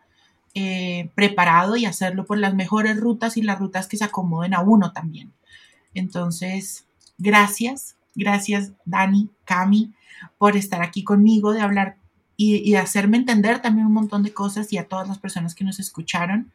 preparado 1.15 1.77
y 1.77 1.85
hacerlo 1.85 2.25
por 2.25 2.39
las 2.39 2.55
mejores 2.55 2.99
rutas 2.99 3.37
y 3.37 3.43
las 3.43 3.59
rutas 3.59 3.89
que 3.89 3.99
se 3.99 4.05
acomoden 4.05 4.55
a 4.55 4.61
uno 4.61 4.93
también. 4.93 5.33
Entonces, 5.93 6.87
gracias, 7.19 7.97
gracias 8.15 8.73
Dani, 8.85 9.31
Cami, 9.45 9.93
por 10.39 10.57
estar 10.57 10.83
aquí 10.83 11.05
conmigo, 11.05 11.53
de 11.53 11.61
hablar 11.61 11.99
y, 12.37 12.75
hacerme 12.75 13.17
entender 13.17 13.61
también 13.61 13.87
un 13.87 13.95
montón 13.95 14.23
de 14.23 14.33
cosas 14.33 14.73
y 14.73 14.79
a 14.79 14.89
todas 14.89 15.09
las 15.09 15.19
personas 15.19 15.55
que 15.55 15.65
nos 15.65 15.79
escucharon. 15.79 16.53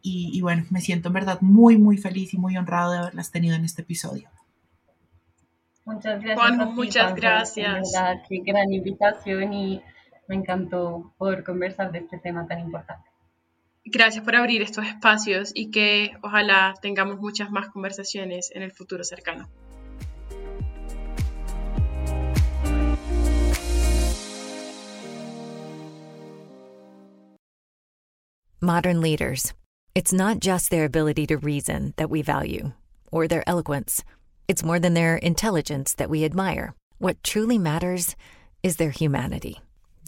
Y, 0.00 0.40
bueno, 0.40 0.64
me 0.70 0.80
siento 0.80 1.08
en 1.08 1.14
verdad 1.14 1.40
muy, 1.40 1.76
muy 1.76 1.98
feliz 1.98 2.32
y 2.32 2.38
muy 2.38 2.56
honrado 2.56 2.92
de 2.92 2.98
haberlas 2.98 3.30
tenido 3.30 3.56
en 3.56 3.64
este 3.64 3.82
episodio. 3.82 4.30
Muchas 5.84 6.22
gracias. 6.22 6.68
muchas 6.70 7.14
gracias. 7.14 7.92
qué 8.28 8.38
gran 8.44 8.72
invitación 8.72 9.52
y 9.52 9.82
me 10.28 10.36
encantó 10.36 11.12
poder 11.18 11.44
conversar 11.44 11.90
de 11.92 11.98
este 11.98 12.18
tema 12.18 12.46
tan 12.46 12.60
importante. 12.60 13.08
Gracias 13.90 14.22
por 14.22 14.36
abrir 14.36 14.60
estos 14.60 14.84
espacios 14.84 15.50
y 15.54 15.70
que 15.70 16.10
ojalá 16.22 16.74
tengamos 16.82 17.18
muchas 17.18 17.50
más 17.50 17.70
conversaciones 17.70 18.50
en 18.54 18.62
el 18.62 18.70
futuro 18.70 19.02
cercano. 19.02 19.48
Modern 28.60 29.00
leaders. 29.00 29.54
It's 29.94 30.12
not 30.12 30.40
just 30.40 30.70
their 30.70 30.84
ability 30.84 31.26
to 31.28 31.38
reason 31.38 31.94
that 31.96 32.10
we 32.10 32.20
value, 32.22 32.72
or 33.10 33.26
their 33.26 33.48
eloquence. 33.48 34.04
It's 34.48 34.62
more 34.62 34.78
than 34.78 34.92
their 34.92 35.16
intelligence 35.16 35.94
that 35.94 36.10
we 36.10 36.24
admire. 36.24 36.74
What 36.98 37.22
truly 37.22 37.56
matters 37.56 38.16
is 38.62 38.76
their 38.76 38.90
humanity. 38.90 39.60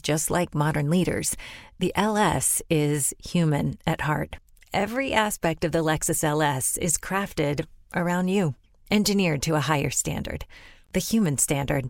Just 0.03 0.31
like 0.31 0.55
modern 0.55 0.91
leaders, 0.91 1.37
the 1.81 1.93
LS 1.97 2.61
is 2.69 3.15
human 3.19 3.79
at 3.87 4.03
heart. 4.03 4.37
Every 4.71 5.15
aspect 5.15 5.65
of 5.65 5.73
the 5.73 5.83
Lexus 5.83 6.23
LS 6.23 6.77
is 6.77 6.99
crafted 6.99 7.65
around 7.97 8.29
you, 8.29 8.55
engineered 8.91 9.41
to 9.43 9.55
a 9.55 9.61
higher 9.61 9.89
standard, 9.89 10.45
the 10.93 11.01
human 11.01 11.39
standard. 11.39 11.89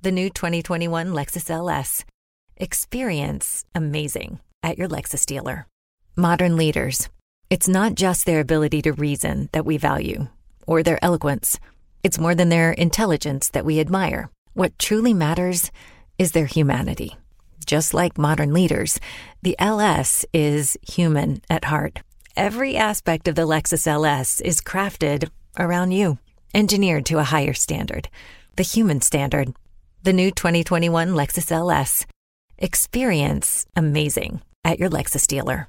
The 0.00 0.12
new 0.12 0.30
2021 0.30 1.08
Lexus 1.08 1.50
LS. 1.50 2.04
Experience 2.56 3.64
amazing 3.74 4.38
at 4.62 4.78
your 4.78 4.88
Lexus 4.88 5.26
dealer. 5.26 5.66
Modern 6.14 6.56
leaders. 6.56 7.08
It's 7.50 7.68
not 7.68 7.96
just 7.96 8.26
their 8.26 8.40
ability 8.40 8.82
to 8.82 8.92
reason 8.92 9.48
that 9.50 9.66
we 9.66 9.76
value, 9.76 10.28
or 10.68 10.84
their 10.84 11.04
eloquence. 11.04 11.58
It's 12.04 12.18
more 12.18 12.36
than 12.36 12.48
their 12.48 12.70
intelligence 12.70 13.48
that 13.50 13.64
we 13.64 13.80
admire. 13.80 14.30
What 14.54 14.78
truly 14.78 15.12
matters 15.12 15.72
is 16.16 16.30
their 16.30 16.46
humanity. 16.46 17.16
Just 17.64 17.94
like 17.94 18.18
modern 18.18 18.52
leaders, 18.52 19.00
the 19.42 19.56
LS 19.58 20.24
is 20.32 20.76
human 20.82 21.42
at 21.48 21.66
heart. 21.66 22.00
Every 22.36 22.76
aspect 22.76 23.28
of 23.28 23.34
the 23.34 23.46
Lexus 23.46 23.86
LS 23.86 24.40
is 24.40 24.60
crafted 24.60 25.28
around 25.58 25.92
you, 25.92 26.18
engineered 26.54 27.06
to 27.06 27.18
a 27.18 27.24
higher 27.24 27.52
standard, 27.54 28.08
the 28.56 28.62
human 28.62 29.00
standard. 29.00 29.52
The 30.02 30.12
new 30.12 30.30
2021 30.30 31.10
Lexus 31.10 31.52
LS. 31.52 32.06
Experience 32.58 33.66
amazing 33.76 34.42
at 34.64 34.78
your 34.78 34.90
Lexus 34.90 35.26
dealer. 35.26 35.68